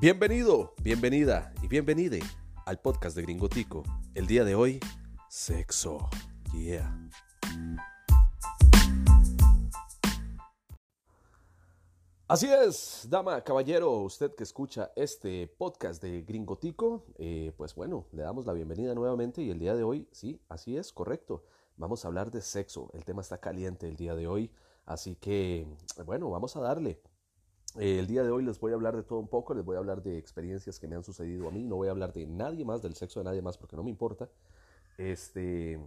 Bienvenido, 0.00 0.74
bienvenida 0.80 1.52
y 1.60 1.66
bienvenide 1.66 2.20
al 2.66 2.78
podcast 2.80 3.16
de 3.16 3.22
Gringotico. 3.22 3.82
El 4.14 4.28
día 4.28 4.44
de 4.44 4.54
hoy, 4.54 4.78
sexo. 5.28 6.08
Yeah. 6.54 7.10
Así 12.28 12.46
es, 12.46 13.08
dama, 13.10 13.42
caballero, 13.42 13.90
usted 14.02 14.36
que 14.36 14.44
escucha 14.44 14.92
este 14.94 15.48
podcast 15.48 16.00
de 16.00 16.22
Gringotico, 16.22 17.04
eh, 17.18 17.52
pues 17.56 17.74
bueno, 17.74 18.06
le 18.12 18.22
damos 18.22 18.46
la 18.46 18.52
bienvenida 18.52 18.94
nuevamente 18.94 19.42
y 19.42 19.50
el 19.50 19.58
día 19.58 19.74
de 19.74 19.82
hoy, 19.82 20.06
sí, 20.12 20.40
así 20.48 20.76
es, 20.76 20.92
correcto, 20.92 21.42
vamos 21.76 22.04
a 22.04 22.08
hablar 22.08 22.30
de 22.30 22.40
sexo. 22.40 22.88
El 22.94 23.04
tema 23.04 23.22
está 23.22 23.38
caliente 23.38 23.88
el 23.88 23.96
día 23.96 24.14
de 24.14 24.28
hoy, 24.28 24.52
así 24.86 25.16
que, 25.16 25.66
bueno, 26.06 26.30
vamos 26.30 26.54
a 26.54 26.60
darle. 26.60 27.00
El 27.78 28.08
día 28.08 28.24
de 28.24 28.30
hoy 28.30 28.42
les 28.42 28.58
voy 28.58 28.72
a 28.72 28.74
hablar 28.74 28.96
de 28.96 29.04
todo 29.04 29.20
un 29.20 29.28
poco, 29.28 29.54
les 29.54 29.64
voy 29.64 29.76
a 29.76 29.78
hablar 29.78 30.02
de 30.02 30.18
experiencias 30.18 30.80
que 30.80 30.88
me 30.88 30.96
han 30.96 31.04
sucedido 31.04 31.46
a 31.46 31.52
mí, 31.52 31.64
no 31.64 31.76
voy 31.76 31.86
a 31.86 31.92
hablar 31.92 32.12
de 32.12 32.26
nadie 32.26 32.64
más, 32.64 32.82
del 32.82 32.96
sexo 32.96 33.20
de 33.20 33.24
nadie 33.24 33.40
más, 33.40 33.56
porque 33.56 33.76
no 33.76 33.84
me 33.84 33.90
importa. 33.90 34.28
Este, 34.96 35.78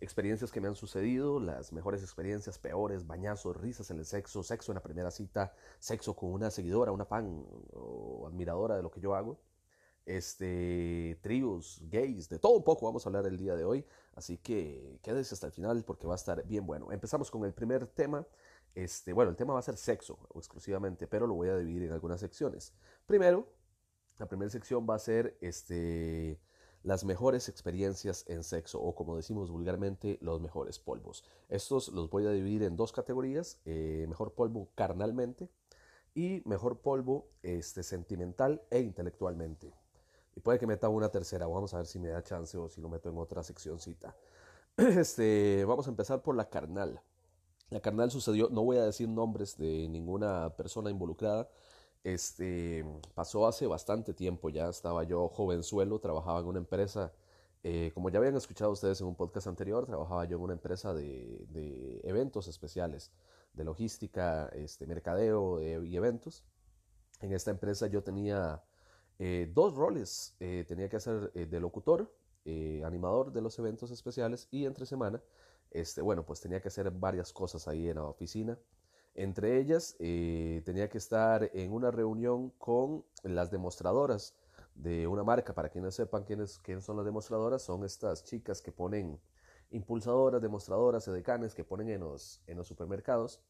experiencias 0.00 0.52
que 0.52 0.60
me 0.60 0.68
han 0.68 0.76
sucedido, 0.76 1.40
las 1.40 1.72
mejores 1.72 2.02
experiencias, 2.02 2.56
peores, 2.56 3.08
bañazos, 3.08 3.56
risas 3.56 3.90
en 3.90 3.98
el 3.98 4.06
sexo, 4.06 4.44
sexo 4.44 4.70
en 4.70 4.76
la 4.76 4.82
primera 4.84 5.10
cita, 5.10 5.52
sexo 5.80 6.14
con 6.14 6.32
una 6.32 6.52
seguidora, 6.52 6.92
una 6.92 7.04
fan 7.04 7.44
o 7.72 8.28
admiradora 8.28 8.76
de 8.76 8.84
lo 8.84 8.92
que 8.92 9.00
yo 9.00 9.16
hago, 9.16 9.40
este, 10.06 11.18
tríos, 11.20 11.80
gays, 11.90 12.28
de 12.28 12.38
todo 12.38 12.52
un 12.52 12.62
poco 12.62 12.86
vamos 12.86 13.04
a 13.06 13.08
hablar 13.08 13.26
el 13.26 13.38
día 13.38 13.56
de 13.56 13.64
hoy, 13.64 13.84
así 14.14 14.38
que 14.38 15.00
quédese 15.02 15.34
hasta 15.34 15.48
el 15.48 15.52
final 15.52 15.82
porque 15.84 16.06
va 16.06 16.12
a 16.12 16.16
estar 16.16 16.46
bien 16.46 16.64
bueno. 16.64 16.92
Empezamos 16.92 17.28
con 17.28 17.44
el 17.44 17.52
primer 17.52 17.88
tema, 17.88 18.24
este, 18.74 19.12
bueno, 19.12 19.30
el 19.30 19.36
tema 19.36 19.54
va 19.54 19.60
a 19.60 19.62
ser 19.62 19.76
sexo 19.76 20.18
exclusivamente, 20.34 21.06
pero 21.06 21.26
lo 21.26 21.34
voy 21.34 21.48
a 21.48 21.56
dividir 21.56 21.84
en 21.84 21.92
algunas 21.92 22.20
secciones. 22.20 22.74
Primero, 23.06 23.48
la 24.18 24.26
primera 24.26 24.50
sección 24.50 24.86
va 24.88 24.94
a 24.94 24.98
ser 24.98 25.36
este 25.40 26.40
las 26.84 27.04
mejores 27.04 27.48
experiencias 27.48 28.24
en 28.28 28.44
sexo 28.44 28.78
o 28.80 28.94
como 28.94 29.16
decimos 29.16 29.50
vulgarmente 29.50 30.18
los 30.20 30.40
mejores 30.42 30.78
polvos. 30.78 31.24
Estos 31.48 31.88
los 31.88 32.10
voy 32.10 32.26
a 32.26 32.30
dividir 32.30 32.62
en 32.62 32.76
dos 32.76 32.92
categorías, 32.92 33.58
eh, 33.64 34.04
mejor 34.06 34.34
polvo 34.34 34.68
carnalmente 34.74 35.48
y 36.14 36.42
mejor 36.44 36.80
polvo 36.80 37.30
este, 37.42 37.82
sentimental 37.82 38.62
e 38.70 38.80
intelectualmente. 38.80 39.72
Y 40.36 40.40
puede 40.40 40.58
que 40.58 40.66
meta 40.66 40.90
una 40.90 41.08
tercera, 41.08 41.46
vamos 41.46 41.72
a 41.72 41.78
ver 41.78 41.86
si 41.86 41.98
me 41.98 42.08
da 42.08 42.22
chance 42.22 42.58
o 42.58 42.68
si 42.68 42.82
lo 42.82 42.90
meto 42.90 43.08
en 43.08 43.16
otra 43.18 43.42
seccióncita. 43.42 44.14
Este, 44.76 45.64
vamos 45.64 45.86
a 45.86 45.90
empezar 45.90 46.22
por 46.22 46.34
la 46.34 46.50
carnal. 46.50 47.00
La 47.70 47.80
carnal 47.80 48.10
sucedió, 48.10 48.48
no 48.50 48.62
voy 48.62 48.76
a 48.76 48.84
decir 48.84 49.08
nombres 49.08 49.56
de 49.56 49.88
ninguna 49.88 50.54
persona 50.56 50.90
involucrada, 50.90 51.48
este, 52.04 52.84
pasó 53.14 53.46
hace 53.46 53.66
bastante 53.66 54.12
tiempo, 54.12 54.50
ya 54.50 54.68
estaba 54.68 55.04
yo 55.04 55.28
jovenzuelo, 55.28 55.98
trabajaba 56.00 56.40
en 56.40 56.46
una 56.46 56.58
empresa, 56.58 57.12
eh, 57.62 57.92
como 57.94 58.10
ya 58.10 58.18
habían 58.18 58.36
escuchado 58.36 58.72
ustedes 58.72 59.00
en 59.00 59.06
un 59.06 59.16
podcast 59.16 59.46
anterior, 59.46 59.86
trabajaba 59.86 60.26
yo 60.26 60.36
en 60.36 60.42
una 60.42 60.52
empresa 60.52 60.92
de, 60.92 62.00
eventos 62.04 62.46
especiales, 62.46 63.10
de 63.54 63.64
logística, 63.64 64.48
este, 64.48 64.86
mercadeo 64.86 65.60
eh, 65.60 65.80
y 65.86 65.96
eventos. 65.96 66.44
En 67.20 67.32
esta 67.32 67.50
empresa 67.50 67.86
yo 67.86 68.02
tenía 68.02 68.62
eh, 69.18 69.50
dos 69.54 69.74
roles, 69.74 70.36
tenía 70.38 70.90
que 70.90 70.96
hacer 70.96 71.32
de 71.32 71.60
locutor, 71.60 72.12
animador 72.84 73.32
de 73.32 73.40
los 73.40 73.58
eventos 73.58 73.90
especiales 73.90 74.48
y 74.50 74.66
entre 74.66 74.84
semana, 74.84 75.22
este, 75.74 76.00
bueno, 76.00 76.24
pues 76.24 76.40
tenía 76.40 76.60
que 76.60 76.68
hacer 76.68 76.90
varias 76.90 77.32
cosas 77.32 77.68
ahí 77.68 77.88
en 77.88 77.96
la 77.96 78.04
oficina. 78.04 78.56
Entre 79.14 79.58
ellas, 79.58 79.96
eh, 79.98 80.62
tenía 80.64 80.88
que 80.88 80.98
estar 80.98 81.50
en 81.52 81.72
una 81.72 81.90
reunión 81.90 82.50
con 82.58 83.04
las 83.24 83.50
demostradoras 83.50 84.36
de 84.74 85.06
una 85.06 85.24
marca. 85.24 85.52
Para 85.52 85.68
quienes 85.68 85.96
sepan 85.96 86.24
quiénes, 86.24 86.58
quiénes 86.60 86.84
son 86.84 86.96
las 86.96 87.04
demostradoras, 87.04 87.62
son 87.62 87.84
estas 87.84 88.24
chicas 88.24 88.62
que 88.62 88.72
ponen 88.72 89.20
impulsadoras, 89.70 90.40
demostradoras, 90.40 91.06
edecanes 91.08 91.54
que 91.54 91.64
ponen 91.64 91.90
en 91.90 92.00
los, 92.00 92.40
en 92.46 92.56
los 92.56 92.68
supermercados 92.68 93.40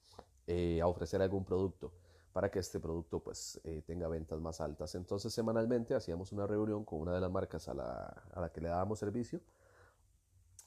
eh, 0.46 0.80
a 0.80 0.86
ofrecer 0.86 1.20
algún 1.20 1.44
producto 1.44 1.92
para 2.32 2.50
que 2.50 2.58
este 2.58 2.80
producto 2.80 3.20
pues 3.20 3.60
eh, 3.64 3.82
tenga 3.86 4.08
ventas 4.08 4.40
más 4.40 4.60
altas. 4.60 4.94
Entonces 4.94 5.32
semanalmente 5.32 5.94
hacíamos 5.94 6.32
una 6.32 6.46
reunión 6.46 6.84
con 6.84 7.00
una 7.00 7.14
de 7.14 7.20
las 7.20 7.30
marcas 7.30 7.68
a 7.68 7.74
la, 7.74 8.06
a 8.32 8.40
la 8.40 8.50
que 8.50 8.60
le 8.62 8.68
dábamos 8.68 8.98
servicio 8.98 9.40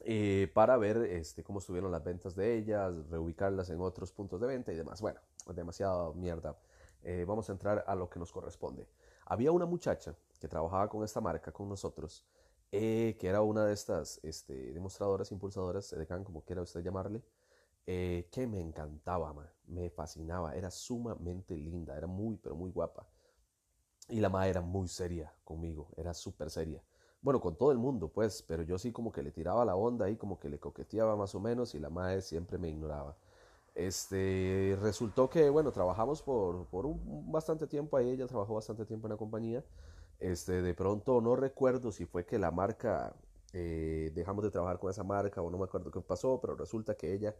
eh, 0.09 0.50
para 0.53 0.78
ver 0.78 1.00
este, 1.00 1.44
cómo 1.44 1.59
estuvieron 1.59 1.91
las 1.91 2.01
ventas 2.01 2.34
de 2.34 2.56
ellas, 2.56 2.94
reubicarlas 3.09 3.69
en 3.72 3.81
otros 3.81 4.13
puntos 4.13 4.40
de 4.40 4.47
venta 4.47 4.72
y 4.72 4.75
demás. 4.78 5.01
Bueno, 5.01 5.19
demasiada 5.53 6.13
mierda. 6.13 6.57
Eh, 7.03 7.25
vamos 7.28 7.50
a 7.50 7.51
entrar 7.51 7.84
a 7.85 7.94
lo 7.94 8.09
que 8.09 8.18
nos 8.18 8.31
corresponde. 8.31 8.88
Había 9.25 9.51
una 9.51 9.66
muchacha 9.66 10.16
que 10.40 10.47
trabajaba 10.47 10.88
con 10.88 11.03
esta 11.03 11.19
marca, 11.19 11.51
con 11.51 11.68
nosotros, 11.68 12.25
eh, 12.72 13.18
que 13.19 13.28
era 13.28 13.41
una 13.41 13.66
de 13.66 13.73
estas 13.73 14.22
este, 14.23 14.72
demostradoras, 14.72 15.29
impulsadoras, 15.34 15.90
decan, 15.90 16.24
como 16.24 16.41
quiera 16.41 16.62
usted 16.62 16.81
llamarle, 16.81 17.22
que 17.85 18.47
me 18.50 18.62
encantaba, 18.62 19.34
me 19.66 19.89
fascinaba, 19.89 20.56
era 20.56 20.72
sumamente 20.72 21.57
linda, 21.57 21.97
era 21.97 22.07
muy, 22.07 22.38
pero 22.38 22.56
muy 22.56 22.72
guapa. 22.72 23.06
Y 24.07 24.22
la 24.22 24.29
madre 24.29 24.51
era 24.51 24.62
muy 24.62 24.88
seria 24.88 25.34
conmigo, 25.44 25.89
era 25.97 26.13
súper 26.13 26.50
seria 26.50 26.81
bueno, 27.27 27.41
con 27.41 27.57
todo 27.57 27.73
el 27.73 27.77
mundo, 27.77 28.07
pues, 28.07 28.41
pero 28.41 28.63
yo 28.63 28.77
sí 28.77 28.93
como 28.93 29.11
que 29.11 29.21
le 29.21 29.31
tiraba 29.31 29.65
la 29.65 29.75
onda 29.75 30.09
y 30.09 30.15
como 30.15 30.39
que 30.39 30.47
le 30.47 30.59
coqueteaba 30.59 31.17
más 31.17 31.35
o 31.35 31.41
menos 31.41 31.75
y 31.75 31.79
la 31.79 31.89
madre 31.89 32.21
siempre 32.21 32.57
me 32.57 32.69
ignoraba. 32.69 33.17
Este, 33.75 34.77
resultó 34.81 35.29
que, 35.29 35.49
bueno, 35.49 35.73
trabajamos 35.73 36.21
por, 36.21 36.67
por 36.67 36.85
un 36.85 37.29
bastante 37.29 37.67
tiempo 37.67 37.97
ahí, 37.97 38.11
ella 38.11 38.27
trabajó 38.27 38.53
bastante 38.55 38.85
tiempo 38.85 39.07
en 39.07 39.11
la 39.11 39.17
compañía. 39.17 39.61
Este, 40.21 40.61
de 40.61 40.73
pronto 40.73 41.19
no 41.19 41.35
recuerdo 41.35 41.91
si 41.91 42.05
fue 42.05 42.25
que 42.25 42.39
la 42.39 42.49
marca, 42.49 43.13
eh, 43.51 44.09
dejamos 44.15 44.45
de 44.45 44.51
trabajar 44.51 44.79
con 44.79 44.89
esa 44.89 45.03
marca 45.03 45.41
o 45.41 45.51
no 45.51 45.57
me 45.57 45.65
acuerdo 45.65 45.91
qué 45.91 45.99
pasó, 45.99 46.39
pero 46.39 46.55
resulta 46.55 46.95
que 46.95 47.13
ella 47.13 47.35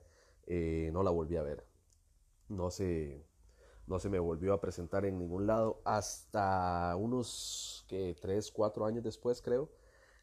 eh, 0.48 0.90
no 0.92 1.02
la 1.02 1.12
volví 1.12 1.38
a 1.38 1.44
ver. 1.44 1.66
No 2.50 2.72
sé, 2.72 3.24
no 3.88 4.00
se 4.00 4.09
me 4.09 4.20
volvió 4.20 4.53
a 4.53 4.62
presentar 4.62 5.06
en 5.06 5.18
ningún 5.18 5.48
lado 5.48 5.81
hasta 5.86 6.96
unos 6.98 7.86
que 7.88 8.16
3, 8.22 8.52
4 8.52 8.86
años 8.86 9.03
después 9.03 9.42
creo 9.42 9.70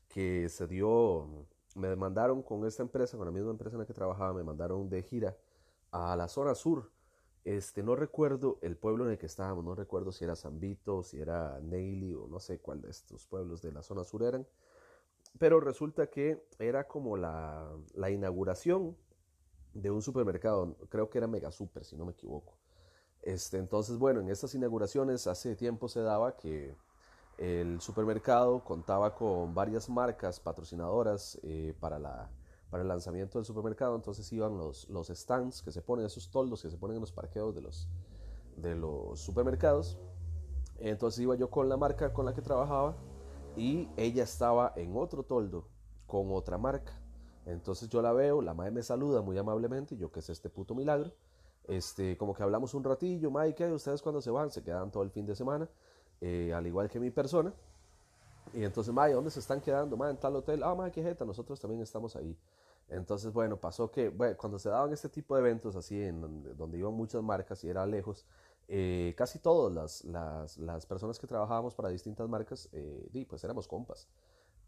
que 0.08 0.48
se 0.48 0.66
dio, 0.66 1.46
me 1.74 1.96
mandaron 1.96 2.42
con 2.42 2.64
esta 2.66 2.82
empresa, 2.82 3.16
con 3.16 3.26
la 3.26 3.32
misma 3.32 3.50
empresa 3.50 3.74
en 3.74 3.80
la 3.80 3.86
que 3.86 3.94
trabajaba, 3.94 4.34
me 4.34 4.44
mandaron 4.44 4.88
de 4.88 5.02
gira 5.02 5.36
a 5.90 6.14
la 6.14 6.28
zona 6.28 6.54
sur. 6.54 6.92
Este, 7.44 7.82
no 7.82 7.96
recuerdo 7.96 8.58
el 8.62 8.76
pueblo 8.76 9.04
en 9.04 9.12
el 9.12 9.18
que 9.18 9.26
estábamos, 9.26 9.64
no 9.64 9.74
recuerdo 9.74 10.12
si 10.12 10.24
era 10.24 10.36
San 10.36 10.60
Vito, 10.60 11.02
si 11.02 11.20
era 11.20 11.60
Neily 11.60 12.14
o 12.14 12.26
no 12.28 12.40
sé 12.40 12.58
cuál 12.60 12.80
de 12.80 12.90
estos 12.90 13.26
pueblos 13.26 13.60
de 13.62 13.72
la 13.72 13.82
zona 13.82 14.04
sur 14.04 14.22
eran. 14.22 14.46
Pero 15.38 15.60
resulta 15.60 16.08
que 16.08 16.46
era 16.58 16.86
como 16.86 17.16
la, 17.16 17.70
la 17.94 18.10
inauguración 18.10 18.96
de 19.72 19.90
un 19.90 20.02
supermercado, 20.02 20.76
creo 20.88 21.10
que 21.10 21.18
era 21.18 21.26
Mega 21.26 21.50
Super, 21.50 21.84
si 21.84 21.96
no 21.96 22.04
me 22.04 22.12
equivoco. 22.12 22.56
Este, 23.24 23.56
entonces, 23.56 23.96
bueno, 23.96 24.20
en 24.20 24.28
estas 24.28 24.54
inauguraciones 24.54 25.26
hace 25.26 25.56
tiempo 25.56 25.88
se 25.88 26.00
daba 26.00 26.36
que 26.36 26.76
el 27.38 27.80
supermercado 27.80 28.62
contaba 28.62 29.14
con 29.14 29.54
varias 29.54 29.88
marcas 29.88 30.38
patrocinadoras 30.38 31.38
eh, 31.42 31.74
para, 31.80 31.96
el 31.96 32.88
lanzamiento 32.88 33.38
del 33.38 33.46
supermercado, 33.46 33.96
entonces 33.96 34.30
iban 34.30 34.58
los, 34.58 34.88
los 34.90 35.08
stands 35.08 35.62
que 35.62 35.72
se 35.72 35.80
ponen, 35.80 36.04
esos 36.04 36.30
toldos 36.30 36.60
que 36.60 36.70
se 36.70 36.76
ponen 36.76 36.96
en 36.96 37.00
los 37.00 37.12
parqueos 37.12 37.54
de 37.54 37.62
los, 37.62 37.88
de 38.56 38.74
los 38.74 39.20
supermercados. 39.20 39.96
Entonces 40.78 41.20
iba 41.20 41.34
yo 41.34 41.48
con 41.48 41.70
la 41.70 41.78
marca 41.78 42.12
con 42.12 42.26
la 42.26 42.34
que 42.34 42.42
trabajaba 42.42 42.94
y 43.56 43.88
ella 43.96 44.24
estaba 44.24 44.74
en 44.76 44.96
otro 44.96 45.22
toldo 45.22 45.66
con 46.06 46.30
otra 46.30 46.58
marca. 46.58 46.92
Entonces 47.46 47.88
yo 47.88 48.02
la 48.02 48.12
veo, 48.12 48.42
la 48.42 48.52
madre 48.52 48.72
me 48.72 48.82
saluda 48.82 49.22
muy 49.22 49.38
amablemente, 49.38 49.94
y 49.94 49.98
yo 49.98 50.12
que 50.12 50.20
es 50.20 50.28
este 50.28 50.50
puto 50.50 50.74
milagro. 50.74 51.12
Este, 51.68 52.16
como 52.16 52.34
que 52.34 52.42
hablamos 52.42 52.74
un 52.74 52.84
ratillo, 52.84 53.30
Mike, 53.30 53.72
ustedes 53.72 54.02
cuando 54.02 54.20
se 54.20 54.30
van, 54.30 54.50
se 54.50 54.62
quedan 54.62 54.90
todo 54.90 55.02
el 55.02 55.10
fin 55.10 55.24
de 55.24 55.34
semana, 55.34 55.68
eh, 56.20 56.52
al 56.54 56.66
igual 56.66 56.88
que 56.88 57.00
mi 57.00 57.10
persona. 57.10 57.52
Y 58.52 58.62
entonces, 58.64 58.92
Mike, 58.94 59.14
¿dónde 59.14 59.30
se 59.30 59.40
están 59.40 59.60
quedando? 59.60 60.08
en 60.08 60.16
tal 60.18 60.36
hotel. 60.36 60.62
Ah, 60.62 60.74
Mike, 60.74 60.92
qué 60.92 61.02
jeta, 61.02 61.24
nosotros 61.24 61.58
también 61.58 61.82
estamos 61.82 62.14
ahí. 62.16 62.36
Entonces, 62.88 63.32
bueno, 63.32 63.56
pasó 63.56 63.90
que 63.90 64.12
cuando 64.36 64.58
se 64.58 64.68
daban 64.68 64.92
este 64.92 65.08
tipo 65.08 65.34
de 65.34 65.40
eventos 65.40 65.74
así, 65.74 66.00
en 66.00 66.20
donde, 66.56 66.78
iban 66.78 66.92
muchas 66.94 67.22
marcas 67.22 67.64
y 67.64 67.68
era 67.68 67.86
lejos, 67.86 68.26
eh, 68.68 69.14
casi 69.16 69.38
todas 69.38 69.72
las, 69.72 70.04
las, 70.04 70.58
las, 70.58 70.86
personas 70.86 71.18
que 71.18 71.26
trabajábamos 71.26 71.74
para 71.74 71.88
distintas 71.88 72.28
marcas, 72.28 72.68
eh, 72.72 73.26
pues 73.28 73.42
éramos 73.42 73.66
compas. 73.66 74.08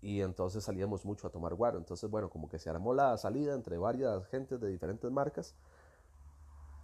Y 0.00 0.20
entonces 0.20 0.64
salíamos 0.64 1.04
mucho 1.04 1.26
a 1.26 1.30
tomar 1.30 1.54
guaro. 1.54 1.78
Entonces, 1.78 2.08
bueno, 2.10 2.30
como 2.30 2.48
que 2.48 2.58
se 2.58 2.70
armó 2.70 2.94
la 2.94 3.16
salida 3.18 3.54
entre 3.54 3.78
varias 3.78 4.26
gentes 4.28 4.60
de 4.60 4.68
diferentes 4.68 5.10
marcas. 5.10 5.54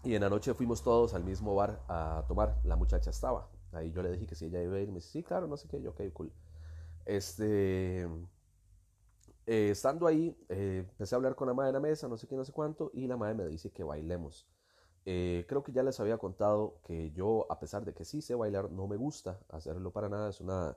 Y 0.04 0.14
en 0.14 0.22
la 0.22 0.28
noche 0.28 0.52
fuimos 0.54 0.82
todos 0.82 1.14
al 1.14 1.24
mismo 1.24 1.54
bar 1.54 1.80
a 1.88 2.24
tomar. 2.26 2.60
La 2.64 2.76
muchacha 2.76 3.10
estaba. 3.10 3.48
Ahí 3.72 3.92
yo 3.92 4.02
le 4.02 4.10
dije 4.10 4.26
que 4.26 4.34
si 4.34 4.46
ella 4.46 4.62
iba 4.62 4.76
a 4.76 4.80
ir. 4.80 4.88
Me 4.88 4.96
dice, 4.96 5.10
sí, 5.10 5.22
claro, 5.22 5.46
no 5.46 5.56
sé 5.56 5.68
qué. 5.68 5.80
Yo, 5.80 5.90
ok, 5.90 6.02
cool. 6.12 6.32
Este. 7.04 8.08
Eh, 9.46 9.70
estando 9.70 10.06
ahí, 10.06 10.36
eh, 10.48 10.86
empecé 10.88 11.14
a 11.14 11.16
hablar 11.16 11.34
con 11.34 11.48
la 11.48 11.54
madre 11.54 11.68
de 11.68 11.72
la 11.74 11.80
mesa, 11.80 12.06
no 12.08 12.16
sé 12.16 12.26
qué, 12.28 12.36
no 12.36 12.44
sé 12.44 12.52
cuánto. 12.52 12.90
Y 12.94 13.06
la 13.06 13.16
madre 13.16 13.34
me 13.34 13.46
dice 13.46 13.70
que 13.70 13.84
bailemos. 13.84 14.46
Eh, 15.04 15.44
creo 15.48 15.62
que 15.64 15.72
ya 15.72 15.82
les 15.82 15.98
había 16.00 16.18
contado 16.18 16.80
que 16.84 17.10
yo, 17.12 17.46
a 17.50 17.58
pesar 17.60 17.84
de 17.84 17.94
que 17.94 18.04
sí 18.04 18.22
sé 18.22 18.34
bailar, 18.34 18.70
no 18.70 18.86
me 18.86 18.96
gusta 18.96 19.40
hacerlo 19.50 19.92
para 19.92 20.08
nada. 20.08 20.30
Es 20.30 20.40
una 20.40 20.68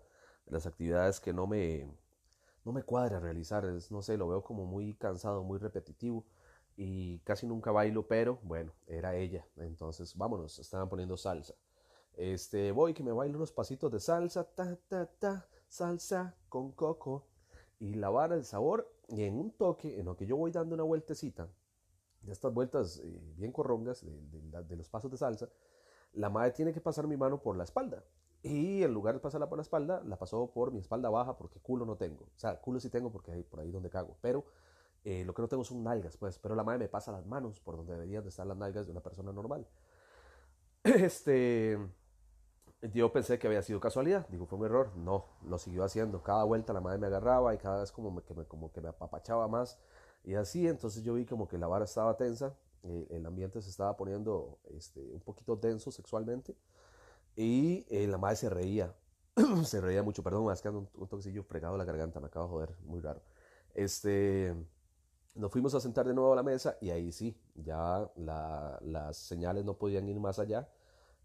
de 0.46 0.52
las 0.52 0.66
actividades 0.66 1.20
que 1.20 1.34
no 1.34 1.48
me, 1.48 1.88
no 2.66 2.72
me 2.74 2.84
cuadra 2.84 3.20
realizar. 3.20 3.66
Es, 3.66 3.92
no 3.92 4.02
sé, 4.02 4.18
lo 4.18 4.28
veo 4.28 4.44
como 4.44 4.66
muy 4.66 4.96
cansado, 4.96 5.44
muy 5.44 5.60
repetitivo. 5.60 6.26
Y 6.78 7.20
casi 7.20 7.48
nunca 7.48 7.72
bailo, 7.72 8.08
pero 8.08 8.40
bueno, 8.44 8.74
era 8.88 9.16
ella. 9.16 9.48
Entonces, 9.58 10.16
vámonos, 10.16 10.60
estaban 10.60 10.90
poniendo 10.90 11.16
salsa. 11.18 11.56
Este, 12.18 12.72
voy 12.72 12.94
que 12.94 13.04
me 13.04 13.12
bailo 13.12 13.38
unos 13.38 13.52
pasitos 13.52 13.92
de 13.92 14.00
salsa, 14.00 14.44
ta, 14.44 14.78
ta, 14.88 15.06
ta, 15.06 15.48
salsa 15.68 16.36
con 16.50 16.72
coco. 16.72 17.28
Y 17.80 17.96
la 17.96 18.10
vara, 18.10 18.36
el 18.36 18.46
sabor, 18.46 18.90
y 19.10 19.24
en 19.24 19.38
un 19.38 19.52
toque, 19.52 20.00
en 20.00 20.06
lo 20.06 20.16
que 20.16 20.26
yo 20.26 20.38
voy 20.38 20.52
dando 20.52 20.76
una 20.76 20.84
vueltecita, 20.84 21.50
de 22.26 22.32
estas 22.32 22.54
vueltas 22.54 23.00
eh, 23.04 23.34
bien 23.38 23.52
corrongas 23.52 24.04
de, 24.04 24.76
los 24.76 24.90
pasos 24.90 25.12
de 25.12 25.18
salsa, 25.18 25.50
la 26.14 26.30
madre 26.30 26.52
tiene 26.52 26.74
que 26.74 26.82
pasar 26.82 27.08
mi 27.08 27.18
mano 27.18 27.42
por 27.42 27.56
la 27.56 27.64
espalda. 27.64 28.04
Y 28.42 28.84
en 28.84 28.94
lugar 28.94 29.16
de 29.16 29.20
pasarla 29.20 29.50
por 29.50 29.58
la 29.58 29.64
espalda, 29.64 30.02
la 30.06 30.18
pasó 30.18 30.52
por 30.52 30.72
mi 30.72 30.80
espalda 30.80 31.10
baja 31.10 31.36
porque 31.36 31.60
culo 31.60 31.86
no 31.86 31.98
tengo. 31.98 32.26
O 32.26 32.40
sea, 32.40 32.60
culo 32.62 32.80
sí 32.80 32.90
tengo 32.90 33.12
porque 33.12 33.32
hay 33.32 33.44
por 33.44 33.60
ahí 33.60 33.72
donde 33.72 33.90
cago. 33.90 34.18
Pero 34.22 34.46
eh, 35.06 35.24
lo 35.26 35.34
que 35.34 35.42
no 35.42 35.48
tengo 35.48 35.64
son 35.64 35.84
nalgas, 35.84 36.18
pues. 36.18 36.38
Pero 36.40 36.56
la 36.56 36.64
madre 36.64 36.80
me 36.80 36.88
pasa 36.90 37.12
las 37.12 37.26
manos 37.26 37.60
por 37.62 37.78
donde 37.78 37.94
deberían 37.94 38.24
de 38.24 38.30
estar 38.30 38.46
las 38.46 38.58
nalgas 38.58 38.86
de 38.86 38.92
una 38.92 39.02
persona 39.02 39.32
normal. 39.32 39.68
Este. 40.84 41.80
Yo 42.94 43.12
pensé 43.12 43.40
que 43.40 43.48
había 43.48 43.64
sido 43.64 43.80
casualidad, 43.80 44.28
digo, 44.30 44.46
fue 44.46 44.60
un 44.60 44.66
error. 44.66 44.92
No, 44.96 45.26
lo 45.44 45.58
siguió 45.58 45.84
haciendo. 45.84 46.22
Cada 46.22 46.44
vuelta 46.44 46.74
la 46.74 46.82
madre 46.82 47.00
me 47.00 47.08
agarraba 47.08 47.54
y 47.56 47.58
cada 47.58 47.80
vez 47.82 47.92
como 47.92 48.24
que 48.24 48.34
me, 48.36 48.46
como 48.46 48.72
que 48.72 48.82
me 48.82 48.90
apapachaba 48.90 49.48
más 49.48 49.80
y 50.26 50.36
así, 50.36 50.68
entonces 50.68 51.04
yo 51.04 51.14
vi 51.14 51.26
como 51.26 51.48
que 51.48 51.58
la 51.58 51.68
vara 51.68 51.86
estaba 51.86 52.18
tensa, 52.18 52.58
eh, 52.84 53.08
el 53.12 53.26
ambiente 53.26 53.62
se 53.62 53.70
estaba 53.70 53.96
poniendo 53.96 54.60
este, 54.76 55.00
un 55.14 55.22
poquito 55.22 55.56
denso 55.56 55.92
sexualmente 55.92 56.56
y 57.36 57.86
eh, 57.90 58.08
la 58.08 58.18
madre 58.18 58.38
se 58.38 58.50
reía, 58.50 58.96
se 59.66 59.82
reía 59.82 60.04
mucho, 60.04 60.24
perdón, 60.24 60.46
más 60.46 60.62
que 60.62 60.70
un, 60.70 60.90
un 60.96 61.08
toquecillo 61.08 61.44
fregado 61.44 61.78
la 61.78 61.86
garganta, 61.86 62.20
me 62.20 62.28
acaba 62.28 62.46
de 62.46 62.52
joder, 62.52 62.76
muy 62.86 63.02
raro. 63.02 63.22
Este, 63.76 64.56
nos 65.36 65.52
fuimos 65.52 65.76
a 65.76 65.80
sentar 65.80 66.08
de 66.08 66.14
nuevo 66.14 66.34
a 66.34 66.36
la 66.36 66.44
mesa 66.44 66.78
y 66.82 66.90
ahí 66.90 67.12
sí, 67.12 67.38
ya 67.56 68.10
las 68.16 69.18
señales 69.18 69.66
no 69.66 69.78
podían 69.78 70.08
ir 70.08 70.20
más 70.20 70.40
allá. 70.40 70.68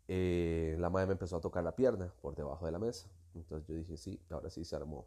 Eh, 0.08 0.76
la 0.78 0.90
madre 0.90 1.06
me 1.06 1.12
empezó 1.12 1.36
a 1.36 1.40
tocar 1.40 1.62
la 1.62 1.76
pierna 1.76 2.12
por 2.20 2.34
debajo 2.34 2.66
de 2.66 2.72
la 2.72 2.80
mesa. 2.80 3.08
Entonces 3.34 3.68
yo 3.68 3.74
dije, 3.74 3.96
sí, 3.96 4.20
ahora 4.30 4.50
sí 4.50 4.64
se 4.64 4.74
armó. 4.74 5.06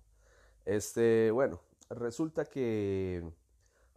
Este, 0.63 1.29
bueno, 1.31 1.59
resulta 1.89 2.45
que 2.45 3.29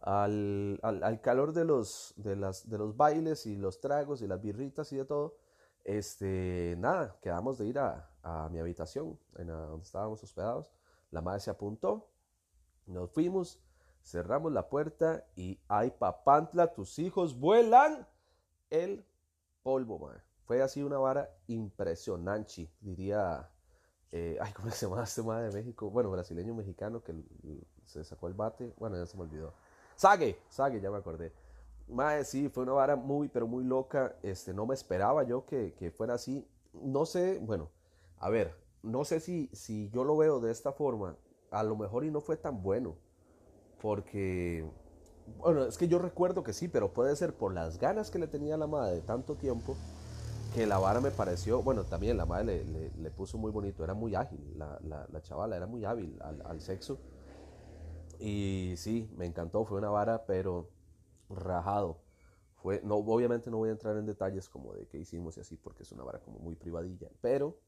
al, 0.01 0.79
al, 0.83 1.21
calor 1.21 1.53
de 1.53 1.63
los, 1.63 2.13
de, 2.17 2.35
las, 2.35 2.69
de 2.69 2.77
los 2.77 2.97
bailes 2.97 3.45
y 3.45 3.55
los 3.55 3.79
tragos 3.79 4.21
y 4.21 4.27
las 4.27 4.41
birritas 4.41 4.91
y 4.91 4.97
de 4.97 5.05
todo, 5.05 5.37
este, 5.85 6.75
nada, 6.77 7.17
quedamos 7.21 7.57
de 7.57 7.65
ir 7.67 7.79
a, 7.79 8.11
a 8.23 8.49
mi 8.49 8.59
habitación, 8.59 9.17
en 9.37 9.47
donde 9.47 9.83
estábamos 9.83 10.21
hospedados. 10.21 10.69
La 11.11 11.21
madre 11.21 11.39
se 11.39 11.49
apuntó, 11.49 12.09
nos 12.85 13.09
fuimos, 13.11 13.61
cerramos 14.07 14.51
la 14.51 14.69
puerta 14.69 15.25
y 15.35 15.59
¡ay, 15.67 15.91
papantla! 15.91 16.73
Tus 16.73 16.97
hijos 16.99 17.39
vuelan 17.39 18.07
el 18.69 19.05
polvo, 19.63 19.99
madre. 19.99 20.21
Fue 20.45 20.61
así 20.61 20.81
una 20.81 20.97
vara 20.97 21.29
impresionante, 21.47 22.71
diría. 22.79 23.49
Eh, 24.11 24.37
ay, 24.39 24.53
¿cómo 24.53 24.71
se 24.71 24.87
llama 24.87 25.03
este 25.03 25.21
madre 25.21 25.49
de 25.49 25.53
México? 25.53 25.89
Bueno, 25.89 26.09
brasileño 26.09 26.55
mexicano 26.55 27.03
que 27.03 27.13
se 27.85 28.03
sacó 28.05 28.27
el 28.27 28.33
bate. 28.33 28.73
Bueno, 28.77 28.97
ya 28.97 29.05
se 29.05 29.17
me 29.17 29.23
olvidó. 29.23 29.53
Sague, 29.95 30.39
Sague, 30.49 30.79
ya 30.79 30.89
me 30.89 30.97
acordé. 30.97 31.33
Mae, 31.89 32.23
sí, 32.23 32.49
fue 32.49 32.63
una 32.63 32.73
vara 32.73 32.95
muy, 32.95 33.27
pero 33.27 33.47
muy 33.47 33.65
loca. 33.65 34.15
Este, 34.23 34.53
no 34.53 34.65
me 34.65 34.73
esperaba 34.73 35.23
yo 35.23 35.45
que, 35.45 35.73
que, 35.73 35.91
fuera 35.91 36.13
así. 36.13 36.47
No 36.71 37.05
sé, 37.05 37.39
bueno, 37.39 37.69
a 38.17 38.29
ver, 38.29 38.55
no 38.83 39.03
sé 39.03 39.19
si, 39.19 39.49
si 39.53 39.89
yo 39.89 40.03
lo 40.05 40.15
veo 40.15 40.39
de 40.39 40.51
esta 40.51 40.71
forma. 40.71 41.17
A 41.51 41.63
lo 41.63 41.75
mejor 41.75 42.05
y 42.05 42.11
no 42.11 42.21
fue 42.21 42.37
tan 42.37 42.61
bueno. 42.61 42.95
Porque, 43.81 44.65
bueno, 45.39 45.65
es 45.65 45.77
que 45.77 45.87
yo 45.87 45.99
recuerdo 45.99 46.43
que 46.43 46.53
sí, 46.53 46.67
pero 46.67 46.93
puede 46.93 47.15
ser 47.15 47.33
por 47.33 47.53
las 47.53 47.79
ganas 47.79 48.11
que 48.11 48.19
le 48.19 48.27
tenía 48.27 48.57
la 48.57 48.67
madre 48.67 48.95
de 48.95 49.01
tanto 49.01 49.35
tiempo. 49.35 49.75
Que 50.55 50.65
la 50.65 50.79
vara 50.79 51.01
me 51.01 51.11
pareció, 51.11 51.61
bueno, 51.61 51.83
también 51.83 52.17
la 52.17 52.25
madre 52.25 52.63
le, 52.65 52.89
le, 52.89 53.11
puso 53.11 53.37
muy 53.37 53.51
bonito, 53.51 53.83
era 53.83 53.93
muy 53.93 54.15
ágil, 54.15 54.39
la, 54.57 54.79
la, 54.81 55.05
la 55.11 55.21
chavala 55.21 55.55
era 55.55 55.67
muy 55.67 55.85
hábil 55.85 56.17
al, 56.21 56.41
al 56.45 56.61
sexo 56.61 56.97
y 58.19 58.73
sí, 58.77 59.09
me 59.15 59.25
encantó, 59.25 59.65
fue 59.65 59.77
una 59.77 59.89
vara, 59.89 60.25
pero 60.25 60.69
rajado. 61.29 62.01
Fue, 62.55 62.81
no, 62.83 62.95
obviamente 62.95 63.51
no 63.51 63.57
voy 63.57 63.69
a 63.69 63.73
entrar 63.73 63.97
en 63.97 64.05
detalles 64.05 64.49
como 64.49 64.73
de 64.73 64.87
qué 64.87 64.97
hicimos 64.97 65.37
y 65.37 65.41
así, 65.41 65.57
porque 65.57 65.83
es 65.83 65.91
una 65.91 66.03
vara 66.03 66.19
como 66.19 66.39
muy 66.39 66.55
privadilla, 66.55 67.09
pero 67.21 67.59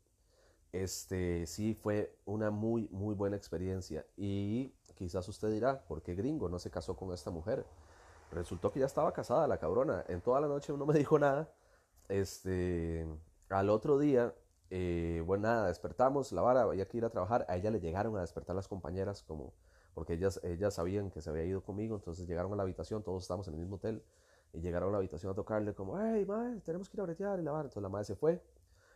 este 0.71 1.45
sí 1.45 1.73
fue 1.75 2.17
una 2.25 2.49
muy, 2.51 2.87
muy 2.89 3.15
buena 3.15 3.35
experiencia. 3.35 4.05
Y 4.17 4.73
quizás 4.99 5.27
usted 5.29 5.49
dirá, 5.51 5.81
¿por 5.87 6.03
qué 6.03 6.13
gringo 6.13 6.49
no 6.49 6.59
se 6.59 6.69
casó 6.69 6.95
con 6.95 7.13
esta 7.13 7.31
mujer? 7.31 7.65
Resultó 8.31 8.71
que 8.71 8.81
ya 8.81 8.85
estaba 8.85 9.11
casada 9.13 9.47
la 9.47 9.57
cabrona. 9.57 10.03
En 10.09 10.21
toda 10.21 10.41
la 10.41 10.47
noche 10.47 10.73
no 10.73 10.85
me 10.85 10.93
dijo 10.93 11.17
nada. 11.17 11.49
Este, 12.09 13.07
al 13.49 13.69
otro 13.69 13.97
día, 13.97 14.35
eh, 14.69 15.23
bueno, 15.25 15.47
nada, 15.47 15.67
despertamos, 15.67 16.31
la 16.31 16.41
vara, 16.41 16.63
había 16.63 16.87
que 16.87 16.97
ir 16.97 17.05
a 17.05 17.09
trabajar. 17.09 17.45
A 17.49 17.55
ella 17.57 17.71
le 17.71 17.79
llegaron 17.79 18.15
a 18.17 18.21
despertar 18.21 18.55
las 18.55 18.67
compañeras 18.67 19.23
como 19.23 19.53
porque 19.93 20.13
ellas, 20.13 20.39
ellas 20.43 20.75
sabían 20.75 21.09
que 21.09 21.21
se 21.21 21.29
había 21.29 21.43
ido 21.43 21.61
conmigo, 21.61 21.95
entonces 21.95 22.27
llegaron 22.27 22.53
a 22.53 22.55
la 22.55 22.63
habitación, 22.63 23.03
todos 23.03 23.23
estábamos 23.23 23.47
en 23.47 23.55
el 23.55 23.59
mismo 23.59 23.77
hotel, 23.77 24.03
y 24.53 24.61
llegaron 24.61 24.89
a 24.89 24.91
la 24.93 24.97
habitación 24.99 25.31
a 25.31 25.35
tocarle 25.35 25.73
como, 25.73 25.99
hey, 25.99 26.25
madre, 26.25 26.61
tenemos 26.61 26.89
que 26.89 26.97
ir 26.97 27.01
a 27.01 27.03
bretear 27.03 27.39
y 27.39 27.43
lavar. 27.43 27.65
Entonces 27.65 27.83
la 27.83 27.89
madre 27.89 28.05
se 28.05 28.15
fue, 28.15 28.41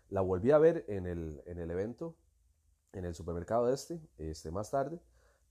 la 0.09 0.21
volví 0.21 0.51
a 0.51 0.57
ver 0.57 0.85
en 0.87 1.05
el, 1.05 1.41
en 1.45 1.59
el 1.59 1.69
evento, 1.71 2.15
en 2.93 3.05
el 3.05 3.15
supermercado 3.15 3.69
este, 3.69 3.99
este 4.17 4.49
más 4.51 4.71
tarde, 4.71 4.99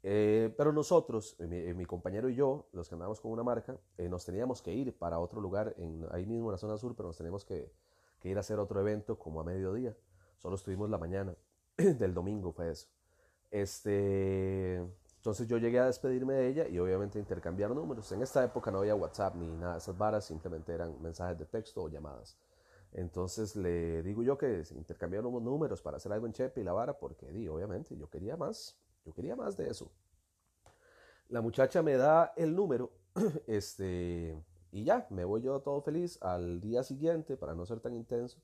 eh, 0.02 0.52
pero 0.56 0.72
nosotros, 0.72 1.36
mi, 1.38 1.74
mi, 1.74 1.84
compañero 1.84 2.28
y 2.28 2.34
yo, 2.34 2.66
los 2.72 2.88
que 2.88 2.94
andábamos 2.94 3.20
con 3.20 3.30
una 3.30 3.42
marca, 3.42 3.78
eh, 3.98 4.08
nos 4.08 4.24
teníamos 4.24 4.60
que 4.60 4.72
ir 4.72 4.96
para 4.96 5.18
otro 5.18 5.40
lugar, 5.40 5.74
en, 5.78 6.06
ahí 6.10 6.26
mismo 6.26 6.48
en 6.48 6.52
la 6.52 6.58
zona 6.58 6.76
sur, 6.76 6.96
pero 6.96 7.08
nos 7.08 7.16
teníamos 7.16 7.44
que, 7.44 7.72
que 8.20 8.28
ir 8.28 8.36
a 8.36 8.40
hacer 8.40 8.58
otro 8.58 8.80
evento 8.80 9.18
como 9.18 9.40
a 9.40 9.44
mediodía. 9.44 9.96
Solo 10.38 10.56
estuvimos 10.56 10.90
la 10.90 10.98
mañana 10.98 11.36
del 11.76 12.14
domingo, 12.14 12.52
fue 12.52 12.70
eso. 12.70 12.88
Este, 13.50 14.76
entonces 15.22 15.46
yo 15.46 15.58
llegué 15.58 15.78
a 15.78 15.86
despedirme 15.86 16.34
de 16.34 16.48
ella 16.48 16.68
y 16.68 16.80
obviamente 16.80 17.18
intercambiar 17.20 17.70
números. 17.70 18.10
En 18.10 18.22
esta 18.22 18.42
época 18.42 18.72
no 18.72 18.78
había 18.78 18.96
WhatsApp 18.96 19.36
ni 19.36 19.46
nada 19.46 19.74
de 19.74 19.78
esas 19.78 19.96
varas, 19.96 20.24
simplemente 20.24 20.72
eran 20.72 21.00
mensajes 21.00 21.38
de 21.38 21.44
texto 21.44 21.82
o 21.82 21.88
llamadas. 21.88 22.36
Entonces 22.92 23.54
le 23.54 24.02
digo 24.02 24.24
yo 24.24 24.36
que 24.36 24.64
intercambiáramos 24.74 25.40
números 25.40 25.80
para 25.80 25.98
hacer 25.98 26.12
algo 26.12 26.26
en 26.26 26.32
Chepe 26.32 26.60
y 26.60 26.64
la 26.64 26.72
vara, 26.72 26.98
porque 26.98 27.30
di, 27.30 27.46
obviamente 27.46 27.96
yo 27.96 28.10
quería 28.10 28.36
más, 28.36 28.76
yo 29.04 29.12
quería 29.12 29.36
más 29.36 29.56
de 29.56 29.68
eso. 29.68 29.90
La 31.28 31.40
muchacha 31.40 31.82
me 31.82 31.96
da 31.96 32.32
el 32.36 32.54
número, 32.54 32.92
este, 33.46 34.36
y 34.70 34.84
ya, 34.84 35.06
me 35.10 35.24
voy 35.24 35.42
yo 35.42 35.60
todo 35.60 35.80
feliz 35.80 36.20
al 36.22 36.60
día 36.60 36.82
siguiente 36.82 37.36
para 37.36 37.54
no 37.54 37.64
ser 37.64 37.80
tan 37.80 37.94
intenso 37.94 38.40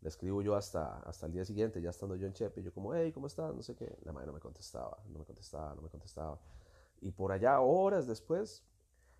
le 0.00 0.08
escribo 0.08 0.40
yo 0.42 0.54
hasta, 0.54 0.98
hasta 1.00 1.26
el 1.26 1.32
día 1.32 1.44
siguiente, 1.44 1.80
ya 1.80 1.90
estando 1.90 2.16
yo 2.16 2.26
en 2.26 2.32
Chepe, 2.32 2.62
yo 2.62 2.72
como, 2.72 2.94
hey, 2.94 3.12
¿cómo 3.12 3.26
estás? 3.26 3.54
No 3.54 3.62
sé 3.62 3.74
qué. 3.74 3.98
La 4.02 4.12
madre 4.12 4.28
no 4.28 4.32
me 4.32 4.40
contestaba, 4.40 4.98
no 5.08 5.18
me 5.18 5.24
contestaba, 5.24 5.74
no 5.74 5.82
me 5.82 5.90
contestaba. 5.90 6.38
Y 7.00 7.10
por 7.12 7.32
allá, 7.32 7.60
horas 7.60 8.06
después, 8.06 8.64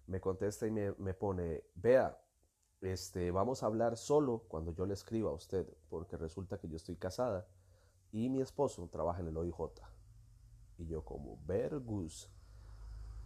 me 0.06 0.20
contesta 0.20 0.66
y 0.66 0.70
me, 0.70 0.92
me 0.92 1.12
pone, 1.12 1.64
vea, 1.74 2.18
este, 2.80 3.30
vamos 3.30 3.62
a 3.62 3.66
hablar 3.66 3.98
solo 3.98 4.44
cuando 4.48 4.72
yo 4.72 4.86
le 4.86 4.94
escriba 4.94 5.30
a 5.30 5.34
usted, 5.34 5.66
porque 5.90 6.16
resulta 6.16 6.58
que 6.58 6.68
yo 6.68 6.76
estoy 6.76 6.96
casada 6.96 7.46
y 8.10 8.30
mi 8.30 8.40
esposo 8.40 8.88
trabaja 8.90 9.20
en 9.20 9.28
el 9.28 9.36
OIJ. 9.36 9.54
Y 10.80 10.86
yo 10.86 11.04
como, 11.04 11.38
Vergus 11.46 12.28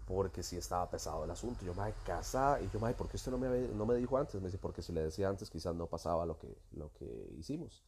porque 0.06 0.42
sí 0.42 0.56
estaba 0.56 0.90
pesado 0.90 1.24
el 1.24 1.30
asunto. 1.30 1.64
Yo, 1.64 1.74
me 1.74 1.92
casa, 2.04 2.60
y 2.60 2.68
yo, 2.68 2.78
madre, 2.78 2.94
¿por 2.94 3.08
qué 3.08 3.16
usted 3.16 3.32
no 3.32 3.38
me, 3.38 3.48
no 3.68 3.86
me 3.86 3.94
dijo 3.94 4.18
antes? 4.18 4.40
Me 4.40 4.48
dice, 4.48 4.58
porque 4.58 4.82
si 4.82 4.92
le 4.92 5.02
decía 5.02 5.28
antes 5.28 5.48
quizás 5.48 5.74
no 5.74 5.86
pasaba 5.86 6.26
lo 6.26 6.38
que, 6.38 6.56
lo 6.72 6.92
que 6.92 7.34
hicimos. 7.38 7.82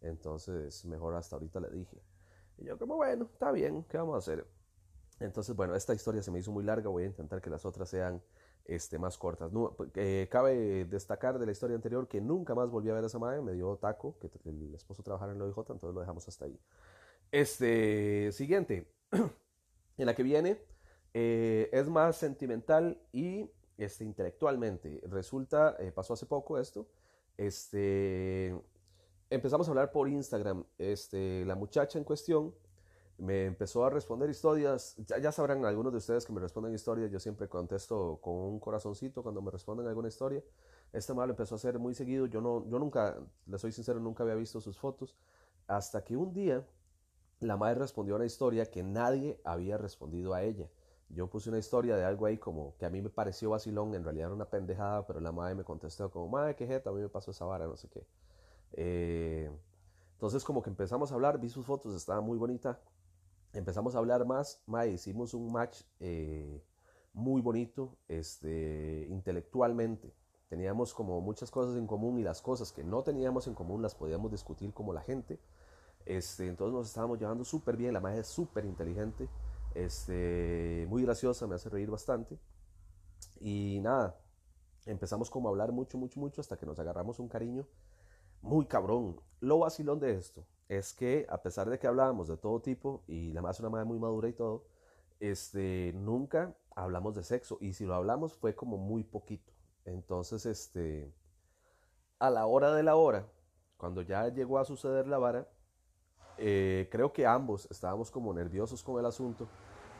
Entonces, 0.00 0.84
mejor 0.84 1.14
hasta 1.14 1.36
ahorita 1.36 1.60
le 1.60 1.70
dije. 1.70 2.00
Y 2.58 2.64
yo 2.64 2.78
como, 2.78 2.96
bueno, 2.96 3.28
está 3.32 3.50
bien, 3.50 3.84
¿qué 3.88 3.98
vamos 3.98 4.14
a 4.14 4.18
hacer? 4.18 4.46
Entonces, 5.18 5.56
bueno, 5.56 5.74
esta 5.74 5.94
historia 5.94 6.22
se 6.22 6.30
me 6.30 6.38
hizo 6.38 6.52
muy 6.52 6.62
larga, 6.62 6.88
voy 6.88 7.04
a 7.04 7.06
intentar 7.06 7.40
que 7.40 7.50
las 7.50 7.64
otras 7.64 7.88
sean 7.88 8.22
este, 8.64 8.98
más 8.98 9.18
cortas. 9.18 9.52
No, 9.52 9.76
eh, 9.94 10.28
cabe 10.30 10.84
destacar 10.84 11.38
de 11.38 11.46
la 11.46 11.52
historia 11.52 11.74
anterior 11.74 12.06
que 12.06 12.20
nunca 12.20 12.54
más 12.54 12.70
volví 12.70 12.90
a 12.90 12.94
ver 12.94 13.04
a 13.04 13.06
esa 13.06 13.18
madre, 13.18 13.40
me 13.42 13.52
dio 13.52 13.76
taco, 13.76 14.16
que 14.20 14.30
el 14.44 14.74
esposo 14.74 15.02
trabajara 15.02 15.32
en 15.32 15.38
el 15.38 15.42
OIJ, 15.42 15.58
entonces 15.58 15.94
lo 15.94 16.00
dejamos 16.00 16.28
hasta 16.28 16.44
ahí. 16.44 16.58
Este, 17.32 18.30
siguiente, 18.32 18.95
en 19.98 20.06
la 20.06 20.14
que 20.14 20.22
viene 20.22 20.58
eh, 21.14 21.70
es 21.72 21.88
más 21.88 22.16
sentimental 22.16 23.00
y 23.12 23.50
este, 23.78 24.04
intelectualmente. 24.04 25.02
Resulta, 25.08 25.76
eh, 25.78 25.92
pasó 25.92 26.14
hace 26.14 26.26
poco 26.26 26.58
esto, 26.58 26.86
este, 27.36 28.54
empezamos 29.30 29.68
a 29.68 29.70
hablar 29.70 29.92
por 29.92 30.08
Instagram. 30.08 30.64
Este, 30.78 31.44
la 31.44 31.54
muchacha 31.54 31.98
en 31.98 32.04
cuestión 32.04 32.54
me 33.18 33.46
empezó 33.46 33.84
a 33.84 33.90
responder 33.90 34.28
historias. 34.28 34.96
Ya, 35.06 35.32
sabrán 35.32 35.64
algunos 35.64 35.92
de 35.92 35.98
ustedes 35.98 36.24
que 36.26 36.32
me 36.32 36.40
responden 36.40 36.74
historias. 36.74 37.10
Yo 37.10 37.18
siempre 37.18 37.48
contesto 37.48 38.18
con 38.20 38.34
un 38.34 38.60
corazoncito 38.60 39.22
cuando 39.22 39.40
me 39.40 39.50
responden 39.50 39.86
alguna 39.86 40.08
historia. 40.08 40.42
Este 40.92 41.14
mal 41.14 41.30
empezó 41.30 41.54
a 41.54 41.56
hacer 41.56 41.78
muy 41.78 41.94
seguido. 41.94 42.26
Yo, 42.26 42.40
no, 42.40 42.66
yo 42.68 42.78
nunca, 42.78 43.18
le 43.46 43.58
soy 43.58 43.72
sincero, 43.72 44.00
nunca 44.00 44.22
había 44.22 44.34
visto 44.34 44.60
sus 44.60 44.78
fotos. 44.78 45.16
Hasta 45.66 46.04
que 46.04 46.16
un 46.16 46.32
día 46.32 46.64
la 47.40 47.56
madre 47.56 47.80
respondió 47.80 48.14
a 48.14 48.16
una 48.16 48.26
historia 48.26 48.70
que 48.70 48.82
nadie 48.82 49.40
había 49.44 49.76
respondido 49.78 50.34
a 50.34 50.42
ella. 50.42 50.68
Yo 51.08 51.28
puse 51.28 51.50
una 51.50 51.58
historia 51.58 51.96
de 51.96 52.04
algo 52.04 52.26
ahí 52.26 52.38
como 52.38 52.76
que 52.78 52.86
a 52.86 52.90
mí 52.90 53.00
me 53.00 53.10
pareció 53.10 53.50
vacilón, 53.50 53.94
en 53.94 54.02
realidad 54.02 54.26
era 54.26 54.34
una 54.34 54.50
pendejada, 54.50 55.06
pero 55.06 55.20
la 55.20 55.32
madre 55.32 55.54
me 55.54 55.64
contestó 55.64 56.10
como, 56.10 56.28
madre, 56.28 56.56
qué 56.56 56.66
jeta, 56.66 56.90
a 56.90 56.92
mí 56.92 57.00
me 57.00 57.08
pasó 57.08 57.30
esa 57.30 57.44
vara, 57.44 57.66
no 57.66 57.76
sé 57.76 57.88
qué. 57.88 58.06
Eh, 58.72 59.50
entonces 60.12 60.44
como 60.44 60.62
que 60.62 60.70
empezamos 60.70 61.12
a 61.12 61.14
hablar, 61.14 61.38
vi 61.38 61.48
sus 61.48 61.66
fotos, 61.66 61.94
estaba 61.94 62.20
muy 62.20 62.38
bonita. 62.38 62.80
Empezamos 63.52 63.94
a 63.94 63.98
hablar 63.98 64.26
más, 64.26 64.62
madre, 64.66 64.92
hicimos 64.92 65.32
un 65.32 65.52
match 65.52 65.82
eh, 66.00 66.62
muy 67.12 67.40
bonito, 67.40 67.96
este, 68.08 69.06
intelectualmente. 69.08 70.12
Teníamos 70.48 70.94
como 70.94 71.20
muchas 71.20 71.50
cosas 71.50 71.76
en 71.76 71.86
común 71.86 72.18
y 72.18 72.22
las 72.22 72.40
cosas 72.42 72.72
que 72.72 72.84
no 72.84 73.02
teníamos 73.02 73.46
en 73.46 73.54
común 73.54 73.82
las 73.82 73.94
podíamos 73.94 74.30
discutir 74.30 74.72
como 74.72 74.92
la 74.92 75.02
gente. 75.02 75.40
Este, 76.06 76.46
entonces 76.46 76.72
nos 76.72 76.86
estábamos 76.86 77.18
llevando 77.18 77.44
súper 77.44 77.76
bien, 77.76 77.92
la 77.92 78.00
madre 78.00 78.20
es 78.20 78.28
súper 78.28 78.64
inteligente, 78.64 79.28
este, 79.74 80.86
muy 80.88 81.02
graciosa, 81.02 81.46
me 81.46 81.56
hace 81.56 81.68
reír 81.68 81.90
bastante. 81.90 82.38
Y 83.40 83.80
nada, 83.82 84.18
empezamos 84.86 85.28
como 85.28 85.48
a 85.48 85.50
hablar 85.50 85.72
mucho, 85.72 85.98
mucho, 85.98 86.20
mucho 86.20 86.40
hasta 86.40 86.56
que 86.56 86.64
nos 86.64 86.78
agarramos 86.78 87.18
un 87.18 87.28
cariño 87.28 87.66
muy 88.40 88.66
cabrón. 88.66 89.20
Lo 89.40 89.58
vacilón 89.58 89.98
de 89.98 90.14
esto 90.14 90.46
es 90.68 90.94
que 90.94 91.26
a 91.28 91.42
pesar 91.42 91.68
de 91.68 91.78
que 91.78 91.86
hablábamos 91.86 92.28
de 92.28 92.36
todo 92.36 92.60
tipo 92.60 93.02
y 93.06 93.32
la 93.32 93.48
es 93.50 93.60
una 93.60 93.70
madre 93.70 93.84
muy 93.84 93.98
madura 93.98 94.28
y 94.28 94.32
todo, 94.32 94.64
este, 95.20 95.92
nunca 95.94 96.54
hablamos 96.74 97.14
de 97.14 97.24
sexo 97.24 97.58
y 97.60 97.72
si 97.72 97.84
lo 97.84 97.94
hablamos 97.94 98.34
fue 98.34 98.54
como 98.54 98.76
muy 98.78 99.02
poquito. 99.02 99.52
Entonces, 99.84 100.46
este, 100.46 101.12
a 102.18 102.30
la 102.30 102.46
hora 102.46 102.72
de 102.74 102.82
la 102.82 102.96
hora, 102.96 103.26
cuando 103.76 104.02
ya 104.02 104.28
llegó 104.28 104.58
a 104.58 104.64
suceder 104.64 105.06
la 105.06 105.18
vara, 105.18 105.48
eh, 106.38 106.88
creo 106.90 107.12
que 107.12 107.26
ambos 107.26 107.68
estábamos 107.70 108.10
como 108.10 108.32
nerviosos 108.32 108.82
con 108.82 108.98
el 108.98 109.06
asunto 109.06 109.48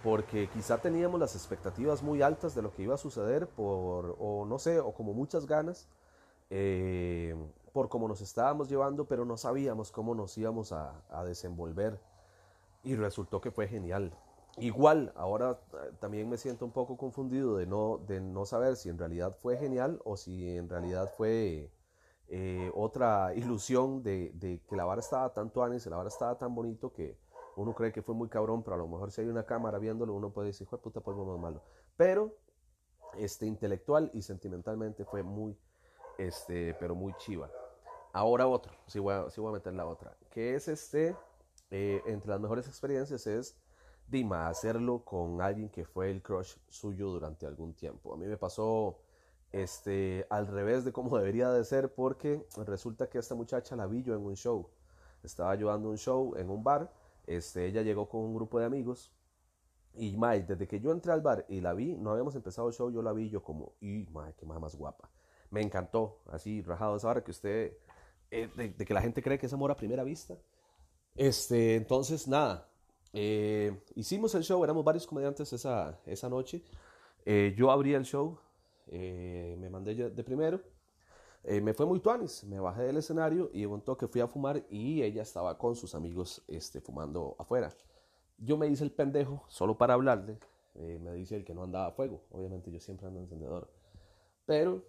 porque 0.03 0.49
quizá 0.51 0.79
teníamos 0.79 1.19
las 1.19 1.35
expectativas 1.35 2.03
muy 2.03 2.23
altas 2.23 2.55
de 2.55 2.63
lo 2.63 2.73
que 2.73 2.83
iba 2.83 2.95
a 2.95 2.99
suceder 2.99 3.49
por, 3.49 4.17
o 4.21 4.45
no 4.45 4.59
sé, 4.59 4.79
o 4.79 4.93
como 4.93 5.13
muchas 5.15 5.47
ganas 5.47 5.89
eh, 6.51 7.35
por 7.73 7.89
cómo 7.89 8.07
nos 8.07 8.21
estábamos 8.21 8.69
llevando, 8.69 9.07
pero 9.07 9.25
no 9.25 9.37
sabíamos 9.37 9.91
cómo 9.91 10.15
nos 10.15 10.37
íbamos 10.39 10.73
a, 10.73 11.03
a 11.11 11.25
desenvolver 11.25 11.99
y 12.85 12.95
resultó 12.95 13.41
que 13.41 13.51
fue 13.51 13.67
genial. 13.67 14.13
Igual, 14.59 15.13
ahora 15.17 15.59
eh, 15.73 15.93
también 15.99 16.29
me 16.31 16.39
siento 16.39 16.65
un 16.65 16.71
poco 16.71 16.97
confundido 16.97 17.57
de 17.57 17.67
no, 17.67 17.99
de 18.07 18.21
no 18.21 18.47
saber 18.47 18.77
si 18.77 18.89
en 18.89 18.99
realidad 18.99 19.37
fue 19.37 19.57
genial 19.59 20.01
o 20.05 20.17
si 20.17 20.57
en 20.57 20.69
realidad 20.69 21.13
fue 21.17 21.71
eh, 22.29 22.71
otra 22.75 23.33
ilusión 23.35 24.03
de, 24.03 24.33
de, 24.35 24.61
que 24.69 24.77
la 24.77 24.85
vara 24.85 25.01
estaba 25.01 25.33
tanto 25.33 25.63
anis, 25.63 25.87
la 25.87 25.97
vara 25.97 26.09
estaba 26.09 26.37
tan 26.37 26.55
bonito 26.55 26.93
que 26.93 27.17
uno 27.57 27.75
cree 27.75 27.93
que 27.93 28.03
fue 28.03 28.15
muy 28.15 28.29
cabrón, 28.29 28.63
pero 28.63 28.75
a 28.75 28.79
lo 28.79 28.89
mejor 28.89 29.11
si 29.11 29.21
hay 29.21 29.29
una 29.29 29.45
cámara 29.45 29.79
viéndolo, 29.79 30.13
uno 30.15 30.31
puede 30.31 30.49
decir, 30.49 30.67
fue 30.67 30.79
puta, 30.79 31.01
pues 31.01 31.17
más 31.17 31.39
malo. 31.39 31.63
Pero, 31.97 32.35
este, 33.17 33.47
intelectual 33.47 34.11
y 34.13 34.23
sentimentalmente 34.23 35.05
fue 35.05 35.23
muy, 35.23 35.57
este, 36.19 36.75
pero 36.75 36.95
muy 36.95 37.15
chiva. 37.15 37.51
Ahora 38.13 38.47
otro, 38.47 38.73
sí 38.87 38.99
voy 38.99 39.15
a, 39.15 39.31
sí 39.31 39.41
voy 39.41 39.51
a 39.51 39.55
meter 39.55 39.75
la 39.75 39.87
otra, 39.87 40.17
que 40.31 40.55
es 40.55 40.69
este, 40.69 41.17
eh, 41.71 42.03
entre 42.07 42.31
las 42.31 42.41
mejores 42.41 42.67
experiencias 42.67 43.27
es 43.27 43.57
Dima, 44.09 44.49
hacerlo 44.49 45.05
con 45.05 45.41
alguien 45.41 45.69
que 45.69 45.85
fue 45.85 46.11
el 46.11 46.23
crush 46.23 46.57
suyo 46.69 47.09
durante 47.09 47.45
algún 47.45 47.75
tiempo. 47.75 48.15
A 48.15 48.17
mí 48.17 48.27
me 48.27 48.37
pasó 48.37 49.01
este, 49.53 50.27
al 50.31 50.47
revés 50.47 50.85
de 50.85 50.93
cómo 50.93 51.17
debería 51.19 51.51
de 51.51 51.65
ser 51.65 51.95
porque 51.95 52.47
resulta 52.67 53.09
que 53.09 53.19
esta 53.19 53.35
muchacha 53.35 53.77
la 53.77 53.87
vi 53.87 54.03
yo 54.03 54.15
en 54.15 54.25
un 54.25 54.37
show. 54.37 54.69
Estaba 55.23 55.51
ayudando 55.51 55.91
un 55.91 55.99
show 55.99 56.35
en 56.37 56.51
un 56.51 56.63
bar, 56.63 56.93
este, 57.27 57.67
ella 57.67 57.83
llegó 57.83 58.09
con 58.09 58.21
un 58.21 58.35
grupo 58.35 58.59
de 58.61 58.67
amigos 58.67 59.13
y 59.99 60.17
Mae, 60.17 60.43
desde 60.43 60.69
que 60.69 60.79
yo 60.79 60.93
entré 60.93 61.13
al 61.13 61.23
bar 61.23 61.47
y 61.49 61.61
la 61.61 61.73
vi, 61.73 61.97
no 61.97 62.11
habíamos 62.11 62.35
empezado 62.35 62.69
el 62.69 62.75
show, 62.75 62.91
yo 62.91 63.03
la 63.03 63.13
vi 63.13 63.31
yo 63.31 63.43
como, 63.43 63.73
y 63.81 64.07
Mae, 64.13 64.35
qué 64.35 64.45
más, 64.45 64.61
más 64.61 64.77
guapa. 64.77 65.11
Me 65.51 65.63
encantó, 65.63 66.21
así 66.27 66.63
rajado 66.63 66.97
esa 66.97 67.09
hora 67.09 67.25
que 67.25 67.31
usted, 67.31 67.73
eh, 68.31 68.49
de, 68.57 68.85
que 68.85 68.95
la 68.95 69.01
gente 69.01 69.23
cree 69.23 69.39
que 69.39 69.47
es 69.47 69.53
amor 69.53 69.71
a 69.71 69.77
primera 69.77 70.05
vista. 70.05 70.37
Este, 71.15 71.77
entonces, 71.77 72.29
nada, 72.29 72.69
eh, 73.13 73.83
hicimos 73.95 74.35
el 74.35 74.43
show, 74.43 74.63
éramos 74.63 74.85
varios 74.85 75.07
comediantes 75.07 75.53
esa, 75.53 75.99
esa 76.05 76.29
noche. 76.29 76.63
Eh, 77.25 77.55
yo 77.57 77.71
abrí 77.71 77.95
el 77.95 78.05
show, 78.05 78.39
eh, 78.89 79.57
me 79.59 79.71
mandé 79.71 79.95
de 79.95 80.25
primero. 80.25 80.61
Eh, 81.49 81.61
me 81.61 81.75
fue 81.75 81.87
muy 81.87 82.01
tuanis, 82.01 82.43
me 82.43 82.59
bajé 82.59 82.83
del 82.83 82.97
escenario 82.97 83.51
y 83.53 83.65
un 83.67 83.81
toque 83.81 84.09
fui 84.09 84.21
a 84.21 84.27
fumar 84.27 84.65
y 84.69 85.03
ella 85.03 85.23
estaba 85.23 85.57
con 85.57 85.77
sus 85.77 85.95
amigos 85.95 86.43
este, 86.49 86.81
fumando 86.81 87.37
afuera. 87.39 87.73
Yo 88.39 88.57
me 88.57 88.67
hice 88.67 88.83
el 88.83 88.91
pendejo 88.91 89.45
solo 89.47 89.79
para 89.79 89.95
hablarle, 89.95 90.41
eh, 90.75 90.99
me 91.01 91.13
dice 91.13 91.37
el 91.37 91.45
que 91.45 91.55
no 91.55 91.63
andaba 91.63 91.87
a 91.87 91.93
fuego, 91.93 92.25
obviamente 92.33 92.73
yo 92.73 92.81
siempre 92.81 93.07
ando 93.07 93.21
encendedor, 93.21 93.71
pero 94.45 94.83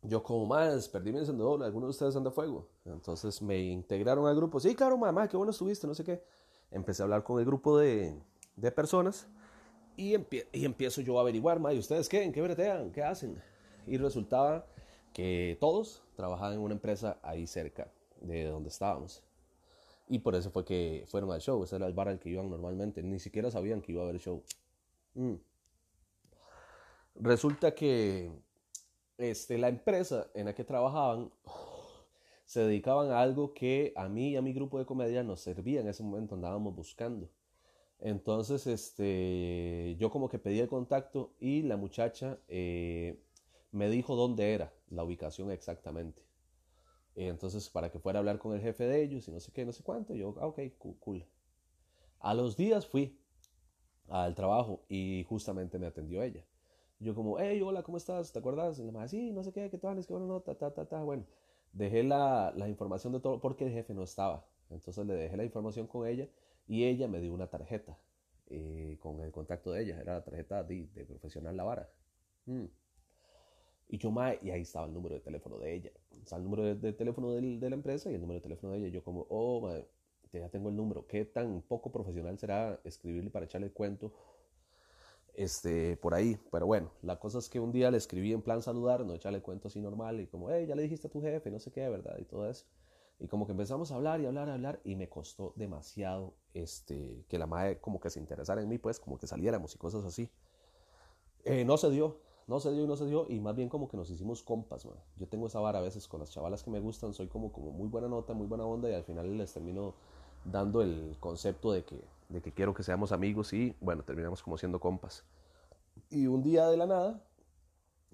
yo 0.00 0.22
como 0.22 0.46
más 0.46 0.88
perdí 0.88 1.12
mi 1.12 1.18
encendedor, 1.18 1.62
algunos 1.62 1.88
de 1.88 1.90
ustedes 1.90 2.16
andan 2.16 2.30
a 2.30 2.34
fuego, 2.34 2.66
entonces 2.86 3.42
me 3.42 3.58
integraron 3.58 4.26
al 4.26 4.34
grupo, 4.34 4.58
sí, 4.60 4.74
claro, 4.74 4.96
mamá, 4.96 5.28
qué 5.28 5.36
bueno 5.36 5.50
estuviste, 5.50 5.86
no 5.86 5.94
sé 5.94 6.02
qué. 6.02 6.24
Empecé 6.70 7.02
a 7.02 7.04
hablar 7.04 7.22
con 7.22 7.38
el 7.38 7.44
grupo 7.44 7.78
de, 7.78 8.18
de 8.56 8.72
personas 8.72 9.28
y, 9.96 10.14
empiezo 10.52 11.00
yo 11.00 11.18
a 11.18 11.22
averiguar, 11.22 11.60
¿y 11.72 11.78
ustedes 11.78 12.08
qué? 12.08 12.22
¿En 12.22 12.32
qué 12.32 12.42
bretean? 12.42 12.90
¿Qué 12.90 13.02
hacen? 13.02 13.40
Y 13.86 13.96
resultaba 13.96 14.66
que 15.12 15.56
todos 15.60 16.02
trabajaban 16.16 16.54
en 16.54 16.60
una 16.60 16.74
empresa 16.74 17.18
ahí 17.22 17.46
cerca 17.46 17.88
de 18.20 18.44
donde 18.44 18.68
estábamos. 18.68 19.22
Y 20.08 20.18
por 20.18 20.34
eso 20.34 20.50
fue 20.50 20.64
que 20.64 21.04
fueron 21.06 21.30
al 21.30 21.40
show. 21.40 21.62
Ese 21.62 21.76
era 21.76 21.86
el 21.86 21.94
bar 21.94 22.08
al 22.08 22.18
que 22.18 22.28
iban 22.28 22.50
normalmente. 22.50 23.02
Ni 23.02 23.18
siquiera 23.18 23.50
sabían 23.50 23.80
que 23.80 23.92
iba 23.92 24.02
a 24.02 24.08
haber 24.08 24.20
show. 24.20 24.42
Mm. 25.14 25.34
Resulta 27.16 27.74
que 27.74 28.30
este, 29.16 29.56
la 29.56 29.68
empresa 29.68 30.26
en 30.34 30.46
la 30.46 30.54
que 30.54 30.64
trabajaban 30.64 31.30
se 32.44 32.60
dedicaban 32.60 33.10
a 33.10 33.20
algo 33.20 33.54
que 33.54 33.92
a 33.96 34.08
mí 34.08 34.30
y 34.30 34.36
a 34.36 34.42
mi 34.42 34.52
grupo 34.52 34.78
de 34.78 34.84
comedia 34.84 35.22
nos 35.22 35.40
servía 35.40 35.80
en 35.80 35.88
ese 35.88 36.02
momento. 36.02 36.34
Andábamos 36.34 36.74
buscando. 36.74 37.28
Entonces, 38.04 38.66
este, 38.66 39.96
yo 39.98 40.10
como 40.10 40.28
que 40.28 40.38
pedí 40.38 40.60
el 40.60 40.68
contacto 40.68 41.32
y 41.40 41.62
la 41.62 41.78
muchacha 41.78 42.38
eh, 42.48 43.18
me 43.72 43.88
dijo 43.88 44.14
dónde 44.14 44.52
era 44.52 44.74
la 44.90 45.04
ubicación 45.04 45.50
exactamente. 45.50 46.22
Entonces, 47.14 47.70
para 47.70 47.90
que 47.90 47.98
fuera 47.98 48.18
a 48.18 48.20
hablar 48.20 48.38
con 48.38 48.52
el 48.52 48.60
jefe 48.60 48.84
de 48.84 49.02
ellos 49.02 49.26
y 49.26 49.30
no 49.30 49.40
sé 49.40 49.52
qué, 49.52 49.64
no 49.64 49.72
sé 49.72 49.82
cuánto, 49.82 50.14
yo, 50.14 50.34
ah, 50.38 50.46
ok, 50.48 50.60
cool. 51.00 51.24
A 52.18 52.34
los 52.34 52.58
días 52.58 52.86
fui 52.86 53.18
al 54.10 54.34
trabajo 54.34 54.82
y 54.90 55.24
justamente 55.26 55.78
me 55.78 55.86
atendió 55.86 56.22
ella. 56.22 56.44
Yo 57.00 57.14
como, 57.14 57.38
hey, 57.38 57.62
hola, 57.62 57.82
¿cómo 57.82 57.96
estás? 57.96 58.30
¿Te 58.34 58.38
acuerdas? 58.38 58.78
Y 58.80 58.84
la 58.84 58.92
madre, 58.92 59.08
sí, 59.08 59.32
no 59.32 59.42
sé 59.42 59.50
qué, 59.50 59.70
qué 59.70 59.78
tal, 59.78 60.04
qué 60.04 60.12
bueno, 60.12 60.26
no, 60.26 60.42
ta, 60.42 60.54
ta, 60.54 60.74
ta, 60.74 60.84
ta. 60.86 61.02
Bueno, 61.02 61.24
dejé 61.72 62.02
la, 62.02 62.52
la 62.54 62.68
información 62.68 63.14
de 63.14 63.20
todo 63.20 63.40
porque 63.40 63.64
el 63.64 63.72
jefe 63.72 63.94
no 63.94 64.02
estaba. 64.02 64.44
Entonces 64.68 65.06
le 65.06 65.14
dejé 65.14 65.38
la 65.38 65.44
información 65.44 65.86
con 65.86 66.06
ella 66.06 66.28
y 66.66 66.84
ella 66.84 67.08
me 67.08 67.20
dio 67.20 67.32
una 67.32 67.48
tarjeta 67.48 67.98
eh, 68.46 68.96
con 69.00 69.20
el 69.20 69.32
contacto 69.32 69.72
de 69.72 69.82
ella. 69.82 70.00
Era 70.00 70.14
la 70.14 70.24
tarjeta 70.24 70.62
de, 70.62 70.86
de 70.94 71.04
profesional 71.04 71.56
La 71.56 71.64
Vara. 71.64 71.90
Mm. 72.46 72.64
Y 73.88 73.98
yo, 73.98 74.10
mae, 74.10 74.38
y 74.42 74.50
ahí 74.50 74.62
estaba 74.62 74.86
el 74.86 74.92
número 74.92 75.14
de 75.14 75.20
teléfono 75.20 75.58
de 75.58 75.74
ella. 75.74 75.90
Sea, 76.24 76.38
el 76.38 76.44
número 76.44 76.74
de, 76.74 76.92
teléfono 76.92 77.32
de, 77.32 77.58
de, 77.58 77.70
la 77.70 77.76
empresa 77.76 78.10
y 78.10 78.14
el 78.14 78.20
número 78.20 78.38
de 78.38 78.42
teléfono 78.42 78.72
de 78.72 78.78
ella. 78.78 78.88
Yo 78.88 79.04
como, 79.04 79.26
oh, 79.28 79.60
mae, 79.60 79.86
ya 80.32 80.48
tengo 80.48 80.68
el 80.68 80.76
número. 80.76 81.06
¿Qué 81.06 81.24
tan 81.24 81.62
poco 81.62 81.92
profesional 81.92 82.38
será 82.38 82.80
escribirle 82.84 83.30
para 83.30 83.44
echarle 83.44 83.68
el 83.68 83.72
cuento? 83.72 84.12
Este, 85.34 85.96
por 85.96 86.14
ahí. 86.14 86.38
Pero 86.50 86.66
bueno, 86.66 86.90
la 87.02 87.18
cosa 87.18 87.38
es 87.38 87.48
que 87.48 87.60
un 87.60 87.72
día 87.72 87.90
le 87.90 87.98
escribí 87.98 88.32
en 88.32 88.42
plan 88.42 88.62
saludar, 88.62 89.04
no 89.04 89.14
echarle 89.14 89.38
el 89.38 89.42
cuento 89.42 89.68
así 89.68 89.80
normal 89.80 90.20
y 90.20 90.26
como, 90.26 90.50
hey, 90.50 90.66
ya 90.66 90.74
le 90.74 90.82
dijiste 90.82 91.08
a 91.08 91.10
tu 91.10 91.20
jefe, 91.20 91.50
no 91.50 91.58
sé 91.58 91.70
qué, 91.70 91.88
¿verdad? 91.88 92.16
Y 92.18 92.24
todo 92.24 92.48
eso. 92.48 92.66
Y 93.20 93.28
como 93.28 93.46
que 93.46 93.52
empezamos 93.52 93.92
a 93.92 93.96
hablar 93.96 94.20
y 94.20 94.26
hablar 94.26 94.48
y 94.48 94.50
hablar 94.52 94.80
y 94.84 94.96
me 94.96 95.08
costó 95.08 95.52
demasiado 95.56 96.34
este, 96.52 97.24
que 97.28 97.38
la 97.38 97.46
madre 97.46 97.78
como 97.80 98.00
que 98.00 98.10
se 98.10 98.18
interesara 98.20 98.60
en 98.60 98.68
mí, 98.68 98.78
pues 98.78 98.98
como 98.98 99.18
que 99.18 99.26
saliéramos 99.26 99.74
y 99.74 99.78
cosas 99.78 100.04
así. 100.04 100.28
Eh, 101.44 101.64
no 101.64 101.76
se 101.76 101.90
dio, 101.90 102.18
no 102.46 102.60
se 102.60 102.72
dio 102.72 102.84
y 102.84 102.86
no 102.86 102.96
se 102.96 103.06
dio 103.06 103.26
y 103.28 103.40
más 103.40 103.54
bien 103.54 103.68
como 103.68 103.88
que 103.88 103.96
nos 103.96 104.10
hicimos 104.10 104.42
compas, 104.42 104.84
man. 104.84 104.96
Yo 105.16 105.28
tengo 105.28 105.46
esa 105.46 105.60
vara 105.60 105.78
a 105.78 105.82
veces 105.82 106.08
con 106.08 106.20
las 106.20 106.30
chavalas 106.30 106.62
que 106.62 106.70
me 106.70 106.80
gustan, 106.80 107.14
soy 107.14 107.28
como, 107.28 107.52
como 107.52 107.70
muy 107.70 107.88
buena 107.88 108.08
nota, 108.08 108.34
muy 108.34 108.46
buena 108.46 108.64
onda 108.64 108.90
y 108.90 108.94
al 108.94 109.04
final 109.04 109.36
les 109.36 109.52
termino 109.52 109.94
dando 110.44 110.82
el 110.82 111.16
concepto 111.20 111.72
de 111.72 111.84
que, 111.84 112.04
de 112.28 112.42
que 112.42 112.52
quiero 112.52 112.74
que 112.74 112.82
seamos 112.82 113.12
amigos 113.12 113.52
y 113.52 113.76
bueno, 113.80 114.02
terminamos 114.02 114.42
como 114.42 114.58
siendo 114.58 114.80
compas. 114.80 115.24
Y 116.10 116.26
un 116.26 116.42
día 116.42 116.66
de 116.68 116.76
la 116.76 116.86
nada, 116.86 117.22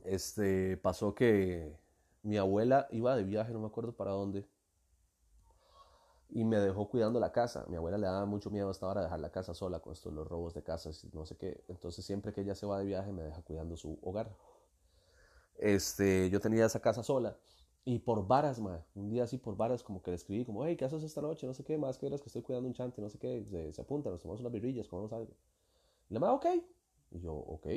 este, 0.04 0.76
pasó 0.76 1.14
que 1.14 1.76
mi 2.22 2.36
abuela 2.36 2.86
iba 2.90 3.16
de 3.16 3.24
viaje, 3.24 3.52
no 3.52 3.60
me 3.60 3.66
acuerdo 3.66 3.92
para 3.92 4.12
dónde, 4.12 4.46
y 6.32 6.44
me 6.44 6.58
dejó 6.58 6.88
cuidando 6.88 7.20
la 7.20 7.32
casa. 7.32 7.64
Mi 7.68 7.76
abuela 7.76 7.98
le 7.98 8.06
daba 8.06 8.26
mucho 8.26 8.50
miedo 8.50 8.70
hasta 8.70 8.86
ahora 8.86 9.02
dejar 9.02 9.20
la 9.20 9.30
casa 9.30 9.54
sola 9.54 9.80
con 9.80 9.92
estos 9.92 10.12
los 10.12 10.26
robos 10.28 10.54
de 10.54 10.62
casas 10.62 11.04
y 11.04 11.10
no 11.14 11.26
sé 11.26 11.36
qué. 11.36 11.64
Entonces 11.68 12.04
siempre 12.04 12.32
que 12.32 12.42
ella 12.42 12.54
se 12.54 12.66
va 12.66 12.78
de 12.78 12.86
viaje 12.86 13.12
me 13.12 13.22
deja 13.22 13.42
cuidando 13.42 13.76
su 13.76 13.98
hogar. 14.02 14.30
este, 15.58 16.30
yo 16.30 16.40
tenía 16.40 16.66
esa 16.66 16.80
casa 16.80 17.02
sola. 17.02 17.36
Y 17.84 17.98
por 18.00 18.26
varas, 18.26 18.60
ma, 18.60 18.84
un 18.94 19.08
día 19.08 19.24
así 19.24 19.38
por 19.38 19.56
varas, 19.56 19.82
como 19.82 20.02
que 20.02 20.10
le 20.10 20.16
escribí, 20.16 20.44
como, 20.44 20.64
hey, 20.66 20.76
¿qué 20.76 20.84
haces 20.84 21.02
esta 21.02 21.22
noche? 21.22 21.46
No 21.46 21.54
sé 21.54 21.64
qué, 21.64 21.78
más 21.78 21.98
que 21.98 22.06
eras 22.06 22.20
que 22.20 22.26
estoy 22.28 22.42
cuidando 22.42 22.68
un 22.68 22.74
chante, 22.74 23.00
no 23.00 23.08
sé 23.08 23.18
qué, 23.18 23.44
se, 23.50 23.72
se 23.72 23.80
apunta, 23.82 24.10
nos 24.10 24.20
tomamos 24.20 24.40
unas 24.40 24.52
birrillas, 24.52 24.86
comemos 24.88 25.12
algo. 25.12 25.32
Y 26.10 26.14
la 26.14 26.20
madre, 26.20 26.34
ok. 26.36 26.46
Y 27.12 27.20
yo, 27.20 27.34
ok. 27.34 27.68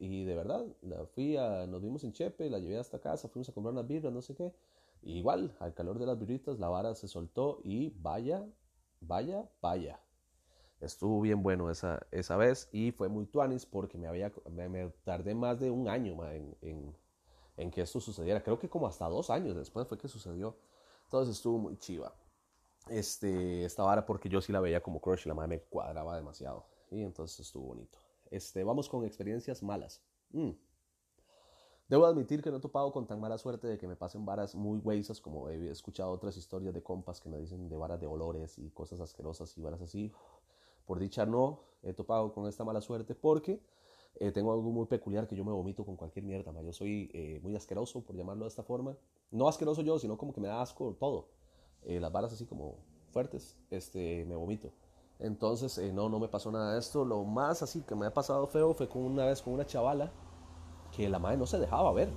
Y 0.00 0.24
de 0.24 0.34
verdad, 0.36 0.66
la 0.82 1.06
fui 1.06 1.36
a, 1.36 1.66
nos 1.66 1.82
vimos 1.82 2.04
en 2.04 2.12
Chepe, 2.12 2.50
la 2.50 2.58
llevé 2.60 2.78
hasta 2.78 3.00
casa, 3.00 3.28
fuimos 3.28 3.48
a 3.50 3.52
comprar 3.54 3.72
unas 3.74 3.86
birras, 3.88 4.12
no 4.12 4.22
sé 4.22 4.34
qué. 4.34 4.52
Igual, 5.02 5.56
al 5.60 5.74
calor 5.74 5.98
de 5.98 6.06
las 6.06 6.18
birritas, 6.18 6.58
la 6.58 6.68
vara 6.68 6.94
se 6.94 7.08
soltó 7.08 7.60
y 7.64 7.90
vaya, 8.00 8.46
vaya, 9.00 9.48
vaya. 9.60 10.00
Estuvo 10.80 11.20
bien 11.20 11.42
bueno 11.42 11.70
esa, 11.70 12.06
esa 12.12 12.36
vez 12.36 12.68
y 12.72 12.92
fue 12.92 13.08
muy 13.08 13.26
tuanis 13.26 13.66
porque 13.66 13.98
me, 13.98 14.06
había, 14.06 14.32
me, 14.50 14.90
tardé 15.04 15.34
más 15.34 15.58
de 15.58 15.70
un 15.70 15.88
año 15.88 16.24
en, 16.30 16.56
en, 16.60 16.96
en, 17.56 17.70
que 17.70 17.80
esto 17.82 18.00
sucediera. 18.00 18.42
Creo 18.42 18.58
que 18.58 18.68
como 18.68 18.86
hasta 18.86 19.08
dos 19.08 19.30
años 19.30 19.56
después 19.56 19.88
fue 19.88 19.98
que 19.98 20.08
sucedió. 20.08 20.56
Entonces 21.04 21.36
estuvo 21.36 21.58
muy 21.58 21.76
chiva. 21.78 22.14
Este, 22.88 23.64
esta 23.64 23.82
vara 23.82 24.06
porque 24.06 24.28
yo 24.28 24.40
sí 24.40 24.52
la 24.52 24.60
veía 24.60 24.82
como 24.82 25.00
crush 25.00 25.22
y 25.24 25.28
la 25.28 25.34
madre 25.34 25.48
me 25.48 25.60
cuadraba 25.60 26.16
demasiado. 26.16 26.66
Y 26.90 27.02
entonces 27.02 27.40
estuvo 27.40 27.66
bonito. 27.66 27.98
Este, 28.30 28.62
vamos 28.62 28.88
con 28.88 29.04
experiencias 29.04 29.62
malas. 29.62 30.02
Mm. 30.30 30.50
Debo 31.88 32.04
admitir 32.04 32.42
que 32.42 32.50
no 32.50 32.58
he 32.58 32.60
topado 32.60 32.92
con 32.92 33.06
tan 33.06 33.18
mala 33.18 33.38
suerte 33.38 33.66
de 33.66 33.78
que 33.78 33.88
me 33.88 33.96
pasen 33.96 34.26
varas 34.26 34.54
muy 34.54 34.78
huesas, 34.78 35.22
como 35.22 35.48
he 35.48 35.70
escuchado 35.70 36.10
otras 36.10 36.36
historias 36.36 36.74
de 36.74 36.82
compas 36.82 37.18
que 37.18 37.30
me 37.30 37.38
dicen 37.38 37.66
de 37.70 37.78
varas 37.78 37.98
de 37.98 38.06
olores 38.06 38.58
y 38.58 38.68
cosas 38.70 39.00
asquerosas 39.00 39.56
y 39.56 39.62
varas 39.62 39.80
así. 39.80 40.12
Por 40.84 40.98
dicha 40.98 41.24
no 41.24 41.60
he 41.82 41.94
topado 41.94 42.34
con 42.34 42.46
esta 42.46 42.62
mala 42.62 42.82
suerte 42.82 43.14
porque 43.14 43.62
eh, 44.16 44.32
tengo 44.32 44.52
algo 44.52 44.70
muy 44.70 44.84
peculiar 44.84 45.26
que 45.26 45.34
yo 45.34 45.46
me 45.46 45.52
vomito 45.52 45.82
con 45.86 45.96
cualquier 45.96 46.26
mierda. 46.26 46.52
Yo 46.60 46.74
soy 46.74 47.10
eh, 47.14 47.40
muy 47.42 47.56
asqueroso, 47.56 48.02
por 48.02 48.14
llamarlo 48.14 48.44
de 48.44 48.50
esta 48.50 48.62
forma. 48.62 48.94
No 49.30 49.48
asqueroso 49.48 49.80
yo, 49.80 49.98
sino 49.98 50.18
como 50.18 50.34
que 50.34 50.42
me 50.42 50.48
da 50.48 50.60
asco 50.60 50.94
todo. 51.00 51.28
Eh, 51.84 52.00
las 52.00 52.12
varas 52.12 52.34
así 52.34 52.44
como 52.44 52.76
fuertes, 53.12 53.56
este, 53.70 54.26
me 54.26 54.36
vomito. 54.36 54.72
Entonces, 55.20 55.78
eh, 55.78 55.90
no, 55.90 56.10
no 56.10 56.18
me 56.18 56.28
pasó 56.28 56.52
nada 56.52 56.74
de 56.74 56.80
esto. 56.80 57.06
Lo 57.06 57.24
más 57.24 57.62
así 57.62 57.80
que 57.80 57.94
me 57.94 58.04
ha 58.04 58.12
pasado 58.12 58.46
feo 58.46 58.74
fue 58.74 58.88
con 58.90 59.02
una 59.02 59.24
vez 59.24 59.40
con 59.40 59.54
una 59.54 59.64
chavala 59.64 60.12
que 60.98 61.08
la 61.08 61.20
madre 61.20 61.36
no 61.36 61.46
se 61.46 61.60
dejaba 61.60 61.92
ver, 61.92 62.10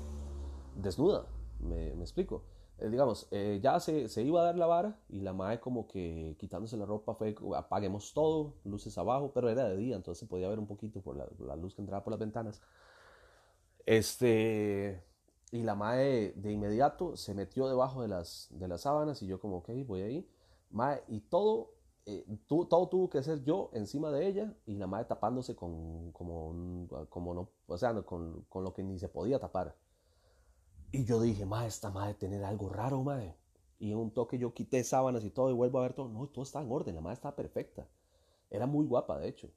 desnuda, 0.76 1.28
me, 1.60 1.90
explico. 2.02 2.42
Eh, 2.80 2.90
digamos, 2.90 3.28
eh, 3.30 3.60
ya 3.62 3.80
se, 3.80 4.10
se, 4.10 4.24
iba 4.24 4.42
a 4.42 4.46
dar 4.46 4.58
la 4.58 4.66
vara 4.66 5.00
y 5.08 5.20
la 5.20 5.34
madre 5.34 5.60
como 5.60 5.88
que 5.88 6.36
quitándose 6.40 6.78
la 6.78 6.88
ropa 6.88 7.14
fue, 7.14 7.36
apaguemos 7.56 8.12
todo, 8.12 8.56
luces 8.64 8.98
abajo, 8.98 9.32
pero 9.36 9.50
era 9.50 9.70
de 9.70 9.78
día, 9.78 9.96
entonces 9.96 10.28
podía 10.28 10.50
ver 10.50 10.58
un 10.58 10.66
poquito 10.66 11.00
por 11.00 11.16
la, 11.16 11.28
la 11.46 11.56
luz 11.56 11.76
que 11.76 11.82
entraba 11.84 12.04
por 12.04 12.10
las 12.10 12.20
ventanas. 12.20 12.60
Este, 13.86 15.04
y 15.52 15.62
la 15.62 15.76
madre 15.76 16.34
de 16.36 16.52
inmediato 16.52 17.16
se 17.16 17.36
metió 17.36 17.68
debajo 17.68 18.02
de 18.02 18.08
las, 18.08 18.48
de 18.50 18.68
las 18.68 18.82
sábanas 18.82 19.22
y 19.22 19.28
yo 19.28 19.40
como, 19.40 19.58
ok, 19.58 19.70
voy 19.86 20.02
ahí. 20.02 20.30
Mae, 20.72 21.04
y 21.08 21.20
todo 21.20 21.76
eh, 22.06 22.26
todo 22.48 22.88
tuvo 22.88 23.10
que 23.10 23.22
ser 23.22 23.44
yo 23.44 23.70
encima 23.74 24.12
de 24.12 24.28
ella 24.28 24.56
y 24.66 24.76
la 24.76 24.88
madre 24.88 25.06
tapándose 25.06 25.56
con, 25.56 26.12
como, 26.12 26.88
como 27.10 27.34
no, 27.34 27.50
o 27.68 27.78
sea, 27.78 27.94
con, 28.04 28.44
con, 28.50 28.64
lo 28.64 28.74
que 28.74 28.84
ni 28.84 28.98
se 28.98 29.08
podía 29.08 29.40
tapar. 29.40 29.76
Y 30.92 31.06
yo 31.06 31.22
dije, 31.22 31.46
madre, 31.46 31.68
esta 31.68 31.92
madre 31.92 32.16
tener 32.16 32.44
algo 32.44 32.70
raro, 32.70 33.04
madre. 33.04 33.36
Y 33.80 33.92
en 33.92 33.98
un 33.98 34.12
toque 34.12 34.38
yo 34.38 34.54
quité 34.54 34.84
sábanas 34.84 35.24
y 35.24 35.32
todo 35.32 35.50
y 35.50 35.54
vuelvo 35.54 35.80
a 35.80 35.84
ver 35.84 35.94
todo. 35.94 36.10
No, 36.10 36.28
todo 36.28 36.44
está 36.44 36.62
en 36.62 36.72
orden, 36.72 36.96
la 36.96 37.02
madre 37.02 37.16
estaba 37.16 37.36
perfecta. 37.36 37.88
Era 38.50 38.66
muy 38.68 38.86
guapa, 38.86 39.20
de 39.20 39.30
hecho. 39.30 39.50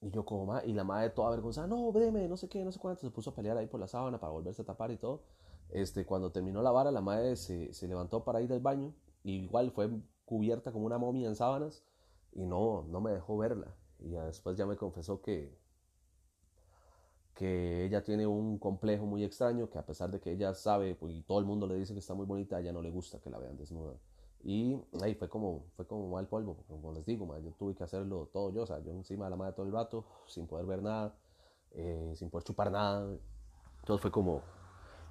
Y 0.00 0.10
yo 0.10 0.24
como, 0.24 0.46
madre, 0.46 0.68
y 0.68 0.72
la 0.72 0.84
madre 0.84 1.10
toda 1.10 1.28
avergonzada, 1.28 1.66
no, 1.66 1.92
veme, 1.92 2.28
no 2.28 2.36
sé 2.36 2.48
qué, 2.48 2.64
no 2.64 2.72
sé 2.72 2.78
cuánto. 2.78 3.02
Se 3.02 3.10
puso 3.10 3.30
a 3.30 3.34
pelear 3.34 3.56
ahí 3.56 3.66
por 3.66 3.80
la 3.80 3.86
sábana 3.86 4.18
para 4.18 4.32
volverse 4.32 4.62
a 4.62 4.64
tapar 4.64 4.90
y 4.90 4.96
todo. 4.96 5.22
Este, 5.70 6.06
cuando 6.06 6.32
terminó 6.32 6.62
la 6.62 6.70
vara, 6.70 6.90
la 6.90 7.00
madre 7.00 7.36
se, 7.36 7.72
se 7.72 7.88
levantó 7.88 8.24
para 8.24 8.40
ir 8.40 8.52
al 8.52 8.60
baño. 8.60 8.94
Y 9.22 9.44
igual 9.44 9.70
fue 9.70 9.90
cubierta 10.26 10.72
como 10.72 10.84
una 10.84 10.98
momia 10.98 11.28
en 11.28 11.36
sábanas 11.36 11.82
y 12.32 12.44
no, 12.44 12.84
no 12.88 13.00
me 13.00 13.12
dejó 13.12 13.38
verla. 13.38 13.74
Y 13.98 14.10
después 14.10 14.58
ya 14.58 14.66
me 14.66 14.76
confesó 14.76 15.22
que, 15.22 15.56
que 17.34 17.84
ella 17.86 18.04
tiene 18.04 18.26
un 18.26 18.58
complejo 18.58 19.06
muy 19.06 19.24
extraño, 19.24 19.70
que 19.70 19.78
a 19.78 19.86
pesar 19.86 20.10
de 20.10 20.20
que 20.20 20.32
ella 20.32 20.52
sabe 20.52 20.94
pues, 20.94 21.14
y 21.14 21.22
todo 21.22 21.38
el 21.38 21.46
mundo 21.46 21.66
le 21.66 21.76
dice 21.76 21.94
que 21.94 22.00
está 22.00 22.12
muy 22.12 22.26
bonita, 22.26 22.56
a 22.56 22.60
ella 22.60 22.72
no 22.72 22.82
le 22.82 22.90
gusta 22.90 23.20
que 23.20 23.30
la 23.30 23.38
vean 23.38 23.56
desnuda. 23.56 23.94
Y 24.44 24.78
ahí 25.02 25.14
fue 25.14 25.28
como, 25.28 25.64
fue 25.76 25.86
como 25.86 26.08
mal 26.10 26.28
polvo, 26.28 26.58
como 26.68 26.92
les 26.92 27.04
digo, 27.06 27.26
yo 27.38 27.50
tuve 27.52 27.74
que 27.74 27.82
hacerlo 27.82 28.28
todo 28.32 28.52
yo, 28.52 28.62
o 28.62 28.66
sea, 28.66 28.78
yo 28.80 28.92
encima 28.92 29.24
de 29.24 29.30
la 29.30 29.36
madre 29.36 29.54
todo 29.54 29.66
el 29.66 29.72
rato, 29.72 30.04
sin 30.26 30.46
poder 30.46 30.66
ver 30.66 30.82
nada, 30.82 31.14
eh, 31.72 32.12
sin 32.14 32.30
poder 32.30 32.44
chupar 32.44 32.70
nada. 32.70 33.18
Entonces 33.80 34.02
fue 34.02 34.10
como, 34.10 34.42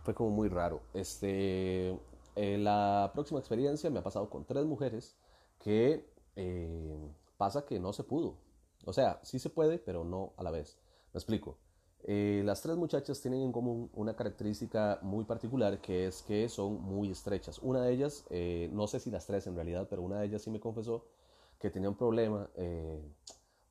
fue 0.03 0.13
como 0.13 0.29
muy 0.29 0.47
raro. 0.47 0.81
Este, 0.93 1.99
eh, 2.35 2.57
la 2.57 3.11
próxima 3.13 3.39
experiencia 3.39 3.89
me 3.89 3.99
ha 3.99 4.03
pasado 4.03 4.29
con 4.29 4.45
tres 4.45 4.65
mujeres 4.65 5.15
que 5.59 6.05
eh, 6.35 7.09
pasa 7.37 7.65
que 7.65 7.79
no 7.79 7.93
se 7.93 8.03
pudo. 8.03 8.37
O 8.85 8.93
sea, 8.93 9.19
sí 9.23 9.39
se 9.39 9.49
puede, 9.49 9.79
pero 9.79 10.03
no 10.03 10.33
a 10.37 10.43
la 10.43 10.51
vez. 10.51 10.77
Me 11.13 11.17
explico. 11.17 11.57
Eh, 12.03 12.43
las 12.45 12.61
tres 12.61 12.75
muchachas 12.75 13.19
tienen 13.21 13.41
en 13.41 13.51
común 13.51 13.89
una 13.93 14.15
característica 14.15 14.99
muy 15.01 15.25
particular 15.25 15.81
que 15.81 16.05
es 16.05 16.21
que 16.21 16.49
son 16.49 16.81
muy 16.81 17.09
estrechas. 17.09 17.59
Una 17.59 17.81
de 17.81 17.93
ellas, 17.93 18.25
no 18.71 18.87
sé 18.87 18.99
si 18.99 19.09
las 19.09 19.25
tres 19.25 19.47
en 19.47 19.55
realidad, 19.55 19.87
pero 19.89 20.03
una 20.03 20.19
de 20.19 20.27
ellas 20.27 20.43
sí 20.43 20.51
me 20.51 20.59
confesó 20.59 21.05
que 21.59 21.71
tenía 21.71 21.89
un 21.89 21.95
problema. 21.95 22.49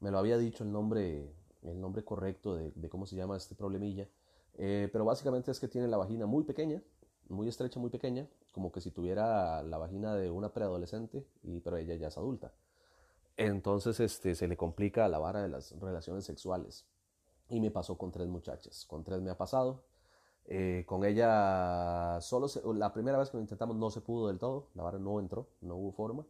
me 0.00 0.10
lo 0.10 0.18
había 0.18 0.36
dicho 0.36 0.64
el 0.64 0.72
nombre, 0.72 1.30
el 1.62 1.80
nombre 1.80 2.02
correcto 2.04 2.56
de, 2.56 2.72
de 2.74 2.88
cómo 2.88 3.06
se 3.06 3.14
llama 3.14 3.36
este 3.36 3.54
problemilla. 3.54 4.08
pero 4.56 5.04
básicamente 5.04 5.52
es 5.52 5.60
que 5.60 5.68
tiene 5.68 5.86
la 5.86 5.96
vagina 5.96 6.26
muy 6.26 6.42
pequeña, 6.42 6.82
muy 7.28 7.48
estrecha, 7.48 7.78
muy 7.78 7.90
pequeña, 7.90 8.26
como 8.54 8.72
que 8.72 8.80
si 8.80 8.90
tuviera 8.90 9.62
la 9.62 9.78
vagina 9.78 10.14
de 10.14 10.30
una 10.30 10.52
preadolescente, 10.52 11.26
y, 11.42 11.60
pero 11.60 11.76
ella 11.76 11.96
ya 11.96 12.08
es 12.08 12.16
adulta. 12.16 12.52
Entonces 13.36 13.98
este, 14.00 14.34
se 14.36 14.46
le 14.48 14.56
complica 14.56 15.08
la 15.08 15.18
vara 15.18 15.42
de 15.42 15.48
las 15.48 15.72
relaciones 15.80 16.24
sexuales. 16.24 16.86
Y 17.48 17.60
me 17.60 17.70
pasó 17.70 17.98
con 17.98 18.12
tres 18.12 18.28
muchachas. 18.28 18.86
Con 18.86 19.02
tres 19.04 19.20
me 19.20 19.30
ha 19.30 19.36
pasado. 19.36 19.82
Eh, 20.46 20.84
con 20.86 21.04
ella, 21.04 22.18
solo 22.20 22.46
la 22.74 22.92
primera 22.92 23.18
vez 23.18 23.30
que 23.30 23.36
lo 23.38 23.42
intentamos 23.42 23.76
no 23.76 23.90
se 23.90 24.00
pudo 24.00 24.28
del 24.28 24.38
todo. 24.38 24.68
La 24.74 24.84
vara 24.84 24.98
no 24.98 25.18
entró, 25.18 25.48
no 25.60 25.74
hubo 25.76 25.92
forma. 25.92 26.24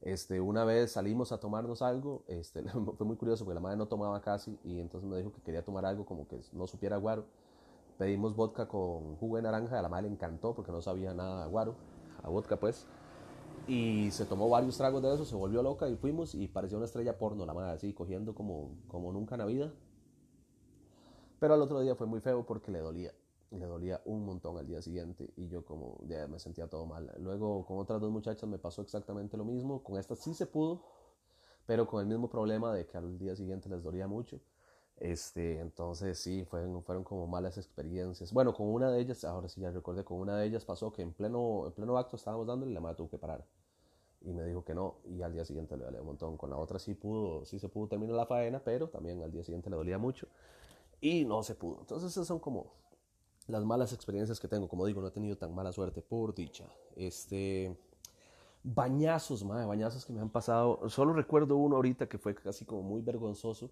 Este, 0.00 0.40
una 0.40 0.64
vez 0.64 0.92
salimos 0.92 1.32
a 1.32 1.40
tomarnos 1.40 1.82
algo, 1.82 2.22
este, 2.28 2.62
fue 2.96 3.06
muy 3.06 3.16
curioso 3.16 3.44
porque 3.44 3.54
la 3.54 3.60
madre 3.60 3.76
no 3.76 3.86
tomaba 3.88 4.20
casi 4.20 4.58
y 4.62 4.78
entonces 4.78 5.08
me 5.08 5.16
dijo 5.16 5.32
que 5.32 5.40
quería 5.40 5.64
tomar 5.64 5.86
algo 5.86 6.04
como 6.04 6.28
que 6.28 6.40
no 6.52 6.66
supiera 6.66 6.96
guaro 6.98 7.24
Pedimos 7.98 8.36
vodka 8.36 8.68
con 8.68 9.16
jugo 9.16 9.36
de 9.36 9.42
naranja, 9.42 9.78
a 9.78 9.82
la 9.82 9.88
madre 9.88 10.08
le 10.08 10.14
encantó 10.14 10.54
porque 10.54 10.70
no 10.70 10.82
sabía 10.82 11.14
nada 11.14 11.44
a 11.44 11.46
guaro, 11.46 11.74
a 12.22 12.28
vodka 12.28 12.58
pues. 12.58 12.86
Y 13.66 14.10
se 14.10 14.26
tomó 14.26 14.48
varios 14.48 14.76
tragos 14.76 15.02
de 15.02 15.14
eso, 15.14 15.24
se 15.24 15.34
volvió 15.34 15.62
loca 15.62 15.88
y 15.88 15.96
fuimos 15.96 16.34
y 16.34 16.46
pareció 16.46 16.76
una 16.76 16.86
estrella 16.86 17.18
porno, 17.18 17.46
la 17.46 17.54
madre 17.54 17.72
así, 17.72 17.92
cogiendo 17.94 18.34
como, 18.34 18.76
como 18.86 19.12
nunca 19.12 19.34
en 19.34 19.38
la 19.40 19.46
vida. 19.46 19.72
Pero 21.40 21.54
al 21.54 21.62
otro 21.62 21.80
día 21.80 21.94
fue 21.94 22.06
muy 22.06 22.20
feo 22.20 22.44
porque 22.44 22.70
le 22.70 22.80
dolía, 22.80 23.12
le 23.50 23.66
dolía 23.66 24.00
un 24.04 24.24
montón 24.24 24.58
al 24.58 24.66
día 24.66 24.82
siguiente 24.82 25.32
y 25.36 25.48
yo 25.48 25.64
como 25.64 25.98
ya 26.06 26.26
me 26.28 26.38
sentía 26.38 26.68
todo 26.68 26.86
mal. 26.86 27.12
Luego 27.18 27.64
con 27.66 27.78
otras 27.78 28.00
dos 28.00 28.10
muchachas 28.10 28.48
me 28.48 28.58
pasó 28.58 28.82
exactamente 28.82 29.36
lo 29.36 29.44
mismo, 29.44 29.82
con 29.82 29.98
esta 29.98 30.16
sí 30.16 30.34
se 30.34 30.46
pudo, 30.46 30.82
pero 31.66 31.86
con 31.86 32.00
el 32.00 32.06
mismo 32.06 32.28
problema 32.28 32.72
de 32.72 32.86
que 32.86 32.96
al 32.98 33.18
día 33.18 33.34
siguiente 33.34 33.68
les 33.68 33.82
dolía 33.82 34.06
mucho. 34.06 34.40
Este, 34.98 35.60
entonces 35.60 36.18
sí, 36.18 36.44
fueron, 36.44 36.82
como 37.04 37.26
malas 37.26 37.58
experiencias. 37.58 38.32
Bueno, 38.32 38.54
con 38.54 38.68
una 38.68 38.90
de 38.90 39.00
ellas, 39.00 39.24
ahora 39.24 39.48
sí 39.48 39.60
ya 39.60 39.70
recordé, 39.70 40.04
con 40.04 40.18
una 40.18 40.36
de 40.38 40.46
ellas 40.46 40.64
pasó 40.64 40.92
que 40.92 41.02
en 41.02 41.12
pleno, 41.12 41.66
en 41.66 41.72
pleno 41.72 41.98
acto 41.98 42.16
estábamos 42.16 42.46
dándole 42.46 42.70
y 42.70 42.74
la 42.74 42.80
madre 42.80 42.96
tuvo 42.96 43.10
que 43.10 43.18
parar. 43.18 43.44
Y 44.22 44.32
me 44.32 44.44
dijo 44.44 44.64
que 44.64 44.74
no, 44.74 44.96
y 45.04 45.22
al 45.22 45.32
día 45.32 45.44
siguiente 45.44 45.76
le 45.76 45.84
dolía 45.84 46.00
un 46.00 46.06
montón. 46.06 46.36
Con 46.36 46.50
la 46.50 46.56
otra 46.56 46.78
sí 46.78 46.94
pudo, 46.94 47.44
sí 47.44 47.58
se 47.58 47.68
pudo 47.68 47.88
terminar 47.88 48.16
la 48.16 48.26
faena, 48.26 48.60
pero 48.64 48.88
también 48.88 49.22
al 49.22 49.30
día 49.30 49.44
siguiente 49.44 49.68
le 49.70 49.76
dolía 49.76 49.98
mucho. 49.98 50.28
Y 51.00 51.24
no 51.26 51.42
se 51.42 51.54
pudo. 51.54 51.80
Entonces 51.80 52.12
esas 52.12 52.26
son 52.26 52.38
como 52.40 52.72
las 53.48 53.64
malas 53.64 53.92
experiencias 53.92 54.40
que 54.40 54.48
tengo. 54.48 54.66
Como 54.66 54.86
digo, 54.86 55.02
no 55.02 55.08
he 55.08 55.12
tenido 55.12 55.36
tan 55.36 55.54
mala 55.54 55.72
suerte 55.72 56.00
por 56.00 56.34
dicha. 56.34 56.64
Este, 56.96 57.76
bañazos, 58.64 59.44
madre, 59.44 59.66
bañazos 59.66 60.06
que 60.06 60.12
me 60.14 60.20
han 60.20 60.30
pasado. 60.30 60.88
Solo 60.88 61.12
recuerdo 61.12 61.56
uno 61.56 61.76
ahorita 61.76 62.08
que 62.08 62.18
fue 62.18 62.34
casi 62.34 62.64
como 62.64 62.82
muy 62.82 63.02
vergonzoso 63.02 63.70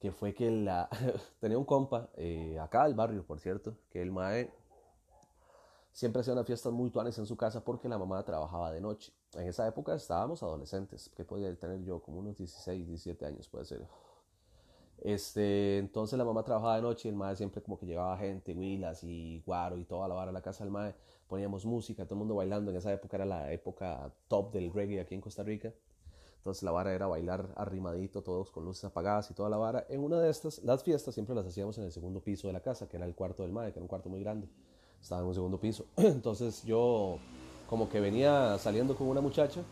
que 0.00 0.12
fue 0.12 0.34
que 0.34 0.50
la, 0.50 0.88
tenía 1.40 1.58
un 1.58 1.64
compa, 1.64 2.08
eh, 2.16 2.58
acá 2.60 2.84
del 2.84 2.94
barrio, 2.94 3.24
por 3.24 3.40
cierto, 3.40 3.76
que 3.90 4.00
el 4.00 4.12
mae 4.12 4.50
siempre 5.92 6.20
hacía 6.20 6.32
unas 6.32 6.46
fiestas 6.46 6.72
muy 6.72 6.90
tuanes 6.90 7.18
en 7.18 7.26
su 7.26 7.36
casa 7.36 7.64
porque 7.64 7.88
la 7.88 7.98
mamá 7.98 8.24
trabajaba 8.24 8.70
de 8.70 8.80
noche. 8.80 9.12
En 9.34 9.48
esa 9.48 9.66
época 9.66 9.94
estábamos 9.94 10.42
adolescentes, 10.42 11.10
que 11.16 11.24
podía 11.24 11.54
tener 11.56 11.82
yo 11.82 12.00
como 12.00 12.20
unos 12.20 12.36
16, 12.38 12.86
17 12.86 13.26
años, 13.26 13.48
puede 13.48 13.64
ser. 13.64 13.86
Este, 15.00 15.78
entonces 15.78 16.18
la 16.18 16.24
mamá 16.24 16.42
trabajaba 16.42 16.76
de 16.76 16.82
noche 16.82 17.08
y 17.08 17.10
el 17.10 17.16
mae 17.16 17.36
siempre 17.36 17.62
como 17.62 17.78
que 17.78 17.86
llevaba 17.86 18.16
gente, 18.18 18.52
huilas 18.52 19.04
y 19.04 19.40
guaro 19.46 19.78
y 19.78 19.84
toda 19.84 20.08
la 20.08 20.14
vara 20.14 20.30
a 20.30 20.32
la 20.32 20.42
casa 20.42 20.64
del 20.64 20.72
mae. 20.72 20.94
Poníamos 21.26 21.66
música, 21.66 22.04
todo 22.04 22.14
el 22.14 22.18
mundo 22.20 22.34
bailando. 22.36 22.70
En 22.70 22.76
esa 22.76 22.92
época 22.92 23.16
era 23.16 23.26
la 23.26 23.52
época 23.52 24.12
top 24.28 24.52
del 24.52 24.72
reggae 24.72 25.00
aquí 25.00 25.14
en 25.14 25.20
Costa 25.20 25.42
Rica. 25.42 25.72
Entonces 26.38 26.62
la 26.62 26.70
vara 26.70 26.94
era 26.94 27.06
bailar 27.06 27.52
arrimadito, 27.56 28.22
todos 28.22 28.50
con 28.50 28.64
luces 28.64 28.84
apagadas 28.84 29.30
y 29.30 29.34
toda 29.34 29.50
la 29.50 29.56
vara. 29.56 29.86
En 29.88 30.02
una 30.02 30.20
de 30.20 30.30
estas, 30.30 30.62
las 30.64 30.82
fiestas 30.82 31.14
siempre 31.14 31.34
las 31.34 31.46
hacíamos 31.46 31.76
en 31.78 31.84
el 31.84 31.92
segundo 31.92 32.20
piso 32.20 32.46
de 32.46 32.52
la 32.52 32.60
casa, 32.60 32.88
que 32.88 32.96
era 32.96 33.06
el 33.06 33.14
cuarto 33.14 33.42
del 33.42 33.52
mae, 33.52 33.72
que 33.72 33.78
era 33.78 33.82
un 33.82 33.88
cuarto 33.88 34.08
muy 34.08 34.20
grande. 34.20 34.48
estaba 35.00 35.20
en 35.20 35.26
un 35.26 35.34
segundo 35.34 35.58
piso. 35.58 35.84
Entonces 35.96 36.62
yo 36.64 37.18
como 37.68 37.88
que 37.88 38.00
venía 38.00 38.56
saliendo 38.58 38.96
con 38.96 39.08
una 39.08 39.20
muchacha, 39.20 39.62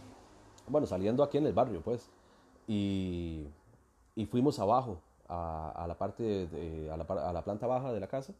bueno, 0.68 0.86
saliendo 0.86 1.22
aquí 1.22 1.38
en 1.38 1.46
el 1.46 1.54
barrio, 1.54 1.80
pues, 1.82 2.10
y, 2.66 3.46
y 4.14 4.26
fuimos 4.26 4.58
abajo, 4.58 5.00
a, 5.28 5.86
la 5.88 5.96
parte, 5.96 6.88
a, 6.92 6.96
la, 6.96 7.04
a 7.04 7.32
la 7.32 7.42
planta 7.42 7.66
baja 7.66 7.92
de 7.92 8.00
la 8.00 8.06
casa, 8.06 8.34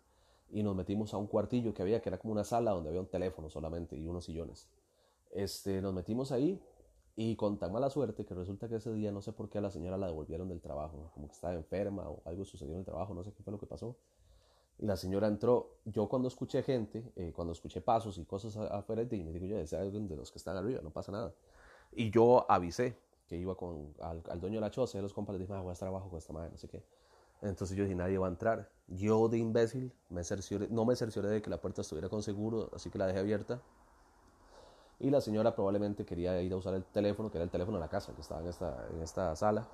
y 0.51 0.63
nos 0.63 0.77
metimos 0.77 1.13
a 1.15 1.17
un 1.17 1.27
cuartillo 1.27 1.75
que 1.75 1.83
había, 1.83 2.01
que 2.01 2.09
era 2.09 2.19
como 2.19 2.33
una 2.33 2.45
sala 2.45 2.73
donde 2.73 2.91
había 2.91 3.01
un 3.01 3.09
teléfono 3.09 3.49
solamente 3.49 3.97
y 3.97 4.07
unos 4.07 4.25
sillones. 4.25 4.69
Este, 5.33 5.81
nos 5.81 5.93
metimos 5.93 6.33
ahí 6.33 6.61
y 7.17 7.35
con 7.35 7.59
tan 7.59 7.73
mala 7.73 7.89
suerte 7.89 8.27
que 8.27 8.35
resulta 8.35 8.69
que 8.69 8.77
ese 8.77 8.93
día 8.93 9.11
no 9.11 9.23
sé 9.23 9.33
por 9.33 9.49
qué 9.49 9.59
a 9.59 9.61
la 9.63 9.71
señora 9.71 9.97
la 9.97 10.07
devolvieron 10.07 10.49
del 10.49 10.61
trabajo, 10.61 11.11
como 11.15 11.29
que 11.29 11.33
estaba 11.33 11.55
enferma 11.55 12.09
o 12.09 12.21
algo 12.27 12.45
sucedió 12.45 12.75
en 12.75 12.81
el 12.81 12.85
trabajo, 12.85 13.15
no 13.15 13.25
sé 13.25 13.33
qué 13.33 13.43
fue 13.43 13.53
lo 13.53 13.59
que 13.59 13.67
pasó. 13.67 13.97
Y 14.79 14.85
la 14.85 14.97
señora 14.99 15.27
entró, 15.27 15.79
yo 15.87 16.07
cuando 16.09 16.29
escuché 16.29 16.63
gente, 16.63 17.11
eh, 17.17 17.33
cuando 17.35 17.55
escuché 17.55 17.81
pasos 17.81 18.19
y 18.19 18.27
cosas 18.27 18.57
afuera 18.57 19.03
de 19.03 19.25
me 19.25 19.33
digo, 19.33 19.47
yo, 19.47 19.59
es 19.59 19.73
alguien 19.73 20.07
de 20.07 20.17
los 20.17 20.31
que 20.31 20.37
están 20.37 20.59
arriba, 20.59 20.83
no 20.83 20.91
pasa 20.91 21.11
nada. 21.11 21.33
Y 21.93 22.11
yo 22.11 22.45
avisé 22.51 22.99
que 23.27 23.37
iba 23.39 23.57
con, 23.57 23.95
al, 24.01 24.23
dueño 24.39 24.57
de 24.57 24.61
la 24.61 24.71
choza, 24.71 24.99
y 24.99 25.01
los 25.03 25.15
compas 25.15 25.35
le 25.35 25.41
dije, 25.41 25.55
ah, 25.55 25.63
voy 25.63 25.71
a 25.71 25.73
estar 25.73 25.89
abajo 25.89 26.11
con 26.11 26.19
esta 26.19 26.35
madre, 26.35 26.51
no 26.51 26.59
sé 26.59 26.69
qué. 26.69 26.83
Entonces 27.41 27.77
yo 27.77 27.85
dije, 27.85 27.97
nadie 27.97 28.19
va 28.19 28.27
a 28.27 28.31
entrar. 28.31 28.71
Yo 28.89 29.29
de 29.29 29.39
imbécil 29.39 29.93
me 30.11 30.23
cercioré, 30.23 30.69
no 30.69 30.85
me 30.85 30.95
cercioré 30.95 31.29
de 31.29 31.43
que 31.43 31.49
la 31.49 31.61
puerta 31.61 31.81
estuviera 31.81 32.11
con 32.11 32.23
seguro, 32.23 32.71
así 32.75 32.91
que 32.91 32.99
la 32.99 33.07
dejé 33.07 33.21
abierta. 33.21 33.63
Y 34.99 35.11
la 35.11 35.21
señora 35.21 35.55
probablemente 35.55 36.05
quería 36.07 36.41
ir 36.41 36.53
a 36.53 36.57
usar 36.57 36.75
el 36.75 36.85
teléfono, 36.85 37.31
que 37.31 37.39
era 37.39 37.45
el 37.45 37.51
teléfono 37.51 37.77
de 37.79 37.83
la 37.83 37.89
casa, 37.89 38.15
que 38.15 38.23
estaba 38.23 38.41
en 38.41 38.49
esta, 38.49 38.89
en 38.91 39.03
esta 39.03 39.37
sala. 39.37 39.69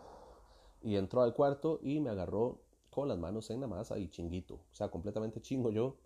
Y 0.82 0.96
entró 0.96 1.22
al 1.22 1.34
cuarto 1.34 1.78
y 1.82 2.00
me 2.00 2.10
agarró 2.10 2.58
con 2.90 3.08
las 3.08 3.18
manos 3.18 3.48
en 3.50 3.60
la 3.60 3.66
masa 3.68 3.98
y 3.98 4.08
chinguito. 4.08 4.54
O 4.54 4.74
sea, 4.74 4.88
completamente 4.88 5.40
chingo 5.40 5.70
yo. 5.70 5.96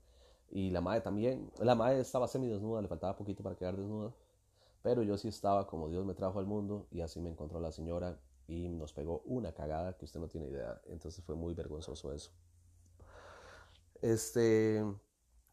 Y 0.51 0.71
la 0.71 0.81
madre 0.81 1.01
también. 1.01 1.51
La 1.59 1.75
madre 1.75 2.01
estaba 2.01 2.29
semi 2.29 2.47
desnuda, 2.47 2.83
le 2.83 2.89
faltaba 2.89 3.17
poquito 3.17 3.43
para 3.43 3.57
quedar 3.57 3.77
desnuda. 3.77 4.13
Pero 4.83 5.03
yo 5.03 5.17
sí 5.17 5.29
estaba 5.29 5.67
como 5.67 5.89
Dios 5.89 6.05
me 6.07 6.15
trajo 6.15 6.39
al 6.39 6.47
mundo 6.47 6.87
y 6.93 7.01
así 7.01 7.21
me 7.21 7.29
encontró 7.29 7.59
la 7.59 7.73
señora 7.73 8.21
y 8.47 8.69
nos 8.69 8.93
pegó 8.93 9.23
una 9.25 9.53
cagada 9.53 9.97
que 9.97 10.05
usted 10.05 10.21
no 10.21 10.29
tiene 10.29 10.49
idea. 10.49 10.81
Entonces 10.87 11.25
fue 11.25 11.35
muy 11.35 11.55
vergonzoso 11.55 12.13
eso. 12.13 12.31
Este. 14.03 14.85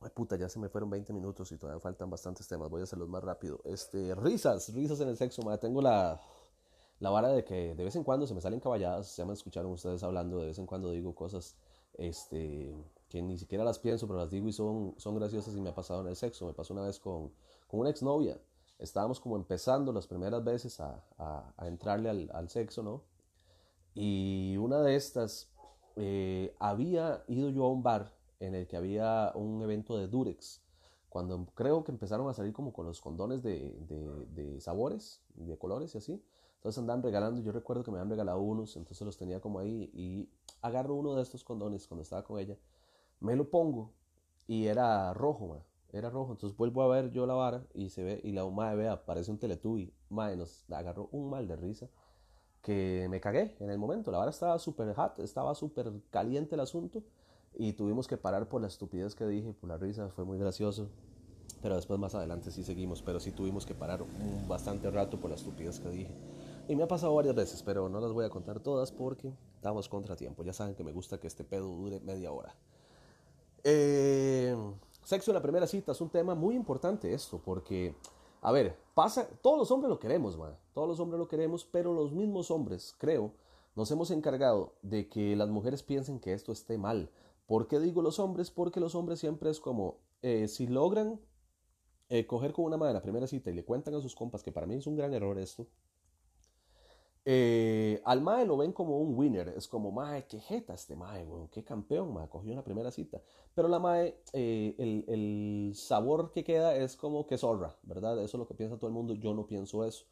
Ay, 0.03 0.11
puta, 0.13 0.35
ya 0.35 0.49
se 0.49 0.59
me 0.59 0.69
fueron 0.69 0.89
20 0.89 1.13
minutos 1.13 1.51
y 1.51 1.57
todavía 1.57 1.79
faltan 1.79 2.09
bastantes 2.09 2.47
temas. 2.47 2.69
Voy 2.69 2.81
a 2.81 2.83
hacerlos 2.83 3.09
más 3.09 3.23
rápido. 3.23 3.61
Este, 3.63 4.13
risas, 4.15 4.73
risas 4.73 4.99
en 4.99 5.09
el 5.09 5.17
sexo. 5.17 5.41
Madre. 5.43 5.59
Tengo 5.59 5.81
la, 5.81 6.19
la 6.99 7.09
vara 7.09 7.29
de 7.29 7.43
que 7.43 7.75
de 7.75 7.83
vez 7.83 7.95
en 7.95 8.03
cuando 8.03 8.27
se 8.27 8.33
me 8.33 8.41
salen 8.41 8.59
caballadas. 8.59 9.15
Ya 9.17 9.25
me 9.25 9.33
escucharon 9.33 9.71
ustedes 9.71 10.03
hablando. 10.03 10.39
De 10.39 10.47
vez 10.47 10.59
en 10.59 10.65
cuando 10.65 10.91
digo 10.91 11.15
cosas 11.15 11.55
este, 11.93 12.75
que 13.09 13.21
ni 13.21 13.37
siquiera 13.37 13.63
las 13.63 13.79
pienso, 13.79 14.07
pero 14.07 14.19
las 14.19 14.29
digo 14.29 14.47
y 14.47 14.53
son, 14.53 14.95
son 14.97 15.15
graciosas 15.15 15.55
y 15.55 15.61
me 15.61 15.69
ha 15.69 15.75
pasado 15.75 16.01
en 16.01 16.07
el 16.07 16.15
sexo. 16.15 16.45
Me 16.45 16.53
pasó 16.53 16.73
una 16.73 16.83
vez 16.83 16.99
con, 16.99 17.31
con 17.67 17.79
una 17.79 17.89
exnovia 17.89 18.37
estábamos 18.79 19.19
como 19.19 19.37
empezando 19.37 19.93
las 19.93 20.07
primeras 20.07 20.43
veces 20.43 20.79
a, 20.79 21.03
a, 21.17 21.67
entrarle 21.67 22.09
al, 22.09 22.29
al, 22.33 22.49
sexo, 22.49 22.83
¿no? 22.83 23.03
Y 23.95 24.57
una 24.57 24.81
de 24.81 24.95
estas, 24.95 25.49
eh, 25.95 26.53
había 26.59 27.23
ido 27.27 27.49
yo 27.49 27.65
a 27.65 27.69
un 27.69 27.83
bar 27.83 28.11
en 28.47 28.55
el 28.55 28.67
que 28.67 28.75
había 28.75 29.31
un 29.35 29.61
evento 29.61 29.97
de 29.97 30.07
Durex, 30.07 30.61
cuando 31.09 31.45
creo 31.55 31.83
que 31.83 31.91
empezaron 31.91 32.27
a 32.29 32.33
salir 32.33 32.53
como 32.53 32.73
con 32.73 32.85
los 32.85 32.99
condones 32.99 33.41
de, 33.41 33.73
de, 34.29 34.59
sabores, 34.59 35.21
de 35.35 35.57
colores 35.57 35.95
y 35.95 35.97
así. 35.99 36.23
Entonces 36.55 36.79
andaban 36.79 37.03
regalando, 37.03 37.41
yo 37.41 37.51
recuerdo 37.51 37.83
que 37.83 37.91
me 37.91 37.99
habían 37.99 38.09
regalado 38.09 38.41
unos, 38.41 38.75
entonces 38.77 39.05
los 39.05 39.17
tenía 39.17 39.39
como 39.39 39.59
ahí 39.59 39.89
y 39.93 40.29
agarro 40.61 40.95
uno 40.95 41.15
de 41.15 41.21
estos 41.21 41.43
condones 41.43 41.87
cuando 41.87 42.03
estaba 42.03 42.23
con 42.23 42.39
ella, 42.39 42.57
me 43.19 43.35
lo 43.35 43.49
pongo 43.49 43.91
y 44.47 44.65
era 44.65 45.13
rojo, 45.13 45.57
era 45.91 46.09
rojo. 46.09 46.33
Entonces 46.33 46.57
vuelvo 46.57 46.83
a 46.83 46.87
ver 46.87 47.11
yo 47.11 47.25
la 47.25 47.33
vara 47.35 47.65
y 47.73 47.89
se 47.89 48.03
ve, 48.03 48.21
y 48.23 48.31
la 48.31 48.45
madre 48.45 48.77
ve, 48.77 48.89
aparece 48.89 49.31
un 49.31 49.37
teletubi. 49.37 49.93
Madre, 50.09 50.35
nos 50.35 50.65
agarró 50.69 51.09
un 51.11 51.29
mal 51.29 51.47
de 51.47 51.55
risa 51.55 51.89
que 52.61 53.07
me 53.09 53.19
cagué 53.21 53.55
en 53.59 53.69
el 53.69 53.77
momento. 53.77 54.11
La 54.11 54.17
vara 54.17 54.31
estaba 54.31 54.57
súper 54.57 54.93
hot, 54.95 55.19
estaba 55.19 55.53
súper 55.53 55.91
caliente 56.09 56.55
el 56.55 56.61
asunto 56.61 57.03
y 57.55 57.73
tuvimos 57.73 58.07
que 58.07 58.17
parar 58.17 58.47
por 58.47 58.61
la 58.61 58.67
estupidez 58.67 59.15
que 59.15 59.25
dije, 59.27 59.53
por 59.53 59.69
la 59.69 59.77
risa, 59.77 60.09
fue 60.09 60.25
muy 60.25 60.37
gracioso. 60.37 60.89
Pero 61.61 61.75
después 61.75 61.99
más 61.99 62.13
adelante 62.13 62.51
sí 62.51 62.63
seguimos, 62.63 63.01
pero 63.01 63.19
sí 63.19 63.31
tuvimos 63.31 63.65
que 63.65 63.73
parar 63.73 64.01
un 64.01 64.47
bastante 64.47 64.91
rato 64.91 65.19
por 65.19 65.29
la 65.29 65.37
estupidez 65.37 65.79
que 65.79 65.89
dije. 65.89 66.13
Y 66.67 66.75
me 66.75 66.83
ha 66.83 66.87
pasado 66.87 67.15
varias 67.15 67.35
veces, 67.35 67.63
pero 67.63 67.87
no 67.89 68.01
las 68.01 68.11
voy 68.11 68.25
a 68.25 68.29
contar 68.29 68.59
todas 68.59 68.91
porque 68.91 69.33
estamos 69.55 69.87
contratiempo. 69.87 70.43
Ya 70.43 70.53
saben 70.53 70.75
que 70.75 70.83
me 70.83 70.91
gusta 70.91 71.19
que 71.19 71.27
este 71.27 71.43
pedo 71.43 71.67
dure 71.67 71.99
media 72.01 72.31
hora. 72.31 72.53
Eh, 73.63 74.55
Sexo 75.03 75.31
en 75.31 75.35
la 75.35 75.41
primera 75.41 75.67
cita 75.67 75.91
es 75.91 75.99
un 75.99 76.09
tema 76.09 76.33
muy 76.33 76.55
importante 76.55 77.13
esto, 77.13 77.41
porque, 77.43 77.93
a 78.41 78.51
ver, 78.53 78.77
pasa, 78.93 79.27
todos 79.41 79.57
los 79.57 79.71
hombres 79.71 79.89
lo 79.89 79.99
queremos, 79.99 80.37
man, 80.37 80.55
todos 80.73 80.87
los 80.87 80.99
hombres 80.99 81.19
lo 81.19 81.27
queremos, 81.27 81.65
pero 81.65 81.93
los 81.93 82.13
mismos 82.13 82.49
hombres, 82.51 82.95
creo, 82.97 83.31
nos 83.75 83.91
hemos 83.91 84.11
encargado 84.11 84.73
de 84.81 85.09
que 85.09 85.35
las 85.35 85.49
mujeres 85.49 85.83
piensen 85.83 86.19
que 86.19 86.33
esto 86.33 86.53
esté 86.53 86.77
mal. 86.77 87.09
¿Por 87.45 87.67
qué 87.67 87.79
digo 87.79 88.01
los 88.01 88.19
hombres? 88.19 88.51
Porque 88.51 88.79
los 88.79 88.95
hombres 88.95 89.19
siempre 89.19 89.49
es 89.49 89.59
como, 89.59 89.99
eh, 90.21 90.47
si 90.47 90.67
logran 90.67 91.19
eh, 92.09 92.25
coger 92.25 92.53
con 92.53 92.65
una 92.65 92.77
madre 92.77 92.93
la 92.93 93.01
primera 93.01 93.27
cita 93.27 93.51
y 93.51 93.53
le 93.53 93.65
cuentan 93.65 93.95
a 93.95 94.01
sus 94.01 94.15
compas, 94.15 94.43
que 94.43 94.51
para 94.51 94.67
mí 94.67 94.75
es 94.75 94.87
un 94.87 94.95
gran 94.95 95.13
error 95.13 95.37
esto, 95.39 95.67
eh, 97.25 98.01
al 98.03 98.21
Mae 98.21 98.45
lo 98.45 98.57
ven 98.57 98.73
como 98.73 98.99
un 98.99 99.17
winner, 99.17 99.47
es 99.49 99.67
como, 99.67 99.91
Mae, 99.91 100.27
qué 100.27 100.39
jeta 100.41 100.73
este 100.73 100.95
Mae, 100.95 101.25
qué 101.51 101.63
campeón, 101.63 102.13
Mae, 102.13 102.27
cogió 102.27 102.51
una 102.51 102.63
primera 102.63 102.91
cita. 102.91 103.21
Pero 103.55 103.67
la 103.69 103.79
Mae, 103.79 104.21
eh, 104.33 104.75
el, 104.77 105.05
el, 105.07 105.71
sabor 105.75 106.31
que 106.31 106.43
queda 106.43 106.75
es 106.75 106.97
como 106.97 107.25
que 107.25 107.37
zorra, 107.37 107.77
¿verdad? 107.83 108.17
Eso 108.17 108.37
es 108.37 108.39
lo 108.39 108.47
que 108.47 108.55
piensa 108.55 108.77
todo 108.77 108.87
el 108.87 108.93
mundo, 108.93 109.13
yo 109.13 109.33
no 109.33 109.47
pienso 109.47 109.85
eso. 109.85 110.05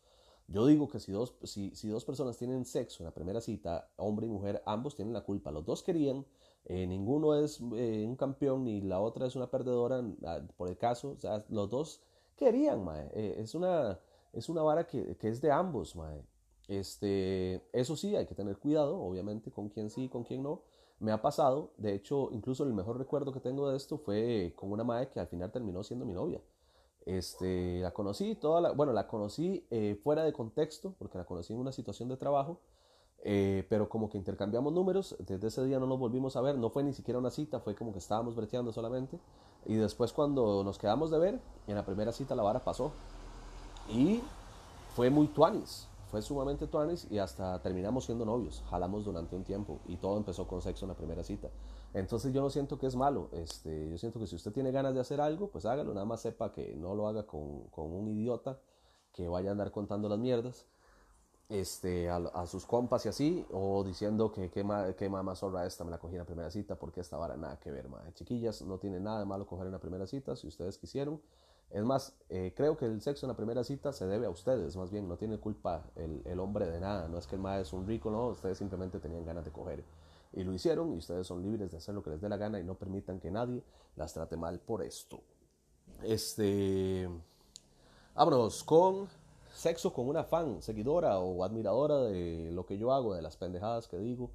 Yo 0.48 0.66
digo 0.66 0.88
que 0.88 1.00
si 1.00 1.12
dos, 1.12 1.36
si, 1.44 1.76
si 1.76 1.88
dos 1.90 2.06
personas 2.06 2.38
tienen 2.38 2.66
sexo 2.66 3.04
en 3.04 3.06
la 3.06 3.14
primera 3.14 3.42
cita, 3.42 3.90
hombre 3.98 4.28
y 4.28 4.30
mujer, 4.30 4.62
ambos 4.66 4.96
tienen 4.96 5.14
la 5.14 5.24
culpa. 5.24 5.52
Los 5.52 5.66
dos 5.66 5.84
querían, 5.84 6.26
eh, 6.66 6.86
ninguno 6.88 7.36
es 7.36 7.60
un 7.60 8.16
campeón 8.16 8.64
ni 8.64 8.82
la 8.82 9.00
otra 9.00 9.28
es 9.28 9.36
una 9.36 9.50
perdedora, 9.50 10.04
ah, 10.26 10.42
por 10.58 10.70
el 10.70 10.78
caso, 10.78 11.12
o 11.12 11.20
sea, 11.20 11.44
los 11.50 11.70
dos 11.70 12.02
querían, 12.36 12.84
Mae. 12.84 13.10
es, 13.14 13.56
una, 13.56 14.00
es 14.34 14.50
una 14.50 14.62
vara 14.62 14.88
que, 14.88 15.16
que 15.18 15.30
es 15.30 15.42
de 15.42 15.52
ambos, 15.52 15.96
Mae. 15.96 16.24
Este, 16.68 17.62
eso 17.74 17.98
sí, 17.98 18.16
hay 18.16 18.26
que 18.26 18.34
tener 18.36 18.58
cuidado, 18.58 18.98
obviamente, 19.02 19.52
con 19.52 19.68
quién 19.68 19.90
sí, 19.90 20.08
con 20.08 20.24
quién 20.24 20.42
no. 20.42 20.62
Me 21.00 21.12
ha 21.12 21.22
pasado, 21.22 21.74
de 21.78 21.94
hecho, 21.94 22.30
incluso 22.32 22.64
el 22.64 22.74
mejor 22.74 22.98
recuerdo 22.98 23.34
que 23.34 23.40
tengo 23.40 23.70
de 23.70 23.76
esto 23.76 23.98
fue 23.98 24.54
con 24.56 24.72
una 24.72 24.84
madre 24.84 25.10
que 25.10 25.20
al 25.20 25.28
final 25.28 25.52
terminó 25.52 25.84
siendo 25.84 26.06
mi 26.06 26.14
novia. 26.14 26.40
Este, 27.06 27.80
la 27.82 27.92
conocí, 27.92 28.36
toda 28.36 28.62
la, 28.62 28.72
bueno, 28.72 28.94
la 28.94 29.08
conocí 29.08 29.66
eh, 29.72 30.00
fuera 30.02 30.24
de 30.24 30.32
contexto, 30.32 30.94
porque 30.98 31.18
la 31.18 31.26
conocí 31.26 31.52
en 31.52 31.60
una 31.60 31.72
situación 31.72 32.08
de 32.08 32.18
trabajo, 32.18 32.62
eh, 33.24 33.66
pero 33.70 33.88
como 33.88 34.10
que 34.10 34.18
intercambiamos 34.18 34.74
números, 34.74 35.16
desde 35.20 35.48
ese 35.48 35.64
día 35.66 35.80
no 35.80 35.86
nos 35.86 36.00
volvimos 36.00 36.36
a 36.36 36.42
ver, 36.42 36.58
no 36.58 36.70
fue 36.70 36.84
ni 36.84 36.94
siquiera 36.94 37.20
una 37.20 37.30
cita, 37.30 37.60
fue 37.60 37.76
como 37.76 37.92
que 37.92 38.00
estábamos 38.00 38.36
breteando 38.36 38.72
solamente, 38.72 39.20
y 39.66 39.76
después 39.76 40.12
cuando 40.12 40.64
nos 40.64 40.78
quedamos 40.78 41.12
de 41.12 41.20
ver, 41.20 41.40
en 41.68 41.76
la 41.76 41.86
primera 41.86 42.12
cita 42.12 42.36
la 42.36 42.44
vara 42.44 42.64
pasó, 42.64 42.92
y 43.90 44.22
fue 44.96 45.10
muy 45.10 45.28
tuanis, 45.28 45.88
fue 46.10 46.22
sumamente 46.22 46.68
tuanis 46.68 47.08
y 47.10 47.20
hasta 47.20 47.62
terminamos 47.62 48.06
siendo 48.06 48.26
novios, 48.26 48.64
jalamos 48.70 49.06
durante 49.06 49.36
un 49.36 49.44
tiempo 49.44 49.80
y 49.88 49.96
todo 49.96 50.18
empezó 50.18 50.46
con 50.46 50.62
sexo 50.62 50.84
en 50.84 50.90
la 50.90 50.96
primera 50.96 51.24
cita. 51.24 51.50
Entonces 51.94 52.34
yo 52.34 52.42
no 52.42 52.50
siento 52.50 52.78
que 52.78 52.88
es 52.88 52.96
malo, 52.96 53.30
este, 53.32 53.90
yo 53.90 53.98
siento 53.98 54.20
que 54.20 54.28
si 54.28 54.36
usted 54.36 54.52
tiene 54.52 54.72
ganas 54.72 54.94
de 54.94 55.00
hacer 55.00 55.22
algo, 55.22 55.48
pues 55.48 55.66
hágalo, 55.66 55.94
nada 55.94 56.06
más 56.06 56.22
sepa 56.22 56.52
que 56.52 56.76
no 56.76 56.96
lo 56.96 57.08
haga 57.08 57.26
con, 57.26 57.62
con 57.70 57.94
un 57.94 58.08
idiota 58.10 58.60
que 59.14 59.28
vaya 59.28 59.50
a 59.50 59.52
andar 59.54 59.72
contando 59.72 60.10
las 60.10 60.20
mierdas 60.20 60.66
este, 61.52 62.10
a, 62.10 62.46
sus 62.48 62.66
compas 62.66 63.06
y 63.06 63.10
así, 63.10 63.46
o 63.52 63.84
diciendo 63.84 64.32
que 64.32 64.50
qué 64.50 64.66
que 64.98 65.10
mamá 65.10 65.36
zorra 65.36 65.66
esta, 65.66 65.84
me 65.84 65.92
la 65.92 66.00
cogí 66.00 66.14
en 66.14 66.20
la 66.20 66.26
primera 66.26 66.50
cita, 66.50 66.76
porque 66.76 67.02
esta 67.02 67.18
vara 67.18 67.38
nada 67.38 67.60
que 67.60 67.72
ver, 67.72 67.90
madre. 67.90 68.14
Chiquillas, 68.14 68.62
no 68.62 68.78
tiene 68.78 69.00
nada 69.00 69.20
de 69.20 69.26
malo 69.26 69.46
coger 69.46 69.68
en 69.68 69.74
la 69.74 69.80
primera 69.80 70.08
cita, 70.08 70.36
si 70.36 70.48
ustedes 70.48 70.78
quisieron, 70.78 71.22
es 71.70 71.84
más, 71.84 72.14
eh, 72.30 72.54
creo 72.56 72.76
que 72.76 72.86
el 72.86 73.02
sexo 73.02 73.26
en 73.26 73.30
la 73.30 73.38
primera 73.38 73.64
cita 73.64 73.94
se 73.94 74.06
debe 74.06 74.26
a 74.26 74.30
ustedes, 74.30 74.76
más 74.76 74.92
bien, 74.92 75.08
no 75.08 75.18
tiene 75.18 75.40
culpa 75.40 75.84
el, 75.96 76.22
el 76.26 76.40
hombre 76.40 76.70
de 76.70 76.80
nada, 76.80 77.08
no 77.08 77.18
es 77.18 77.28
que 77.28 77.36
el 77.36 77.42
mae 77.42 77.62
es 77.62 77.72
un 77.74 77.88
rico, 77.88 78.12
no, 78.12 78.28
ustedes 78.28 78.58
simplemente 78.58 79.00
tenían 79.00 79.26
ganas 79.26 79.46
de 79.46 79.52
coger 79.52 79.84
y 80.34 80.44
lo 80.44 80.54
hicieron 80.54 80.94
y 80.94 80.98
ustedes 80.98 81.28
son 81.28 81.42
libres 81.42 81.72
de 81.72 81.78
hacer 81.78 81.94
lo 81.94 82.04
que 82.04 82.12
les 82.12 82.22
dé 82.22 82.30
la 82.30 82.38
gana 82.38 82.60
y 82.60 82.64
no 82.64 82.76
permitan 82.76 83.20
que 83.20 83.32
nadie 83.32 83.64
las 83.96 84.14
trate 84.14 84.38
mal 84.38 84.60
por 84.60 84.82
esto. 84.82 85.22
Este, 86.04 87.10
vámonos 88.16 88.64
con 88.64 89.08
sexo 89.54 89.94
con 89.94 90.08
una 90.08 90.24
fan, 90.24 90.62
seguidora 90.62 91.20
o 91.20 91.44
admiradora 91.44 91.98
de 92.00 92.52
lo 92.52 92.66
que 92.66 92.78
yo 92.78 92.92
hago, 92.92 93.14
de 93.14 93.22
las 93.22 93.38
pendejadas 93.38 93.88
que 93.88 93.98
digo 93.98 94.32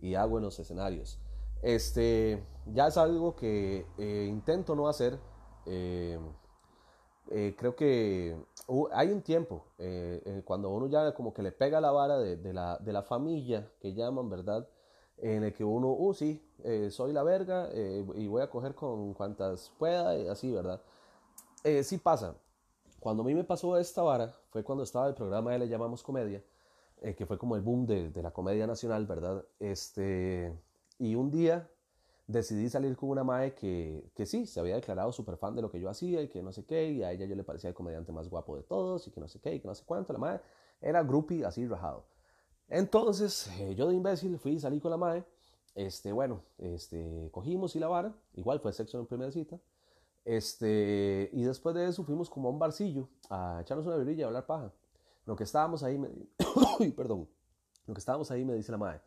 y 0.00 0.14
hago 0.14 0.38
en 0.38 0.44
los 0.44 0.58
escenarios. 0.58 1.18
Este, 1.62 2.44
ya 2.66 2.88
es 2.88 2.96
algo 2.98 3.34
que 3.34 3.86
eh, 3.96 4.26
intento 4.28 4.74
no 4.76 4.86
hacer. 4.88 5.18
Eh, 5.64 6.18
eh, 7.30 7.54
creo 7.56 7.74
que 7.74 8.36
uh, 8.66 8.86
hay 8.92 9.10
un 9.10 9.22
tiempo 9.22 9.64
cuando 10.44 10.68
uno 10.68 10.88
ya 10.88 11.14
como 11.14 11.32
que 11.32 11.42
le 11.42 11.52
pega 11.52 11.80
la 11.80 11.90
vara 11.90 12.18
de, 12.18 12.52
la, 12.52 12.76
de, 12.76 12.92
la, 12.92 13.02
familia 13.02 13.66
que 13.80 13.94
llaman, 13.94 14.28
¿verdad? 14.28 14.68
en 15.16 15.42
el 15.44 15.54
que 15.54 15.64
uno, 15.64 15.88
uh, 15.88 16.12
sí, 16.12 16.42
soy 16.90 17.14
la 17.14 17.22
verga 17.22 17.70
y 17.72 18.26
voy 18.26 18.42
a 18.42 18.50
coger 18.50 18.74
con 18.74 19.14
cuantas 19.14 19.72
pueda, 19.78 20.30
así, 20.30 20.52
¿verdad? 20.52 20.82
Sí 21.82 21.96
pasa. 21.96 22.34
Cuando 23.04 23.22
a 23.22 23.26
mí 23.26 23.34
me 23.34 23.44
pasó 23.44 23.76
esta 23.76 24.00
vara, 24.00 24.32
fue 24.48 24.64
cuando 24.64 24.82
estaba 24.82 25.06
el 25.08 25.14
programa 25.14 25.52
de 25.52 25.58
Le 25.58 25.68
Llamamos 25.68 26.02
Comedia, 26.02 26.42
que 27.18 27.26
fue 27.26 27.36
como 27.36 27.54
el 27.54 27.60
boom 27.60 27.84
de, 27.84 28.08
de, 28.08 28.22
la 28.22 28.30
comedia 28.30 28.66
nacional, 28.66 29.04
¿verdad? 29.04 29.44
Este, 29.60 30.58
y 30.98 31.14
un 31.14 31.30
día 31.30 31.68
decidí 32.26 32.70
salir 32.70 32.96
con 32.96 33.10
una 33.10 33.22
mae 33.22 33.54
que, 33.54 34.10
que 34.14 34.24
sí, 34.24 34.46
se 34.46 34.58
había 34.58 34.76
declarado 34.76 35.12
súper 35.12 35.36
fan 35.36 35.54
de 35.54 35.60
lo 35.60 35.70
que 35.70 35.78
yo 35.78 35.90
hacía 35.90 36.22
y 36.22 36.28
que 36.28 36.42
no 36.42 36.50
sé 36.50 36.64
qué, 36.64 36.92
y 36.92 37.02
a 37.02 37.12
ella 37.12 37.26
yo 37.26 37.34
le 37.34 37.44
parecía 37.44 37.68
el 37.68 37.74
comediante 37.74 38.10
más 38.10 38.30
guapo 38.30 38.56
de 38.56 38.62
todos 38.62 39.06
y 39.06 39.10
que 39.10 39.20
no 39.20 39.28
sé 39.28 39.38
qué 39.38 39.54
y 39.56 39.60
que 39.60 39.68
no 39.68 39.74
sé 39.74 39.84
cuánto. 39.84 40.14
La 40.14 40.18
mae 40.18 40.40
era 40.80 41.02
groupie 41.02 41.44
así 41.44 41.66
rajado. 41.66 42.06
Entonces, 42.70 43.50
eh, 43.60 43.74
yo 43.74 43.86
de 43.86 43.96
imbécil 43.96 44.38
fui 44.38 44.52
y 44.52 44.60
salí 44.60 44.80
con 44.80 44.90
la 44.90 44.96
mae. 44.96 45.22
Este, 45.74 46.10
bueno, 46.10 46.40
este, 46.56 47.28
cogimos 47.32 47.76
y 47.76 47.80
la 47.80 47.88
vara. 47.88 48.14
Igual 48.32 48.60
fue 48.60 48.72
sexo 48.72 48.98
en 48.98 49.04
primera 49.04 49.30
cita. 49.30 49.60
Este, 50.24 51.30
y 51.32 51.42
después 51.42 51.74
de 51.74 51.86
eso 51.86 52.04
fuimos 52.04 52.30
como 52.30 52.48
a 52.48 52.52
un 52.52 52.58
barcillo 52.58 53.08
a 53.28 53.58
echarnos 53.60 53.86
una 53.86 53.96
birrilla 53.96 54.24
a 54.24 54.28
hablar 54.28 54.46
paja. 54.46 54.72
Lo 55.26 55.36
que 55.36 55.44
estábamos 55.44 55.82
ahí, 55.82 55.98
me... 55.98 56.08
perdón, 56.96 57.28
lo 57.86 57.94
que 57.94 57.98
estábamos 57.98 58.30
ahí 58.30 58.44
me 58.44 58.54
dice 58.54 58.72
la 58.72 58.78
madre, 58.78 59.00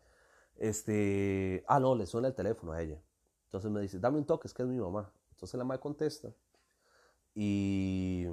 este, 0.56 1.64
ah, 1.68 1.80
no, 1.80 1.94
le 1.94 2.06
suena 2.06 2.28
el 2.28 2.34
teléfono 2.34 2.72
a 2.72 2.82
ella. 2.82 3.00
Entonces 3.44 3.70
me 3.70 3.80
dice, 3.80 3.98
dame 3.98 4.18
un 4.18 4.26
toque, 4.26 4.48
es 4.48 4.54
que 4.54 4.62
es 4.62 4.68
mi 4.68 4.78
mamá. 4.78 5.12
Entonces 5.30 5.56
la 5.56 5.64
madre 5.64 5.80
contesta 5.80 6.32
y 7.34 8.24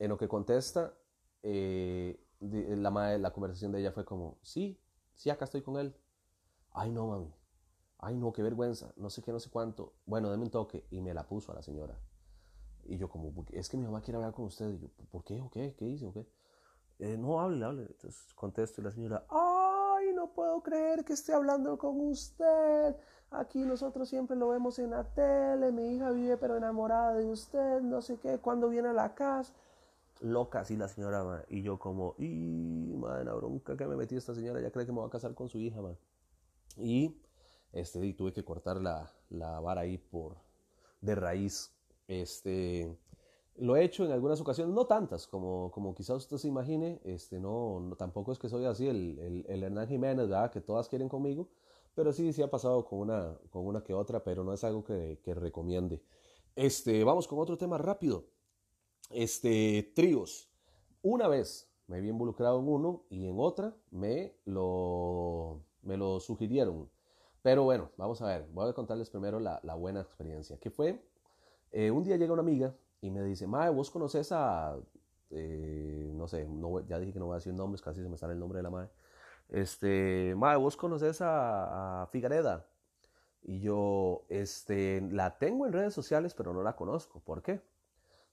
en 0.00 0.08
lo 0.08 0.18
que 0.18 0.26
contesta, 0.26 0.94
eh, 1.44 2.20
la, 2.40 2.90
madre, 2.90 3.20
la 3.20 3.32
conversación 3.32 3.70
de 3.70 3.78
ella 3.78 3.92
fue 3.92 4.04
como, 4.04 4.38
sí, 4.42 4.80
sí, 5.14 5.30
acá 5.30 5.44
estoy 5.44 5.62
con 5.62 5.76
él. 5.76 5.94
Ay, 6.72 6.90
no, 6.90 7.06
mami. 7.06 7.32
Ay, 7.98 8.16
no, 8.16 8.32
qué 8.32 8.42
vergüenza. 8.42 8.92
No 8.96 9.10
sé 9.10 9.22
qué, 9.22 9.30
no 9.30 9.38
sé 9.38 9.48
cuánto. 9.48 9.94
Bueno, 10.06 10.28
dame 10.28 10.42
un 10.42 10.50
toque. 10.50 10.84
Y 10.90 11.00
me 11.00 11.14
la 11.14 11.28
puso 11.28 11.52
a 11.52 11.54
la 11.54 11.62
señora. 11.62 11.96
Y 12.84 12.98
yo 12.98 13.08
como, 13.08 13.32
es 13.52 13.68
que 13.68 13.76
mi 13.76 13.84
mamá 13.84 14.00
quiere 14.02 14.16
hablar 14.16 14.32
con 14.32 14.46
usted. 14.46 14.70
Y 14.70 14.78
yo, 14.78 14.88
¿por 15.10 15.24
qué? 15.24 15.40
¿O 15.40 15.50
qué? 15.50 15.74
¿Qué 15.76 15.86
hice? 15.86 16.06
¿O 16.06 16.12
qué? 16.12 16.26
Eh, 16.98 17.16
no, 17.16 17.40
hable, 17.40 17.64
hable. 17.64 17.82
Entonces 17.82 18.32
contesto 18.34 18.80
y 18.80 18.84
la 18.84 18.90
señora, 18.90 19.26
ay, 19.28 20.12
no 20.14 20.32
puedo 20.32 20.62
creer 20.62 21.04
que 21.04 21.12
esté 21.12 21.32
hablando 21.32 21.78
con 21.78 22.00
usted. 22.00 22.96
Aquí 23.30 23.60
nosotros 23.60 24.08
siempre 24.08 24.36
lo 24.36 24.48
vemos 24.48 24.78
en 24.78 24.90
la 24.90 25.04
tele. 25.04 25.72
Mi 25.72 25.96
hija 25.96 26.10
vive 26.10 26.36
pero 26.36 26.56
enamorada 26.56 27.14
de 27.14 27.26
usted. 27.26 27.80
No 27.80 28.02
sé 28.02 28.18
qué. 28.18 28.38
Cuando 28.38 28.68
viene 28.68 28.88
a 28.88 28.92
la 28.92 29.14
casa 29.14 29.52
loca 30.22 30.60
así 30.60 30.76
la 30.76 30.88
señora, 30.88 31.44
y 31.48 31.62
yo 31.62 31.78
como, 31.78 32.14
y 32.18 32.94
madre, 32.96 33.24
la 33.24 33.34
bronca 33.34 33.76
que 33.76 33.86
me 33.86 33.96
metí 33.96 34.16
esta 34.16 34.34
señora, 34.34 34.60
ya 34.60 34.70
cree 34.70 34.86
que 34.86 34.92
me 34.92 35.00
va 35.00 35.06
a 35.06 35.10
casar 35.10 35.34
con 35.34 35.48
su 35.48 35.58
hija, 35.58 35.80
Y 36.76 37.20
este, 37.72 38.04
y 38.04 38.14
tuve 38.14 38.32
que 38.32 38.44
cortar 38.44 38.80
la, 38.80 39.10
la 39.30 39.60
vara 39.60 39.82
ahí 39.82 39.98
por, 39.98 40.36
de 41.00 41.14
raíz. 41.14 41.72
Este, 42.20 42.94
lo 43.56 43.76
he 43.76 43.84
hecho 43.84 44.04
en 44.04 44.12
algunas 44.12 44.40
ocasiones, 44.40 44.74
no 44.74 44.86
tantas 44.86 45.26
como, 45.26 45.70
como 45.70 45.94
quizás 45.94 46.16
usted 46.18 46.36
se 46.36 46.48
imagine, 46.48 47.00
este, 47.04 47.40
no, 47.40 47.94
tampoco 47.98 48.32
es 48.32 48.38
que 48.38 48.48
soy 48.48 48.66
así 48.66 48.86
el, 48.86 49.44
el, 49.48 49.62
Hernán 49.62 49.88
Jiménez, 49.88 50.28
¿verdad? 50.28 50.50
que 50.50 50.60
todas 50.60 50.88
quieren 50.88 51.08
conmigo, 51.08 51.48
pero 51.94 52.12
sí, 52.12 52.32
sí 52.32 52.42
ha 52.42 52.50
pasado 52.50 52.84
con 52.84 53.00
una, 53.00 53.38
con 53.50 53.66
una 53.66 53.82
que 53.82 53.94
otra, 53.94 54.22
pero 54.22 54.44
no 54.44 54.52
es 54.52 54.64
algo 54.64 54.84
que, 54.84 55.18
recomiende. 55.24 56.02
Este, 56.54 57.02
vamos 57.04 57.26
con 57.26 57.38
otro 57.38 57.56
tema 57.56 57.78
rápido 57.78 58.24
este, 59.10 59.92
tríos. 59.94 60.50
Una 61.02 61.28
vez 61.28 61.70
me 61.86 61.96
había 61.96 62.10
involucrado 62.10 62.60
en 62.60 62.68
uno 62.68 63.04
y 63.08 63.26
en 63.26 63.36
otra 63.38 63.74
me 63.90 64.34
lo, 64.44 65.62
me 65.82 65.96
lo 65.96 66.20
sugirieron. 66.20 66.90
Pero 67.42 67.64
bueno, 67.64 67.90
vamos 67.96 68.22
a 68.22 68.26
ver, 68.26 68.48
voy 68.52 68.68
a 68.68 68.72
contarles 68.72 69.10
primero 69.10 69.40
la 69.40 69.74
buena 69.74 70.00
experiencia. 70.00 70.58
Que 70.58 70.70
fue, 70.70 71.02
eh, 71.72 71.90
un 71.90 72.04
día 72.04 72.16
llega 72.16 72.32
una 72.32 72.42
amiga 72.42 72.74
y 73.00 73.10
me 73.10 73.22
dice, 73.22 73.46
Mae, 73.46 73.70
vos 73.70 73.90
conoces 73.90 74.30
a, 74.32 74.76
eh, 75.30 76.12
no 76.14 76.28
sé, 76.28 76.46
ya 76.88 76.98
dije 76.98 77.12
que 77.12 77.18
no 77.18 77.26
voy 77.26 77.34
a 77.34 77.36
decir 77.36 77.54
nombres, 77.54 77.82
casi 77.82 78.02
se 78.02 78.08
me 78.08 78.16
sale 78.16 78.34
el 78.34 78.38
nombre 78.38 78.58
de 78.58 78.62
la 78.62 78.70
Mae. 78.70 78.88
Este, 79.48 80.34
Mae, 80.36 80.56
vos 80.56 80.76
conoces 80.76 81.18
a, 81.20 82.08
Figareda. 82.10 82.66
Y 83.42 83.60
yo, 83.60 84.24
este, 84.28 85.00
la 85.10 85.38
tengo 85.38 85.66
en 85.66 85.72
redes 85.72 85.92
sociales, 85.94 86.32
pero 86.34 86.52
no 86.52 86.62
la 86.62 86.76
conozco. 86.76 87.20
¿Por 87.20 87.42
qué? 87.42 87.60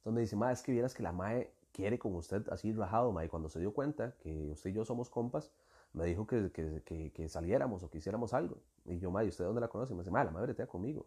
donde 0.03 0.21
dice, 0.21 0.35
ma, 0.35 0.51
es 0.51 0.61
que 0.61 0.71
vieras 0.71 0.93
que 0.93 1.03
la 1.03 1.11
mae 1.11 1.51
quiere 1.71 1.99
con 1.99 2.15
usted 2.15 2.47
así 2.49 2.73
rajado, 2.73 3.11
ma, 3.11 3.25
y 3.25 3.29
cuando 3.29 3.49
se 3.49 3.59
dio 3.59 3.73
cuenta 3.73 4.15
que 4.19 4.49
usted 4.51 4.71
y 4.71 4.73
yo 4.73 4.85
somos 4.85 5.09
compas, 5.09 5.51
me 5.93 6.05
dijo 6.05 6.27
que, 6.27 6.51
que, 6.51 7.11
que, 7.11 7.29
saliéramos 7.29 7.83
o 7.83 7.89
que 7.89 7.97
hiciéramos 7.97 8.33
algo. 8.33 8.57
Y 8.85 8.99
yo, 8.99 9.11
ma, 9.11 9.23
¿y 9.23 9.29
usted 9.29 9.45
dónde 9.45 9.61
la 9.61 9.67
conoce? 9.67 9.93
Y 9.93 9.95
me 9.95 10.01
dice, 10.01 10.11
ma, 10.11 10.23
la 10.23 10.31
madre 10.31 10.51
está 10.51 10.67
conmigo. 10.67 11.05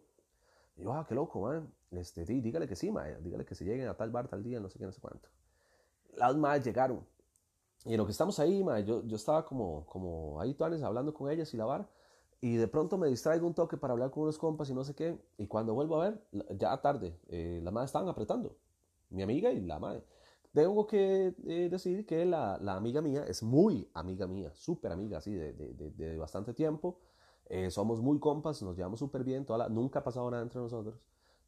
Yo, 0.75 0.93
ah, 0.93 1.05
qué 1.07 1.15
loco, 1.15 1.41
ma. 1.41 1.65
Este, 1.91 2.25
dígale 2.25 2.67
que 2.67 2.75
sí, 2.75 2.91
ma, 2.91 3.05
dígale 3.05 3.45
que 3.45 3.55
se 3.55 3.65
lleguen 3.65 3.87
a 3.87 3.95
tal 3.95 4.09
bar, 4.09 4.27
tal 4.27 4.43
día, 4.43 4.59
no 4.59 4.69
sé 4.69 4.79
qué, 4.79 4.85
no 4.85 4.91
sé 4.91 5.01
cuánto. 5.01 5.29
Las 6.15 6.35
madres 6.35 6.65
llegaron. 6.65 7.05
Y 7.85 7.91
en 7.93 7.97
lo 7.97 8.05
que 8.05 8.11
estamos 8.11 8.39
ahí, 8.39 8.63
ma, 8.63 8.79
yo, 8.79 9.05
yo 9.05 9.15
estaba 9.15 9.45
como, 9.45 9.85
como 9.85 10.39
ahí, 10.39 10.53
tuanes, 10.53 10.81
hablando 10.83 11.13
con 11.13 11.29
ellas 11.29 11.53
y 11.53 11.57
la 11.57 11.65
bar. 11.65 11.87
Y 12.41 12.55
de 12.57 12.67
pronto 12.67 12.97
me 12.97 13.07
distraigo 13.07 13.47
un 13.47 13.53
toque 13.53 13.77
para 13.77 13.93
hablar 13.93 14.11
con 14.11 14.23
unos 14.23 14.37
compas 14.37 14.69
y 14.69 14.73
no 14.73 14.83
sé 14.83 14.95
qué. 14.95 15.17
Y 15.37 15.47
cuando 15.47 15.73
vuelvo 15.73 16.01
a 16.01 16.09
ver, 16.09 16.21
ya 16.57 16.75
tarde, 16.81 17.17
eh, 17.29 17.61
madres 17.63 17.89
estaban 17.89 18.09
apretando 18.09 18.57
mi 19.13 19.23
amiga 19.23 19.51
y 19.51 19.61
la 19.61 19.79
madre. 19.79 20.03
Tengo 20.51 20.85
que 20.85 21.33
eh, 21.47 21.69
decir 21.69 22.05
que 22.05 22.25
la, 22.25 22.59
la, 22.61 22.75
amiga 22.75 23.01
mía 23.01 23.25
es 23.27 23.41
muy 23.41 23.89
amiga 23.93 24.27
mía, 24.27 24.51
súper 24.53 24.91
amiga, 24.91 25.17
así, 25.17 25.33
de, 25.33 25.53
de, 25.53 25.91
de, 25.91 26.17
bastante 26.17 26.53
tiempo. 26.53 26.99
Eh, 27.55 27.69
somos 27.69 28.01
muy 28.01 28.17
compas, 28.19 28.63
nos 28.63 28.75
llevamos 28.75 28.97
súper 28.97 29.23
bien, 29.23 29.45
toda 29.45 29.59
la, 29.59 29.69
nunca 29.69 29.99
ha 29.99 30.03
pasado 30.03 30.29
nada 30.31 30.41
entre 30.41 30.59
nosotros. 30.59 30.95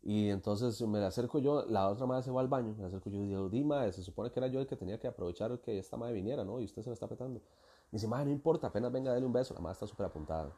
Y 0.04 0.30
entonces 0.30 0.80
me 0.88 1.04
acerco 1.04 1.39
yo, 1.39 1.65
la 1.65 1.89
otra 1.89 2.06
madre 2.06 2.22
se 2.22 2.30
va 2.30 2.41
al 2.41 2.48
baño, 2.48 2.76
me 2.78 2.86
acerco 2.86 3.10
yo 3.10 3.24
y 3.24 3.28
digo, 3.28 3.50
Dima, 3.50 3.91
se 3.91 4.04
supone 4.04 4.30
que 4.30 4.39
era 4.39 4.46
yo 4.46 4.60
el 4.60 4.68
que 4.68 4.76
tenía 4.76 5.00
que 5.00 5.08
aprovechar 5.08 5.60
que 5.62 5.80
esta 5.80 5.98
madre 5.98 6.13
viniera, 6.13 6.44
¿no? 6.44 6.62
Y 6.62 6.65
usted 6.65 6.84
se 6.84 6.91
la 6.91 6.94
está 6.94 7.08
apretando. 7.08 7.39
Me 7.39 7.94
dice, 7.94 8.08
madre, 8.08 8.26
no 8.26 8.32
importa, 8.34 8.68
apenas 8.68 8.91
venga 8.91 9.10
a 9.10 9.13
darle 9.13 9.26
un 9.26 9.34
beso, 9.34 9.56
la 9.56 9.62
madre 9.62 9.74
está 9.74 9.88
súper 9.88 10.06
apuntada. 10.06 10.54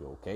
yo, 0.00 0.10
ok. 0.10 0.26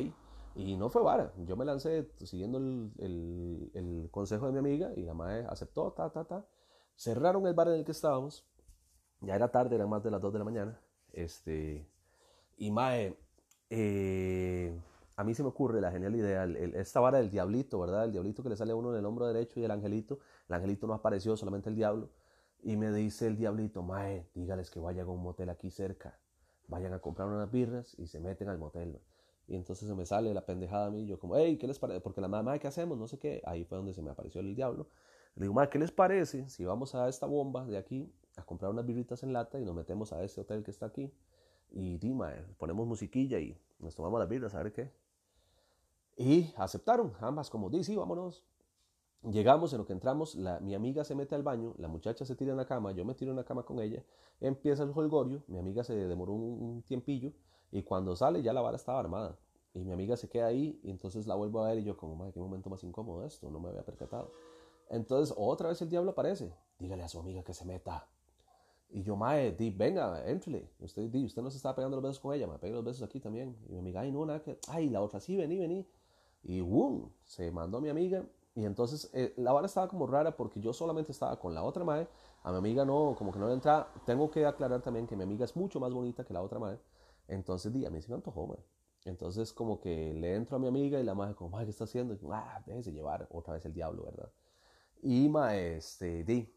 Y 0.55 0.77
no 0.77 0.89
fue 0.91 1.03
vara, 1.03 1.33
yo 1.39 1.57
me 1.57 1.65
lancé 1.65 2.09
siguiendo 2.19 2.59
el, 2.59 2.93
el, 2.99 3.71
el 3.75 4.11
consejo 4.13 4.47
de 4.47 4.53
mi 4.53 4.59
amiga 4.61 4.93
y 4.95 5.03
la 5.03 5.15
madre 5.15 5.45
aceptó, 5.49 5.91
ta, 5.91 6.11
ta, 6.11 6.23
ta. 6.25 6.47
Cerraron 6.95 7.45
el 7.49 7.55
bar 7.55 7.67
en 7.67 7.75
el 7.75 7.85
que 7.85 7.91
estábamos, 7.91 8.47
ya 9.23 9.35
era 9.35 9.51
tarde, 9.51 9.75
eran 9.75 9.91
más 9.91 10.05
de 10.05 10.13
las 10.13 10.21
2 10.21 10.33
de 10.33 10.39
la 10.39 10.45
mañana. 10.45 10.81
Este, 11.13 11.85
y 12.59 12.71
mae, 12.71 13.19
eh, 13.75 14.52
a 15.17 15.25
mí 15.25 15.35
se 15.35 15.43
me 15.43 15.51
ocurre 15.51 15.81
la 15.81 15.91
genial 15.91 16.15
idea, 16.17 16.45
esta 16.75 17.01
vara 17.01 17.19
del 17.19 17.31
diablito, 17.31 17.79
¿verdad? 17.79 18.05
El 18.05 18.13
diablito 18.13 18.43
que 18.43 18.49
le 18.49 18.57
sale 18.57 18.73
a 18.73 18.77
uno 18.77 18.93
en 18.93 18.99
el 18.99 19.05
hombro 19.05 19.27
derecho 19.27 19.61
y 19.61 19.65
el 19.65 19.71
angelito. 19.71 20.21
El 20.49 20.55
angelito 20.55 20.87
no 20.87 20.95
apareció, 20.95 21.37
solamente 21.37 21.69
el 21.69 21.77
diablo. 21.77 22.11
Y 22.63 22.77
me 22.77 22.93
dice 22.93 23.27
el 23.27 23.37
diablito, 23.37 23.83
mae, 23.83 24.29
dígales 24.35 24.71
que 24.71 24.81
vayan 24.81 25.07
a 25.07 25.11
un 25.11 25.23
motel 25.23 25.51
aquí 25.51 25.71
cerca. 25.71 26.19
Vayan 26.69 26.95
a 26.95 27.01
comprar 27.01 27.29
unas 27.29 27.51
birras 27.51 27.95
y 27.99 28.07
se 28.07 28.21
meten 28.21 28.49
al 28.49 28.59
motel. 28.59 29.01
Y 29.49 29.57
entonces 29.57 29.89
se 29.89 29.95
me 29.95 30.07
sale 30.07 30.33
la 30.33 30.47
pendejada 30.47 30.87
a 30.87 30.91
mí, 30.91 31.07
yo 31.07 31.19
como, 31.19 31.37
hey, 31.37 31.59
¿qué 31.59 31.67
les 31.67 31.79
parece? 31.79 32.01
Porque 32.01 32.21
la 32.21 32.29
mamá, 32.29 32.59
¿qué 32.59 32.69
hacemos? 32.69 32.97
No 32.97 33.07
sé 33.07 33.19
qué. 33.19 33.43
Ahí 33.45 33.65
fue 33.65 33.77
donde 33.77 33.93
se 33.93 34.01
me 34.01 34.11
apareció 34.11 34.41
el 34.41 34.55
diablo. 34.55 34.89
Le 35.35 35.47
digo, 35.47 35.61
¿qué 35.71 35.79
les 35.79 35.91
parece 35.91 36.49
si 36.49 36.65
vamos 36.65 36.95
a 36.95 37.09
esta 37.09 37.27
bomba 37.27 37.65
de 37.67 37.77
aquí 37.77 38.13
a 38.37 38.45
comprar 38.45 38.71
unas 38.71 38.87
birritas 38.87 39.23
en 39.23 39.33
lata 39.33 39.59
y 39.61 39.65
nos 39.65 39.75
metemos 39.75 40.13
a 40.13 40.23
ese 40.23 40.41
hotel 40.41 40.63
que 40.63 40.71
está 40.71 40.87
aquí? 40.87 41.13
Y 41.71 41.99
dima, 41.99 42.33
ponemos 42.59 42.87
musiquilla 42.87 43.39
y 43.39 43.59
nos 43.79 43.95
tomamos 43.95 44.21
las 44.21 44.29
birras, 44.29 44.55
a 44.55 44.63
ver 44.63 44.73
qué. 44.73 45.02
Y 46.23 46.55
aceptaron, 46.57 47.13
ambas 47.21 47.51
como, 47.51 47.69
di, 47.69 47.83
sí, 47.83 47.97
vámonos. 47.97 48.45
Llegamos, 49.25 49.73
en 49.73 49.79
lo 49.79 49.87
que 49.87 49.93
entramos, 49.93 50.37
la, 50.37 50.61
mi 50.61 50.73
amiga 50.73 51.03
se 51.03 51.17
mete 51.17 51.35
al 51.35 51.43
baño, 51.43 51.75
la 51.79 51.89
muchacha 51.89 52.25
se 52.25 52.37
tira 52.37 52.53
en 52.53 52.57
la 52.57 52.65
cama, 52.65 52.93
yo 52.93 53.05
me 53.05 53.15
tiro 53.15 53.33
en 53.33 53.37
la 53.37 53.45
cama 53.45 53.65
con 53.65 53.81
ella, 53.81 54.05
empieza 54.41 54.85
el 54.85 54.93
holgorio, 54.95 55.43
mi 55.49 55.59
amiga 55.59 55.83
se 55.83 55.95
demoró 55.95 56.33
un 56.33 56.83
tiempillo, 56.83 57.33
y 57.73 57.83
cuando 57.83 58.15
sale 58.15 58.41
ya 58.41 58.53
la 58.53 58.61
vara 58.61 58.77
estaba 58.77 59.01
armada. 59.01 59.37
Y 59.75 59.81
mi 59.83 59.91
amiga 59.91 60.17
se 60.17 60.29
queda 60.29 60.47
ahí 60.47 60.79
y 60.85 60.91
entonces 60.91 61.27
la 61.27 61.35
vuelvo 61.35 61.65
a 61.65 61.69
ver 61.69 61.79
y 61.79 61.85
yo 61.85 61.97
como, 61.97 62.15
madre, 62.15 62.33
qué 62.33 62.41
momento 62.41 62.71
más 62.71 62.85
incómodo 62.85 63.25
esto, 63.25 63.51
no 63.51 63.59
me 63.59 63.71
había 63.71 63.83
percatado. 63.83 64.31
Entonces 64.91 65.35
otra 65.37 65.71
vez 65.71 65.83
el 65.83 65.89
diablo 65.89 66.13
aparece, 66.13 66.55
dígale 66.79 67.03
a 67.03 67.09
su 67.09 67.19
amiga 67.19 67.43
que 67.43 67.55
se 67.55 67.65
meta. 67.65 68.07
Y 68.91 69.03
yo, 69.03 69.17
mae, 69.17 69.53
di, 69.53 69.71
venga, 69.71 70.23
entrele. 70.29 70.69
Usted, 70.79 71.09
di, 71.09 71.25
usted 71.25 71.41
no 71.41 71.51
se 71.51 71.57
está 71.57 71.75
pegando 71.75 71.97
los 71.97 72.03
besos 72.03 72.21
con 72.21 72.35
ella, 72.35 72.47
me 72.47 72.59
pega 72.59 72.75
los 72.75 72.85
besos 72.85 73.03
aquí 73.03 73.19
también. 73.19 73.57
Y 73.67 73.73
mi 73.73 73.79
amiga, 73.79 74.03
ay, 74.03 74.13
no, 74.13 74.27
nada 74.27 74.43
que, 74.43 74.59
ay, 74.69 74.91
la 74.91 75.01
otra, 75.01 75.19
sí, 75.19 75.35
vení, 75.35 75.59
vení. 75.59 75.87
Y 76.43 76.61
boom, 76.61 77.13
se 77.25 77.51
mandó 77.51 77.79
a 77.79 77.81
mi 77.81 77.89
amiga. 77.89 78.25
Y 78.55 78.65
entonces 78.65 79.11
eh, 79.15 79.33
la 79.39 79.53
vara 79.53 79.67
estaba 79.67 79.89
como 79.89 80.07
rara 80.07 80.37
porque 80.37 80.61
yo 80.61 80.73
solamente 80.73 81.13
estaba 81.13 81.39
con 81.39 81.55
la 81.55 81.63
otra 81.63 81.85
mae. 81.85 82.07
A 82.43 82.51
mi 82.53 82.59
amiga 82.59 82.85
no, 82.85 83.15
como 83.17 83.33
que 83.33 83.39
no 83.39 83.47
le 83.47 83.55
entra. 83.55 83.89
Tengo 84.05 84.31
que 84.31 84.45
aclarar 84.45 84.83
también 84.83 85.07
que 85.07 85.17
mi 85.17 85.23
amiga 85.23 85.45
es 85.45 85.57
mucho 85.57 85.81
más 85.81 85.93
bonita 85.93 86.25
que 86.25 86.35
la 86.35 86.43
otra 86.43 86.59
mae. 86.59 86.79
Entonces, 87.29 87.73
di, 87.73 87.87
a 87.87 87.91
mí 87.91 88.01
se 88.03 88.09
me 88.09 88.17
antojó. 88.17 88.57
Entonces, 89.05 89.53
como 89.53 89.81
que 89.81 90.15
le 90.15 90.35
entro 90.35 90.57
a 90.57 90.61
mi 90.61 90.69
amiga 90.69 91.01
y 91.01 91.05
la 91.05 91.15
madre, 91.15 91.35
como, 91.35 91.59
¿qué 91.59 91.71
está 91.71 91.85
haciendo? 91.85 92.15
Y, 92.15 92.19
ah, 92.31 92.63
déjese 92.67 92.93
llevar 92.93 93.27
otra 93.31 93.55
vez 93.55 93.65
el 93.65 93.73
diablo, 93.73 94.05
¿verdad? 94.05 94.31
Y, 95.03 95.29
ma, 95.29 95.57
este, 95.57 96.25
di, 96.25 96.55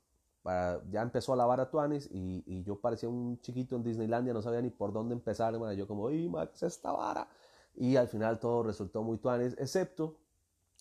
ya 0.92 1.02
empezó 1.02 1.34
a 1.34 1.36
lavar 1.36 1.60
a 1.60 1.70
Tuanis 1.70 2.08
y, 2.12 2.44
y, 2.46 2.64
yo 2.64 2.80
parecía 2.80 3.10
un 3.10 3.40
chiquito 3.42 3.76
en 3.76 3.84
Disneylandia, 3.84 4.34
no 4.34 4.42
sabía 4.44 4.62
ni 4.62 4.70
por 4.70 4.94
dónde 4.94 5.16
empezar, 5.16 5.58
ma. 5.58 5.74
Yo, 5.74 5.88
como, 5.88 6.08
¡ay, 6.08 6.30
ma, 6.30 6.46
qué 6.48 6.56
es 6.56 6.64
esta 6.64 6.92
vara! 6.92 7.28
Y 7.76 7.96
al 7.98 8.08
final 8.08 8.40
todo 8.40 8.64
resultó 8.64 9.04
muy 9.04 9.18
tuanes, 9.18 9.56
excepto 9.60 10.18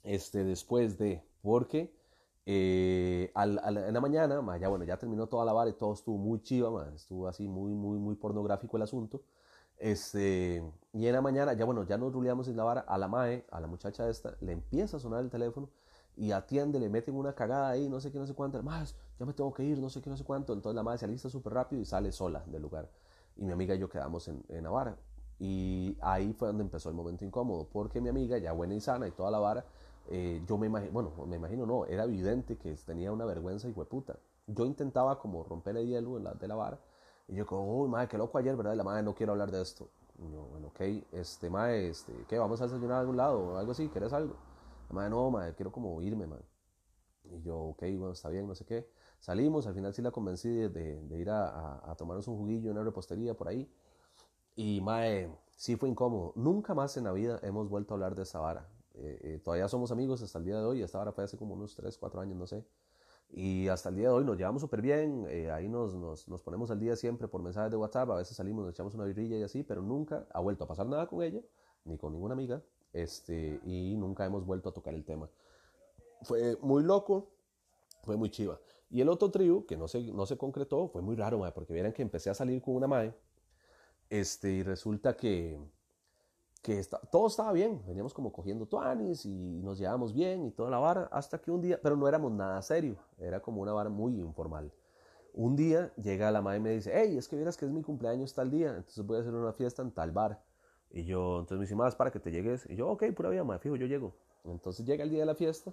este, 0.05 0.45
después 0.45 0.99
de, 0.99 1.23
porque 1.43 1.93
eh, 2.47 3.31
al, 3.35 3.59
en 3.79 3.95
la 3.95 4.01
mañana, 4.01 4.59
ya 4.59 4.69
bueno, 4.69 4.85
ya 4.85 4.99
terminó 4.99 5.27
toda 5.27 5.45
la 5.45 5.53
vara 5.53 5.71
y 5.71 5.75
todo 5.75 5.95
estuvo 5.95 6.19
muy 6.19 6.41
chiva, 6.43 6.91
estuvo 6.95 7.27
así 7.27 7.49
muy, 7.49 7.73
muy, 7.73 7.99
muy 7.99 8.15
pornográfico 8.17 8.77
el 8.77 8.83
asunto. 8.85 9.23
Este, 9.79 10.63
y 10.93 11.07
en 11.07 11.13
la 11.13 11.21
mañana, 11.21 11.53
ya 11.55 11.65
bueno, 11.65 11.85
ya 11.85 11.99
nos 11.99 12.13
ruleamos 12.13 12.49
en 12.49 12.57
la 12.57 12.65
vara, 12.65 12.81
a 12.83 12.99
la 12.99 13.09
mae, 13.09 13.45
a 13.51 13.61
la 13.61 13.67
muchacha 13.67 14.09
esta, 14.09 14.37
le 14.41 14.53
empieza 14.53 14.99
a 14.99 15.01
sonar 15.01 15.25
el 15.25 15.31
teléfono 15.31 15.69
y 16.17 16.31
atiende, 16.33 16.79
le 16.79 16.89
meten 16.89 17.17
una 17.17 17.35
cagada 17.35 17.71
ahí, 17.71 17.89
no 17.89 18.01
sé 18.01 18.13
qué, 18.13 18.19
no 18.19 18.27
sé 18.27 18.35
cuánto, 18.35 18.63
más, 18.63 18.95
ya 19.19 19.27
me 19.27 19.33
tengo 19.33 19.53
que 19.53 19.65
ir, 19.65 19.79
no 19.81 19.91
sé 19.91 20.01
qué, 20.01 20.11
no 20.11 20.17
sé 20.17 20.25
cuánto. 20.25 20.53
Entonces 20.53 20.77
la 20.77 20.83
madre 20.83 20.99
se 20.99 21.07
alista 21.07 21.29
súper 21.29 21.55
rápido 21.55 21.83
y 21.83 21.85
sale 21.85 22.13
sola 22.13 22.45
del 22.47 22.63
lugar. 22.63 22.89
Y 23.37 23.45
mi 23.45 23.53
amiga 23.53 23.75
y 23.75 23.79
yo 23.79 23.89
quedamos 23.89 24.29
en, 24.29 24.45
en 24.49 24.65
la 24.65 24.71
vara. 24.71 24.97
Y 25.39 25.97
ahí 26.01 26.33
fue 26.33 26.49
donde 26.49 26.63
empezó 26.63 26.89
el 26.89 26.95
momento 26.95 27.25
incómodo, 27.25 27.67
porque 27.73 28.01
mi 28.01 28.09
amiga, 28.09 28.39
ya 28.39 28.53
buena 28.53 28.75
y 28.75 28.81
sana 28.81 29.09
y 29.09 29.11
toda 29.11 29.31
la 29.31 29.39
vara, 29.39 29.65
eh, 30.09 30.43
yo 30.47 30.59
me 30.59 30.67
imagino, 30.67 30.93
bueno, 30.93 31.13
me 31.27 31.37
imagino 31.37 31.67
no, 31.67 31.87
era 31.87 32.05
evidente 32.05 32.57
que 32.57 32.75
tenía 32.77 33.11
una 33.13 33.25
vergüenza 33.25 33.69
y 33.69 33.73
puta. 33.73 34.17
Yo 34.47 34.67
intentaba 34.67 35.19
como 35.19 35.43
romper 35.43 35.77
el 35.77 35.87
hielo 35.87 36.19
en 36.19 36.25
la, 36.25 36.35
de 36.35 36.49
la 36.49 36.55
vara, 36.55 36.79
y 37.29 37.35
yo 37.35 37.47
como, 37.47 37.83
uy, 37.83 37.89
madre, 37.89 38.09
qué 38.09 38.19
loco 38.19 38.39
ayer, 38.39 38.57
¿verdad? 38.57 38.75
Y 38.75 38.77
la 38.77 38.85
madre, 38.85 39.03
no 39.03 39.15
quiero 39.15 39.33
hablar 39.33 39.51
de 39.51 39.63
esto. 39.63 39.89
Y 40.19 40.23
bueno, 40.27 40.69
ok, 40.69 40.81
este, 41.13 41.51
madre, 41.51 41.89
este, 41.89 42.13
¿qué? 42.29 42.39
¿Vamos 42.39 42.61
a 42.61 42.65
desayunar 42.65 42.99
a 42.99 43.01
algún 43.01 43.17
lado 43.17 43.39
o 43.39 43.57
algo 43.57 43.73
así? 43.73 43.89
¿Quieres 43.89 44.13
algo? 44.13 44.35
La 44.89 44.95
madre, 44.95 45.11
no, 45.11 45.31
madre, 45.31 45.55
quiero 45.55 45.73
como 45.73 46.01
irme, 46.03 46.27
madre. 46.27 46.45
Y 47.25 47.41
yo, 47.43 47.59
ok, 47.59 47.81
bueno, 47.97 48.13
está 48.13 48.29
bien, 48.29 48.47
no 48.47 48.55
sé 48.55 48.65
qué. 48.65 48.89
Salimos, 49.19 49.67
al 49.67 49.75
final 49.75 49.95
sí 49.95 50.03
la 50.03 50.11
convencí 50.11 50.51
de, 50.51 50.69
de, 50.69 51.19
ir 51.19 51.31
a, 51.31 51.91
a, 51.91 51.95
tomarnos 51.97 52.29
un 52.29 52.37
juguillo 52.37 52.71
en 52.71 52.77
una 52.77 52.85
repostería 52.85 53.35
por 53.35 53.49
ahí. 53.49 53.69
Y, 54.57 54.81
madre, 54.81 55.31
sí 55.57 55.77
fue 55.77 55.89
incómodo. 55.89 56.33
Nunca 56.37 56.75
más 56.75 56.97
en 56.97 57.05
la 57.05 57.13
vida 57.13 57.41
hemos 57.43 57.69
vuelto 57.69 57.95
a 57.95 57.97
hablar 57.97 58.15
de 58.15 58.23
esa 58.23 58.41
vara. 58.41 58.69
Eh, 58.95 59.19
eh, 59.23 59.41
todavía 59.43 59.69
somos 59.69 59.91
amigos 59.91 60.23
hasta 60.23 60.39
el 60.39 60.45
día 60.45 60.59
de 60.59 60.65
hoy. 60.65 60.83
Esta 60.83 60.99
vara 60.99 61.13
fue 61.13 61.25
hace 61.25 61.37
como 61.37 61.55
unos 61.55 61.75
3, 61.75 61.97
4 61.99 62.21
años, 62.21 62.37
no 62.37 62.47
sé. 62.47 62.65
Y 63.31 63.67
hasta 63.69 63.89
el 63.89 63.97
día 63.97 64.09
de 64.09 64.15
hoy 64.15 64.25
nos 64.25 64.37
llevamos 64.37 64.63
súper 64.63 64.81
bien. 64.81 65.27
Eh, 65.29 65.51
ahí 65.51 65.69
nos, 65.69 65.95
nos, 65.95 66.29
nos, 66.29 66.43
ponemos 66.43 66.71
al 66.71 66.79
día 66.79 66.95
siempre 66.95 67.27
por 67.27 67.43
mensajes 67.43 67.71
de 67.71 67.77
WhatsApp. 67.77 68.11
A 68.11 68.17
veces 68.17 68.37
salimos, 68.37 68.65
nos 68.65 68.75
echamos 68.75 68.95
una 68.95 69.05
birrilla 69.05 69.37
y 69.37 69.43
así, 69.43 69.65
pero 69.65 69.83
nunca 69.83 70.27
ha 70.33 70.41
vuelto 70.41 70.65
a 70.65 70.69
pasar 70.69 70.87
nada 70.87 71.07
con 71.09 71.23
ella, 71.23 71.41
ni 71.85 71.99
con 71.99 72.13
ninguna 72.13 72.35
amiga. 72.35 72.63
Este, 72.93 73.61
y 73.65 73.97
nunca 73.97 74.25
hemos 74.25 74.47
vuelto 74.47 74.69
a 74.69 74.73
tocar 74.73 74.95
el 74.95 75.05
tema. 75.05 75.29
Fue 76.23 76.57
muy 76.61 76.85
loco, 76.85 77.33
fue 78.03 78.17
muy 78.17 78.31
chiva. 78.31 78.61
Y 78.89 79.01
el 79.01 79.09
otro 79.09 79.31
trío, 79.33 79.67
que 79.67 79.77
no 79.77 79.89
se, 79.89 80.01
no 80.13 80.25
se 80.27 80.39
concretó, 80.39 80.87
fue 80.87 81.03
muy 81.03 81.17
raro, 81.17 81.43
porque 81.53 81.73
vieran 81.73 81.93
que 81.93 82.03
empecé 82.03 82.31
a 82.31 82.35
salir 82.35 82.63
con 82.63 82.77
una 82.77 82.87
madre. 82.87 83.13
Este, 84.11 84.51
y 84.51 84.63
resulta 84.63 85.17
que, 85.17 85.59
que 86.63 86.83
todo 87.11 87.27
estaba 87.27 87.53
bien, 87.53 87.83
veníamos 87.87 88.15
como 88.15 88.33
cogiendo 88.33 88.67
tuanis 88.67 89.27
y 89.27 89.61
nos 89.63 89.79
llevábamos 89.79 90.13
bien 90.13 90.45
y 90.45 90.51
toda 90.51 90.71
la 90.71 90.79
vara, 90.79 91.09
hasta 91.13 91.39
que 91.41 91.51
un 91.51 91.61
día, 91.61 91.81
pero 91.83 91.97
no 91.97 92.09
éramos 92.09 92.33
nada 92.33 92.61
serio, 92.63 92.97
era 93.19 93.41
como 93.41 93.63
una 93.63 93.73
vara 93.73 93.91
muy 93.91 94.19
informal. 94.19 94.73
Un 95.33 95.57
día 95.57 95.93
llega 95.97 96.31
la 96.31 96.41
madre 96.41 96.59
y 96.59 96.63
me 96.63 96.71
dice, 96.71 96.93
hey, 96.95 97.19
es 97.19 97.29
que 97.29 97.37
vieras 97.37 97.57
que 97.57 97.65
es 97.65 97.73
mi 97.73 97.83
cumpleaños 97.83 98.35
tal 98.35 98.51
día, 98.51 98.69
entonces 98.69 99.05
voy 99.05 99.19
a 99.19 99.21
hacer 99.21 99.35
una 99.35 99.53
fiesta 99.53 99.83
en 99.83 99.91
tal 99.91 100.13
bar. 100.13 100.41
Y 100.91 101.05
yo, 101.05 101.41
entonces 101.41 101.59
me 101.59 101.65
dice, 101.65 101.75
más 101.75 101.97
para 101.97 102.13
que 102.13 102.21
te 102.21 102.31
llegues. 102.31 102.71
Y 102.71 102.77
yo, 102.77 102.89
ok, 102.89 103.07
pura 103.17 103.31
vida, 103.31 103.43
madre, 103.43 103.61
fijo, 103.61 103.75
yo 103.75 103.87
llego. 103.87 104.15
Entonces 104.45 104.87
llega 104.87 105.03
el 105.03 105.11
día 105.11 105.21
de 105.21 105.27
la 105.27 105.35
fiesta, 105.35 105.73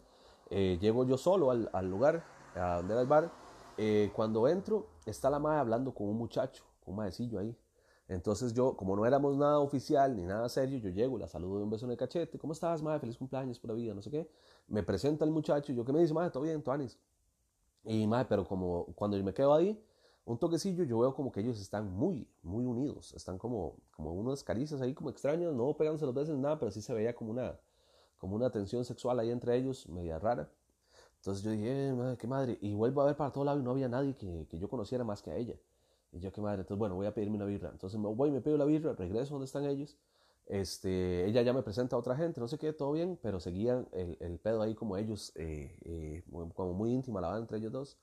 eh, 0.49 0.79
llego 0.81 1.05
yo 1.05 1.15
solo 1.15 1.51
al, 1.51 1.69
al, 1.73 1.89
lugar, 1.89 2.23
a 2.55 2.77
donde 2.77 2.93
era 2.93 3.01
el 3.01 3.07
bar. 3.07 3.31
Eh, 3.77 4.11
cuando 4.15 4.47
entro, 4.47 4.87
está 5.05 5.29
la 5.29 5.37
madre 5.39 5.59
hablando 5.59 5.93
con 5.93 6.07
un 6.07 6.17
muchacho, 6.17 6.63
con 6.83 6.93
un 6.93 6.97
maecillo 6.97 7.39
ahí. 7.39 7.55
Entonces 8.11 8.53
yo, 8.53 8.75
como 8.75 8.93
no 8.97 9.05
éramos 9.05 9.37
nada 9.37 9.59
oficial 9.59 10.17
ni 10.17 10.23
nada 10.23 10.49
serio, 10.49 10.79
yo 10.79 10.89
llego, 10.89 11.17
la 11.17 11.29
saludo 11.29 11.59
de 11.59 11.63
un 11.63 11.69
beso 11.69 11.85
en 11.85 11.91
el 11.91 11.97
cachete. 11.97 12.37
¿Cómo 12.37 12.51
estás, 12.51 12.81
madre? 12.81 12.99
Feliz 12.99 13.17
cumpleaños, 13.17 13.57
pura 13.57 13.73
vida, 13.73 13.93
no 13.93 14.01
sé 14.01 14.11
qué. 14.11 14.29
Me 14.67 14.83
presenta 14.83 15.23
el 15.23 15.31
muchacho 15.31 15.71
y 15.71 15.75
yo, 15.75 15.85
¿qué 15.85 15.93
me 15.93 16.01
dice, 16.01 16.13
madre? 16.13 16.29
Todo 16.29 16.43
bien, 16.43 16.61
Tuanis. 16.61 16.99
Y, 17.85 18.05
madre, 18.07 18.25
pero 18.27 18.45
como 18.45 18.87
cuando 18.95 19.15
yo 19.15 19.23
me 19.23 19.33
quedo 19.33 19.53
ahí, 19.53 19.81
un 20.25 20.37
toquecillo, 20.37 20.83
yo 20.83 20.99
veo 20.99 21.15
como 21.15 21.31
que 21.31 21.39
ellos 21.39 21.61
están 21.61 21.89
muy, 21.89 22.27
muy 22.43 22.65
unidos. 22.65 23.13
Están 23.13 23.37
como, 23.37 23.77
como 23.91 24.11
unas 24.13 24.43
caricias 24.43 24.81
ahí 24.81 24.93
como 24.93 25.09
extrañas, 25.09 25.53
no 25.53 25.73
pegándose 25.77 26.05
los 26.05 26.13
besos 26.13 26.37
nada, 26.37 26.59
pero 26.59 26.69
sí 26.69 26.81
se 26.81 26.93
veía 26.93 27.15
como 27.15 27.31
una, 27.31 27.57
como 28.17 28.35
una 28.35 28.49
tensión 28.51 28.83
sexual 28.83 29.19
ahí 29.21 29.31
entre 29.31 29.55
ellos, 29.55 29.87
media 29.87 30.19
rara. 30.19 30.49
Entonces 31.15 31.45
yo 31.45 31.51
dije, 31.51 31.87
eh, 31.87 31.93
madre, 31.93 32.17
qué 32.17 32.27
madre. 32.27 32.57
Y 32.59 32.73
vuelvo 32.73 33.03
a 33.03 33.05
ver 33.05 33.15
para 33.15 33.31
todo 33.31 33.45
lado 33.45 33.61
y 33.61 33.63
no 33.63 33.71
había 33.71 33.87
nadie 33.87 34.17
que, 34.17 34.47
que 34.49 34.59
yo 34.59 34.67
conociera 34.67 35.05
más 35.05 35.21
que 35.21 35.31
a 35.31 35.37
ella. 35.37 35.55
Y 36.11 36.19
yo, 36.19 36.31
qué 36.31 36.41
madre, 36.41 36.61
entonces 36.61 36.77
bueno, 36.77 36.95
voy 36.95 37.05
a 37.05 37.13
pedirme 37.13 37.37
una 37.37 37.45
birra. 37.45 37.69
Entonces 37.69 37.99
me 37.99 38.07
voy, 38.07 38.31
me 38.31 38.41
pido 38.41 38.57
la 38.57 38.65
birra, 38.65 38.93
regreso 38.93 39.33
donde 39.33 39.45
están 39.45 39.65
ellos. 39.65 39.97
Este, 40.47 41.25
ella 41.25 41.41
ya 41.43 41.53
me 41.53 41.61
presenta 41.63 41.95
a 41.95 41.99
otra 41.99 42.15
gente, 42.15 42.41
no 42.41 42.47
sé 42.47 42.57
qué, 42.57 42.73
todo 42.73 42.91
bien, 42.91 43.17
pero 43.21 43.39
seguían 43.39 43.87
el, 43.93 44.17
el 44.19 44.37
pedo 44.39 44.61
ahí 44.61 44.75
como 44.75 44.97
ellos, 44.97 45.31
eh, 45.35 45.77
eh, 45.85 46.23
como 46.55 46.73
muy 46.73 46.91
íntima 46.91 47.21
la 47.21 47.29
van 47.29 47.41
entre 47.43 47.57
ellos 47.57 47.71
dos. 47.71 47.97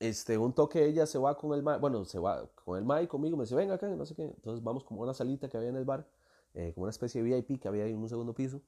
Este, 0.00 0.38
un 0.38 0.54
toque 0.54 0.84
ella 0.86 1.06
se 1.06 1.18
va 1.18 1.36
con 1.36 1.52
el 1.54 1.62
Mai, 1.62 1.78
bueno, 1.78 2.04
se 2.04 2.18
va 2.18 2.46
con 2.64 2.78
el 2.78 2.84
Mai 2.84 3.06
conmigo, 3.06 3.36
me 3.36 3.44
dice, 3.44 3.54
venga 3.54 3.74
acá, 3.74 3.88
no 3.88 4.06
sé 4.06 4.14
qué. 4.14 4.24
Entonces 4.24 4.64
vamos 4.64 4.84
como 4.84 5.02
a 5.02 5.04
una 5.04 5.14
salita 5.14 5.48
que 5.48 5.56
había 5.58 5.68
en 5.68 5.76
el 5.76 5.84
bar, 5.84 6.06
eh, 6.54 6.72
como 6.74 6.84
una 6.84 6.90
especie 6.90 7.22
de 7.22 7.28
VIP 7.28 7.60
que 7.60 7.68
había 7.68 7.84
ahí 7.84 7.92
en 7.92 7.98
un 7.98 8.08
segundo 8.08 8.32
piso. 8.34 8.62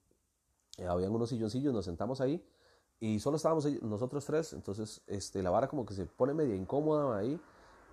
habían 0.87 1.15
unos 1.15 1.31
silloncillos, 1.31 1.73
nos 1.73 1.87
sentamos 1.87 2.21
ahí 2.21 2.45
y 3.01 3.21
solo 3.21 3.37
estábamos 3.37 3.67
nosotros 3.83 4.25
tres, 4.25 4.53
entonces 4.53 5.03
este, 5.07 5.43
la 5.43 5.51
vara 5.51 5.69
como 5.69 5.85
que 5.87 5.95
se 5.95 6.07
pone 6.07 6.35
media 6.35 6.55
incómoda 6.55 7.19
ahí 7.19 7.41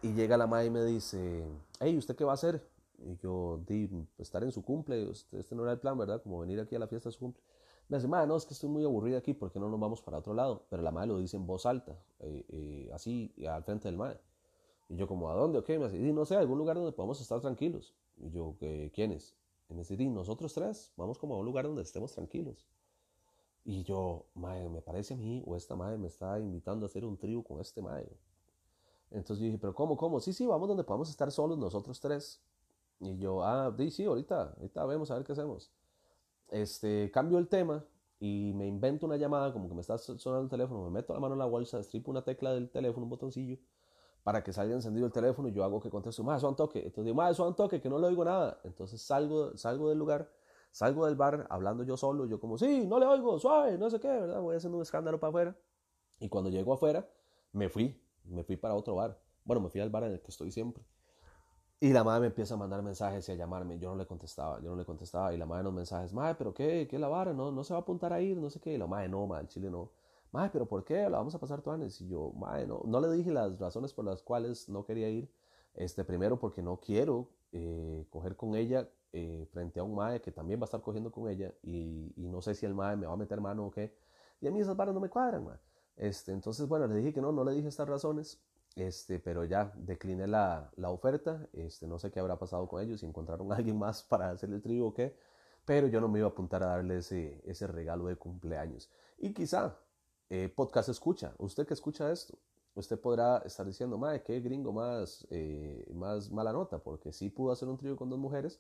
y 0.04 0.13
llega 0.13 0.36
la 0.36 0.48
madre 0.48 0.66
y 0.66 0.70
me 0.70 0.84
dice, 0.84 1.46
hey, 1.80 1.98
¿usted 1.98 2.16
qué 2.16 2.26
va 2.26 2.32
a 2.32 2.36
hacer? 2.36 2.62
Y 3.00 3.16
yo, 3.18 3.62
di, 3.66 3.89
estar 4.18 4.44
en 4.44 4.52
su 4.52 4.62
cumple, 4.62 5.10
este, 5.10 5.39
este 5.39 5.56
no 5.56 5.63
era 5.63 5.72
el 5.72 5.80
plan, 5.80 5.98
¿verdad? 5.98 6.22
Como 6.22 6.39
venir 6.39 6.60
aquí 6.60 6.76
a 6.76 6.80
la 6.80 6.88
fiesta 6.88 7.08
de 7.08 7.13
su 7.13 7.20
cumple. 7.20 7.42
Me 7.88 7.98
dice, 7.98 8.10
madre, 8.10 8.28
no, 8.28 8.36
es 8.36 8.46
que 8.46 8.54
estoy 8.54 8.70
muy 8.70 8.84
aburrida 8.84 9.18
aquí, 9.18 9.34
¿por 9.34 9.52
qué 9.52 9.60
no 9.60 9.70
nos 9.70 9.80
vamos 9.80 10.02
para 10.02 10.18
otro 10.18 10.34
lado? 10.34 10.66
Pero 10.70 10.84
la 10.84 10.92
madre 10.92 11.08
lo 11.08 11.20
dice 11.20 11.38
en 11.38 11.48
voz 11.48 11.66
alta, 11.66 11.98
eh, 12.20 12.46
eh, 12.50 12.92
así, 12.94 13.34
al 13.48 13.63
frente 13.63 13.88
del 13.88 13.98
madre. 13.98 14.20
Y 14.89 14.98
yo 14.98 15.08
como, 15.08 15.30
¿a 15.30 15.36
dónde? 15.36 15.60
Ok, 15.60 15.70
me 15.70 15.89
dice, 15.89 16.13
no 16.13 16.26
sé, 16.26 16.36
algún 16.36 16.58
lugar 16.58 16.76
donde 16.76 16.92
podamos 16.92 17.22
estar 17.22 17.39
tranquilos. 17.39 17.96
Y 18.18 18.30
yo, 18.30 18.56
¿quiénes? 18.94 19.34
Y 19.70 19.74
me 19.74 19.80
dice, 19.80 19.98
nosotros 20.06 20.54
tres, 20.54 20.92
vamos 20.98 21.18
como 21.18 21.36
a 21.36 21.38
un 21.38 21.46
lugar 21.46 21.66
donde 21.66 21.82
estemos 21.82 22.12
tranquilos. 22.12 22.68
Y 23.63 23.84
yo, 23.84 24.26
madre, 24.36 24.68
me 24.68 24.82
parece 24.82 25.13
a 25.13 25.18
mí, 25.18 25.42
o 25.46 25.56
esta 25.56 25.78
madre 25.78 25.98
me 25.98 26.08
está 26.08 26.38
invitando 26.39 26.86
a 26.86 26.88
hacer 26.88 27.06
un 27.06 27.18
trío 27.18 27.42
con 27.42 27.62
este 27.62 27.82
madre. 27.82 28.10
Entonces 29.13 29.39
yo 29.39 29.45
dije, 29.45 29.60
pero 29.60 29.73
¿cómo, 29.73 29.95
cómo? 29.95 30.19
Sí, 30.19 30.34
sí, 30.34 30.45
vamos 30.45 30.67
donde 30.67 30.84
podamos 30.84 31.10
estar 31.10 31.32
solos 31.32 31.58
nosotros 31.58 31.99
tres. 31.99 32.41
Y 32.99 33.17
yo, 33.17 33.43
ah, 33.43 33.73
sí, 33.78 33.91
sí, 33.91 34.06
ahorita, 34.06 34.56
ahorita 34.58 34.86
vemos 34.86 35.12
a 35.12 35.15
ver 35.15 35.23
qué 35.23 35.34
hacemos. 35.34 35.71
Este, 36.49 37.12
cambio 37.12 37.38
el 37.38 37.47
tema 37.47 37.86
y 38.19 38.54
me 38.56 38.67
invento 38.67 39.06
una 39.06 39.17
llamada, 39.17 39.54
como 39.54 39.67
que 39.67 39.76
me 39.76 39.82
está 39.82 39.97
sonando 39.97 40.43
el 40.43 40.49
teléfono, 40.49 40.84
me 40.86 40.89
meto 40.89 41.13
la 41.13 41.19
mano 41.19 41.34
en 41.34 41.39
la 41.39 41.45
bolsa, 41.45 41.80
estripo 41.80 42.10
una 42.10 42.23
tecla 42.23 42.54
del 42.54 42.69
teléfono, 42.69 43.04
un 43.04 43.10
botoncillo, 43.10 43.58
para 44.23 44.43
que 44.43 44.54
salga 44.54 44.73
encendido 44.73 45.06
el 45.06 45.12
teléfono 45.12 45.49
y 45.49 45.52
yo 45.52 45.63
hago 45.63 45.80
que 45.80 45.89
conteste, 45.89 46.23
más, 46.23 46.41
un 46.43 46.56
toque. 46.56 46.80
Entonces 46.80 47.06
digo, 47.06 47.15
más, 47.15 47.38
un 47.39 47.56
toque, 47.56 47.82
que 47.82 47.89
no 47.89 47.99
le 47.99 48.08
oigo 48.08 48.23
nada. 48.26 48.60
Entonces 48.63 49.02
salgo, 49.02 49.56
salgo 49.58 49.89
del 49.89 49.99
lugar, 49.99 50.32
salgo 50.71 51.06
del 51.06 51.15
bar 51.15 51.45
hablando 51.49 51.84
yo 51.84 51.97
solo, 51.97 52.26
yo 52.26 52.39
como, 52.39 52.58
sí, 52.58 52.88
no 52.88 52.97
le 52.97 53.06
oigo, 53.06 53.38
suave, 53.39 53.78
no 53.78 53.89
sé 53.89 53.99
qué, 53.99 54.08
¿verdad? 54.08 54.41
Voy 54.41 54.56
haciendo 54.56 54.78
un 54.78 54.84
escándalo 54.84 55.19
para 55.19 55.30
afuera. 55.30 55.58
Y 56.19 56.30
cuando 56.30 56.49
llego 56.49 56.73
afuera, 56.73 57.06
me 57.52 57.69
fui, 57.69 57.99
me 58.26 58.44
fui 58.44 58.58
para 58.58 58.76
otro 58.76 58.96
bar. 58.96 59.18
Bueno, 59.46 59.62
me 59.62 59.70
fui 59.70 59.82
al 59.82 59.90
bar 59.90 60.04
en 60.04 60.14
el 60.14 60.22
que 60.22 60.32
estoy 60.32 60.52
siempre. 60.52 60.84
Y 61.84 61.92
la 61.92 62.04
madre 62.06 62.22
me 62.22 62.28
empieza 62.28 62.54
a 62.54 62.58
mandar 62.58 62.82
mensajes 62.82 63.28
y 63.28 63.32
a 63.34 63.36
llamarme. 63.36 63.78
Yo 63.78 63.90
no 63.90 63.98
le 63.98 64.06
contestaba, 64.06 64.62
yo 64.62 64.70
no 64.70 64.78
le 64.78 64.86
contestaba. 64.86 65.34
Y 65.34 65.38
la 65.38 65.46
madre 65.46 65.66
nos 65.66 65.74
mensajes, 65.74 66.14
madre, 66.14 66.36
¿pero 66.36 66.54
qué? 66.54 66.88
¿Qué 66.90 66.98
la 66.98 67.10
vara? 67.10 67.34
No, 67.34 67.52
no 67.52 67.62
se 67.66 67.74
va 67.74 67.80
a 67.80 67.82
apuntar 67.82 68.14
a 68.14 68.22
ir, 68.22 68.38
no 68.38 68.50
sé 68.50 68.62
qué. 68.62 68.74
Y 68.74 68.78
la 68.78 68.88
madre, 68.88 69.10
no, 69.10 69.28
madre, 69.28 69.44
el 69.44 69.48
chile 69.50 69.70
no. 69.70 69.92
Madre, 70.32 70.50
¿pero 70.54 70.66
por 70.66 70.86
qué? 70.86 71.02
La 71.10 71.18
vamos 71.18 71.36
a 71.36 71.40
pasar 71.40 71.62
tuanes. 71.62 72.00
Y 72.00 72.08
yo, 72.08 72.32
madre, 72.38 72.68
no. 72.68 72.84
No 72.86 73.02
le 73.02 73.12
dije 73.12 73.32
las 73.32 73.60
razones 73.60 73.94
por 73.94 74.06
las 74.06 74.22
cuales 74.22 74.70
no 74.70 74.86
quería 74.86 75.10
ir. 75.10 75.30
Este, 75.76 76.06
primero 76.06 76.40
porque 76.40 76.62
no 76.62 76.80
quiero 76.80 77.28
eh, 77.52 78.06
coger 78.10 78.38
con 78.38 78.56
ella 78.56 78.90
eh, 79.12 79.46
frente 79.52 79.82
a 79.82 79.84
un 79.84 79.96
madre 79.96 80.21
que 80.21 80.32
también 80.32 80.62
va 80.62 80.63
a 80.63 80.67
estar 80.67 80.82
cogiendo 80.82 81.12
con 81.12 81.28
ella. 81.28 81.54
Y, 81.63 82.13
y 82.15 82.30
no 82.30 82.42
sé 82.42 82.56
si 82.56 82.65
el 82.65 82.76
madre 82.76 82.96
me 82.96 83.08
va 83.08 83.13
a 83.13 83.17
meter 83.17 83.42
mano 83.42 83.65
o 83.65 83.71
qué. 83.71 83.94
Y 84.40 84.48
a 84.48 84.52
mí 84.52 84.62
esas 84.62 84.78
varas 84.78 84.94
no 84.94 85.02
me 85.02 85.10
cuadran, 85.10 85.44
madre. 85.44 85.60
Este, 85.96 86.31
entonces, 86.31 86.67
bueno, 86.67 86.87
le 86.87 86.96
dije 86.96 87.13
que 87.13 87.21
no, 87.21 87.31
no 87.31 87.44
le 87.44 87.54
dije 87.54 87.67
estas 87.67 87.87
razones, 87.87 88.39
este, 88.75 89.19
pero 89.19 89.46
ya 89.46 89.71
decliné 89.75 90.27
la, 90.27 90.71
la, 90.77 90.89
oferta, 90.89 91.48
este, 91.54 91.87
no 91.87 92.00
sé 92.00 92.12
qué 92.12 92.19
habrá 92.19 92.37
pasado 92.37 92.67
con 92.67 92.81
ellos, 92.81 93.02
si 93.02 93.06
encontraron 93.06 93.52
a 93.52 93.56
alguien 93.56 93.77
más 93.77 94.04
para 94.04 94.31
hacer 94.31 94.50
el 94.52 94.62
trío 94.62 94.87
o 94.87 94.94
qué, 94.94 95.15
pero 95.65 95.87
yo 95.87 96.02
no 96.02 96.08
me 96.08 96.19
iba 96.19 96.27
a 96.27 96.31
apuntar 96.31 96.63
a 96.63 96.67
darle 96.67 96.98
ese, 96.98 97.41
ese 97.46 97.67
regalo 97.67 98.08
de 98.08 98.15
cumpleaños. 98.15 98.89
Y 99.17 99.33
quizá, 99.33 99.77
eh, 100.29 100.52
podcast 100.54 100.89
escucha, 100.89 101.33
usted 101.37 101.67
que 101.67 101.73
escucha 101.73 102.12
esto, 102.12 102.37
usted 102.75 103.00
podrá 103.00 103.37
estar 103.46 103.65
diciendo, 103.65 103.98
madre, 103.98 104.23
qué 104.23 104.39
gringo 104.39 104.73
más, 104.73 105.27
eh, 105.29 105.85
más 105.94 106.31
mala 106.31 106.52
nota, 106.52 106.79
porque 106.79 107.13
sí 107.13 107.29
pudo 107.29 107.52
hacer 107.52 107.69
un 107.69 107.77
trío 107.77 107.96
con 107.96 108.10
dos 108.10 108.19
mujeres, 108.19 108.60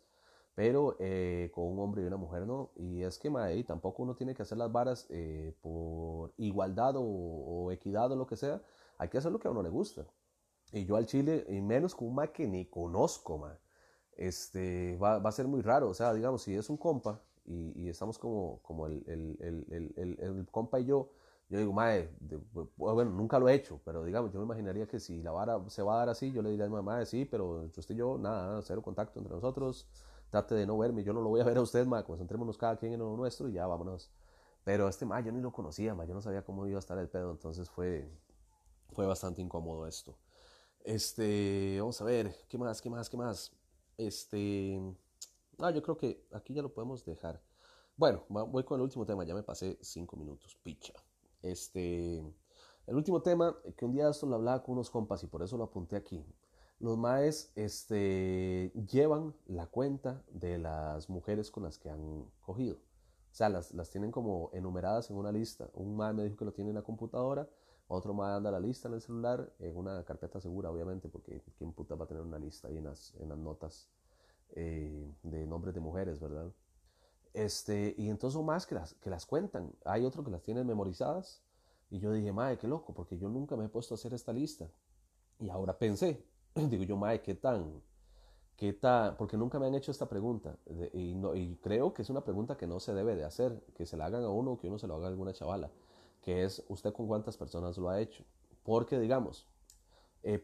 pero 0.55 0.95
eh, 0.99 1.51
con 1.53 1.65
un 1.65 1.79
hombre 1.79 2.03
y 2.03 2.05
una 2.05 2.17
mujer 2.17 2.45
no. 2.45 2.71
Y 2.75 3.01
es 3.01 3.17
que, 3.17 3.29
mae, 3.29 3.63
tampoco 3.63 4.03
uno 4.03 4.15
tiene 4.15 4.35
que 4.35 4.43
hacer 4.43 4.57
las 4.57 4.71
varas 4.71 5.07
eh, 5.09 5.55
por 5.61 6.31
igualdad 6.37 6.95
o, 6.97 7.71
equidad 7.71 8.11
o 8.11 8.15
lo 8.15 8.27
que 8.27 8.35
sea. 8.37 8.61
Hay 8.97 9.09
que 9.09 9.17
hacer 9.17 9.31
lo 9.31 9.39
que 9.39 9.47
a 9.47 9.51
uno 9.51 9.63
le 9.63 9.69
gusta. 9.69 10.05
Y 10.71 10.85
yo 10.85 10.95
al 10.95 11.05
chile, 11.05 11.45
y 11.49 11.61
menos 11.61 11.95
con 11.95 12.07
un 12.09 12.15
mae 12.15 12.31
que 12.31 12.47
ni 12.47 12.65
conozco, 12.65 13.37
mae. 13.37 13.57
este, 14.17 14.97
va, 14.97 15.19
va, 15.19 15.29
a 15.29 15.31
ser 15.31 15.47
muy 15.47 15.61
raro. 15.61 15.89
O 15.89 15.93
sea, 15.93 16.13
digamos, 16.13 16.43
si 16.43 16.55
es 16.55 16.69
un 16.69 16.77
compa 16.77 17.21
y, 17.45 17.85
y 17.85 17.89
estamos 17.89 18.17
como, 18.17 18.59
como 18.61 18.87
el, 18.87 19.03
el, 19.07 19.65
el, 19.97 20.17
el, 20.19 20.47
compa 20.51 20.79
y 20.79 20.85
yo, 20.85 21.09
yo 21.49 21.59
digo, 21.59 21.73
mae, 21.73 22.09
bueno, 22.77 23.11
nunca 23.11 23.39
lo 23.39 23.49
he 23.49 23.53
hecho, 23.55 23.79
pero 23.85 24.03
digamos, 24.03 24.31
yo 24.31 24.39
me 24.39 24.45
imaginaría 24.45 24.87
que 24.87 24.99
si 24.99 25.21
la 25.21 25.31
vara 25.31 25.59
se 25.69 25.83
va 25.83 25.95
a 25.95 25.97
dar 25.99 26.09
así, 26.09 26.31
yo 26.31 26.41
le 26.41 26.49
diría 26.51 26.65
a 26.65 26.69
mi 26.69 26.75
mamá, 26.75 27.05
sí, 27.05 27.25
pero 27.25 27.63
usted 27.65 27.83
y 27.89 27.97
yo, 27.97 28.17
nada, 28.17 28.61
cero 28.63 28.81
contacto 28.81 29.19
entre 29.19 29.35
nosotros, 29.35 29.87
trate 30.33 30.55
de 30.55 30.65
no 30.65 30.79
verme, 30.79 31.03
yo 31.03 31.13
no 31.13 31.21
lo 31.21 31.29
voy 31.29 31.41
a 31.41 31.43
ver 31.43 31.57
a 31.57 31.61
usted, 31.61 31.85
mae, 31.85 32.03
concentrémonos 32.03 32.57
cada 32.57 32.75
quien 32.75 32.93
en 32.93 32.99
lo 32.99 33.15
nuestro 33.15 33.47
y 33.49 33.53
ya, 33.53 33.67
vámonos. 33.67 34.11
Pero 34.63 34.87
este 34.87 35.05
mae, 35.05 35.23
yo 35.23 35.31
ni 35.31 35.39
lo 35.39 35.51
conocía, 35.51 35.93
mae, 35.93 36.07
yo 36.07 36.15
no 36.15 36.23
sabía 36.23 36.43
cómo 36.43 36.65
iba 36.65 36.77
a 36.77 36.79
estar 36.79 36.97
el 36.97 37.07
pedo, 37.07 37.29
entonces 37.29 37.69
fue, 37.69 38.09
fue 38.93 39.05
bastante 39.05 39.43
incómodo 39.43 39.85
esto. 39.85 40.17
Este, 40.83 41.77
vamos 41.79 42.01
a 42.01 42.05
ver, 42.05 42.35
¿qué 42.49 42.57
más, 42.57 42.81
qué 42.81 42.89
más, 42.89 43.11
qué 43.11 43.15
más? 43.15 43.51
Este, 43.95 44.81
ah, 45.59 45.69
yo 45.69 45.83
creo 45.83 45.97
que 45.97 46.25
aquí 46.31 46.55
ya 46.55 46.63
lo 46.63 46.73
podemos 46.73 47.05
dejar. 47.05 47.39
Bueno, 47.95 48.25
voy 48.27 48.63
con 48.63 48.79
el 48.79 48.81
último 48.81 49.05
tema, 49.05 49.23
ya 49.25 49.35
me 49.35 49.43
pasé 49.43 49.77
cinco 49.81 50.17
minutos, 50.17 50.57
picha. 50.63 50.93
Este, 51.43 52.17
el 52.87 52.95
último 52.95 53.21
tema, 53.21 53.55
que 53.77 53.85
un 53.85 53.91
día 53.91 54.09
esto 54.09 54.25
lo 54.25 54.37
hablaba 54.37 54.63
con 54.63 54.73
unos 54.73 54.89
compas 54.89 55.21
y 55.23 55.27
por 55.27 55.43
eso 55.43 55.57
lo 55.57 55.65
apunté 55.65 55.95
aquí. 55.95 56.25
Los 56.83 56.97
maes 56.97 57.49
este, 57.55 58.69
llevan 58.91 59.33
la 59.47 59.67
cuenta 59.67 60.21
de 60.29 60.57
las 60.57 61.09
mujeres 61.09 61.49
con 61.49 61.63
las 61.63 61.77
que 61.77 61.89
han 61.89 62.25
cogido. 62.41 62.75
O 62.75 63.35
sea, 63.35 63.47
las, 63.47 63.73
las 63.73 63.89
tienen 63.89 64.11
como 64.11 64.49
enumeradas 64.51 65.09
en 65.09 65.15
una 65.15 65.31
lista. 65.31 65.69
Un 65.75 65.95
mae 65.95 66.11
me 66.11 66.23
dijo 66.25 66.35
que 66.35 66.43
lo 66.43 66.51
tiene 66.51 66.71
en 66.71 66.75
la 66.75 66.81
computadora, 66.81 67.47
otro 67.87 68.13
mae 68.13 68.35
anda 68.35 68.51
la 68.51 68.59
lista 68.59 68.89
en 68.89 68.95
el 68.95 69.01
celular, 69.01 69.49
en 69.59 69.77
una 69.77 70.03
carpeta 70.03 70.41
segura, 70.41 70.71
obviamente, 70.71 71.07
porque 71.07 71.41
quién 71.57 71.71
puta 71.71 71.95
va 71.95 72.03
a 72.03 72.07
tener 72.09 72.21
una 72.21 72.37
lista 72.37 72.67
ahí 72.67 72.75
en 72.75 72.83
las, 72.83 73.13
notas 73.37 73.87
eh, 74.49 75.09
de 75.23 75.47
nombres 75.47 75.73
de 75.73 75.79
mujeres, 75.79 76.19
¿verdad? 76.19 76.51
Este, 77.31 77.95
y 77.97 78.09
entonces 78.09 78.33
son 78.33 78.45
más 78.45 78.67
que 78.67 78.75
las, 78.75 78.93
que 78.95 79.09
las 79.09 79.25
cuentan. 79.25 79.71
Hay 79.85 80.03
otro 80.03 80.21
que 80.21 80.31
las 80.31 80.41
tienen 80.43 80.67
memorizadas. 80.67 81.41
Y 81.89 81.99
yo 81.99 82.11
dije, 82.11 82.33
mae, 82.33 82.57
qué 82.57 82.67
loco, 82.67 82.93
porque 82.93 83.17
yo 83.17 83.29
nunca 83.29 83.55
me 83.55 83.67
he 83.67 83.69
puesto 83.69 83.93
a 83.93 83.95
hacer 83.95 84.13
esta 84.13 84.33
lista. 84.33 84.67
Y 85.39 85.47
ahora 85.47 85.77
pensé, 85.77 86.21
digo 86.69 86.83
yo, 86.83 86.97
mae, 86.97 87.21
qué 87.21 87.35
tan, 87.35 87.81
qué 88.55 88.73
tan, 88.73 89.17
porque 89.17 89.37
nunca 89.37 89.59
me 89.59 89.67
han 89.67 89.75
hecho 89.75 89.91
esta 89.91 90.07
pregunta. 90.07 90.57
y, 90.93 91.55
creo 91.61 91.93
que 91.93 92.01
es 92.01 92.09
una 92.09 92.23
pregunta 92.23 92.57
que 92.57 92.67
no 92.67 92.79
se 92.79 92.93
debe 92.93 93.15
de 93.15 93.23
hacer, 93.23 93.63
que 93.75 93.85
se 93.85 93.97
la 93.97 94.05
hagan 94.05 94.23
a 94.23 94.29
uno 94.29 94.53
o 94.53 94.57
que 94.57 94.67
uno 94.67 94.77
se 94.77 94.87
lo 94.87 94.95
haga 94.95 95.05
a 95.07 95.09
alguna 95.09 95.33
chavala, 95.33 95.69
que 96.21 96.43
es, 96.43 96.63
¿usted 96.69 96.93
con 96.93 97.07
cuántas 97.07 97.37
personas 97.37 97.77
lo 97.77 97.89
ha 97.89 97.99
hecho? 97.99 98.23
Porque, 98.63 98.99
digamos, 98.99 99.47
eh, 100.25 100.41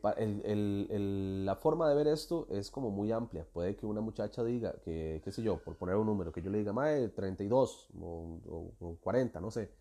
la 1.45 1.55
forma 1.55 1.87
de 1.87 1.95
ver 1.95 2.07
esto 2.07 2.47
es 2.49 2.69
como 2.69 2.91
muy 2.91 3.11
amplia. 3.13 3.45
Puede 3.45 3.77
que 3.77 3.85
una 3.85 4.01
muchacha 4.01 4.43
diga 4.43 4.73
que, 4.83 5.21
qué 5.23 5.31
sé 5.31 5.41
yo, 5.41 5.57
por 5.57 5.77
poner 5.77 5.95
un 5.95 6.05
número, 6.05 6.31
que 6.33 6.41
yo 6.41 6.49
le 6.49 6.57
diga, 6.59 6.73
madre, 6.73 7.07
32 7.09 7.89
o, 8.01 8.73
o, 8.79 8.95
40, 9.01 9.39
no 9.39 9.51
sé. 9.51 9.71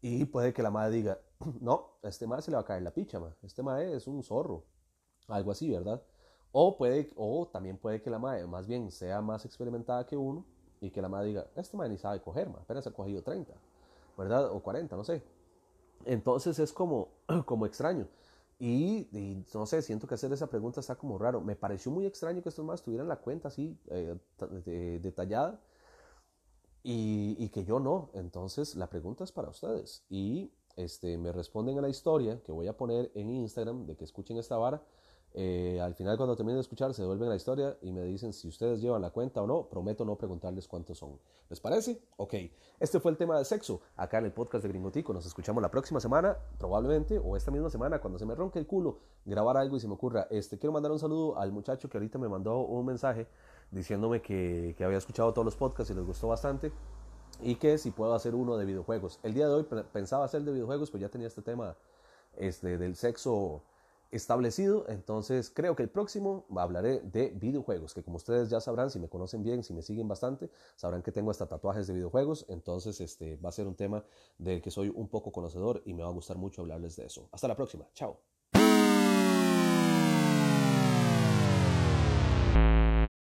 Y 0.00 0.24
puede 0.26 0.52
que 0.52 0.62
la 0.62 0.70
madre 0.70 0.96
diga, 0.96 1.18
no, 1.60 1.98
este 2.02 2.26
madre 2.26 2.42
se 2.42 2.50
le 2.52 2.56
va 2.56 2.60
a 2.62 2.64
caer 2.64 2.82
la 2.82 2.92
picha, 2.92 3.18
ma. 3.18 3.34
este 3.42 3.62
madre 3.62 3.94
es 3.96 4.06
un 4.06 4.22
zorro. 4.22 4.64
Algo 5.28 5.50
así, 5.50 5.70
¿verdad? 5.70 6.02
O, 6.52 6.76
puede, 6.76 7.10
o 7.16 7.48
también 7.48 7.76
puede 7.76 8.00
que 8.00 8.10
la 8.10 8.18
madre 8.18 8.46
más 8.46 8.66
bien 8.66 8.90
sea 8.90 9.20
más 9.20 9.44
experimentada 9.44 10.06
que 10.06 10.16
uno 10.16 10.44
y 10.80 10.90
que 10.90 11.02
la 11.02 11.08
madre 11.08 11.28
diga, 11.28 11.46
este 11.56 11.76
madre 11.76 11.90
ni 11.90 11.98
sabe 11.98 12.20
coger, 12.20 12.48
ma. 12.48 12.58
apenas 12.60 12.86
ha 12.86 12.90
cogido 12.92 13.22
30, 13.22 13.52
¿verdad? 14.16 14.50
O 14.50 14.60
40, 14.60 14.96
no 14.96 15.04
sé. 15.04 15.22
Entonces 16.04 16.58
es 16.58 16.72
como, 16.72 17.08
como 17.44 17.66
extraño. 17.66 18.06
Y, 18.58 19.44
no 19.52 19.66
sé, 19.66 19.82
siento 19.82 20.06
que 20.06 20.14
hacer 20.14 20.32
esa 20.32 20.46
pregunta 20.46 20.80
está 20.80 20.96
como 20.96 21.18
raro. 21.18 21.40
Me 21.42 21.56
pareció 21.56 21.92
muy 21.92 22.06
extraño 22.06 22.42
que 22.42 22.48
estos 22.48 22.64
más 22.64 22.82
tuvieran 22.82 23.06
la 23.06 23.16
cuenta 23.16 23.48
así 23.48 23.78
eh, 23.88 24.18
detallada 25.02 25.60
y, 26.82 27.48
que 27.50 27.64
yo 27.64 27.80
no. 27.80 28.10
Entonces 28.14 28.74
la 28.76 28.88
pregunta 28.88 29.24
es 29.24 29.32
para 29.32 29.50
ustedes. 29.50 30.04
Y 30.08 30.52
este, 30.76 31.18
me 31.18 31.32
responden 31.32 31.78
a 31.78 31.82
la 31.82 31.88
historia 31.88 32.40
que 32.42 32.52
voy 32.52 32.68
a 32.68 32.76
poner 32.76 33.10
en 33.14 33.30
Instagram 33.30 33.86
de 33.86 33.96
que 33.96 34.04
escuchen 34.04 34.38
esta 34.38 34.56
vara. 34.56 34.82
Eh, 35.34 35.78
al 35.82 35.94
final, 35.94 36.16
cuando 36.16 36.34
terminen 36.34 36.56
de 36.56 36.62
escuchar, 36.62 36.94
se 36.94 37.02
devuelven 37.02 37.26
a 37.26 37.30
la 37.30 37.36
historia 37.36 37.76
y 37.82 37.92
me 37.92 38.02
dicen 38.02 38.32
si 38.32 38.48
ustedes 38.48 38.80
llevan 38.80 39.02
la 39.02 39.10
cuenta 39.10 39.42
o 39.42 39.46
no. 39.46 39.68
Prometo 39.68 40.04
no 40.04 40.16
preguntarles 40.16 40.66
cuántos 40.66 40.98
son. 40.98 41.18
¿Les 41.50 41.60
parece? 41.60 42.00
Ok. 42.16 42.34
Este 42.80 43.00
fue 43.00 43.10
el 43.10 43.18
tema 43.18 43.36
del 43.36 43.44
sexo 43.44 43.80
acá 43.96 44.18
en 44.18 44.26
el 44.26 44.32
podcast 44.32 44.62
de 44.62 44.68
Gringotico. 44.68 45.12
Nos 45.12 45.26
escuchamos 45.26 45.62
la 45.62 45.70
próxima 45.70 46.00
semana, 46.00 46.36
probablemente, 46.58 47.18
o 47.18 47.36
esta 47.36 47.50
misma 47.50 47.68
semana, 47.68 48.00
cuando 48.00 48.18
se 48.18 48.24
me 48.24 48.34
ronque 48.34 48.58
el 48.58 48.66
culo, 48.66 48.98
grabar 49.24 49.58
algo 49.58 49.76
y 49.76 49.80
se 49.80 49.88
me 49.88 49.94
ocurra. 49.94 50.26
Este, 50.30 50.58
quiero 50.58 50.72
mandar 50.72 50.90
un 50.92 50.98
saludo 50.98 51.38
al 51.38 51.52
muchacho 51.52 51.90
que 51.90 51.98
ahorita 51.98 52.18
me 52.18 52.28
mandó 52.28 52.60
un 52.60 52.86
mensaje 52.86 53.26
diciéndome 53.70 54.22
que, 54.22 54.74
que 54.78 54.84
había 54.84 54.98
escuchado 54.98 55.32
todos 55.32 55.44
los 55.44 55.56
podcasts 55.56 55.90
y 55.90 55.94
les 55.94 56.04
gustó 56.04 56.28
bastante 56.28 56.72
y 57.40 57.56
que 57.56 57.78
si 57.78 57.90
puedo 57.90 58.14
hacer 58.14 58.34
uno 58.34 58.56
de 58.56 58.64
videojuegos. 58.64 59.20
El 59.22 59.34
día 59.34 59.48
de 59.48 59.54
hoy 59.54 59.66
pensaba 59.92 60.24
hacer 60.24 60.42
de 60.42 60.52
videojuegos, 60.52 60.90
pues 60.90 61.00
ya 61.00 61.08
tenía 61.08 61.26
este 61.26 61.42
tema 61.42 61.76
este, 62.36 62.78
del 62.78 62.96
sexo 62.96 63.62
establecido. 64.10 64.84
Entonces 64.88 65.50
creo 65.50 65.76
que 65.76 65.82
el 65.82 65.88
próximo 65.88 66.46
hablaré 66.56 67.00
de 67.00 67.30
videojuegos, 67.30 67.94
que 67.94 68.02
como 68.02 68.16
ustedes 68.16 68.50
ya 68.50 68.60
sabrán, 68.60 68.90
si 68.90 68.98
me 68.98 69.08
conocen 69.08 69.42
bien, 69.42 69.62
si 69.62 69.72
me 69.72 69.82
siguen 69.82 70.08
bastante, 70.08 70.50
sabrán 70.76 71.02
que 71.02 71.12
tengo 71.12 71.30
hasta 71.30 71.46
tatuajes 71.46 71.86
de 71.86 71.94
videojuegos. 71.94 72.46
Entonces 72.48 73.00
este 73.00 73.36
va 73.36 73.50
a 73.50 73.52
ser 73.52 73.66
un 73.66 73.74
tema 73.74 74.04
del 74.38 74.62
que 74.62 74.70
soy 74.70 74.92
un 74.94 75.08
poco 75.08 75.32
conocedor 75.32 75.82
y 75.84 75.94
me 75.94 76.02
va 76.02 76.08
a 76.08 76.12
gustar 76.12 76.36
mucho 76.36 76.62
hablarles 76.62 76.96
de 76.96 77.06
eso. 77.06 77.28
Hasta 77.32 77.48
la 77.48 77.56
próxima. 77.56 77.86
Chao. 77.94 78.35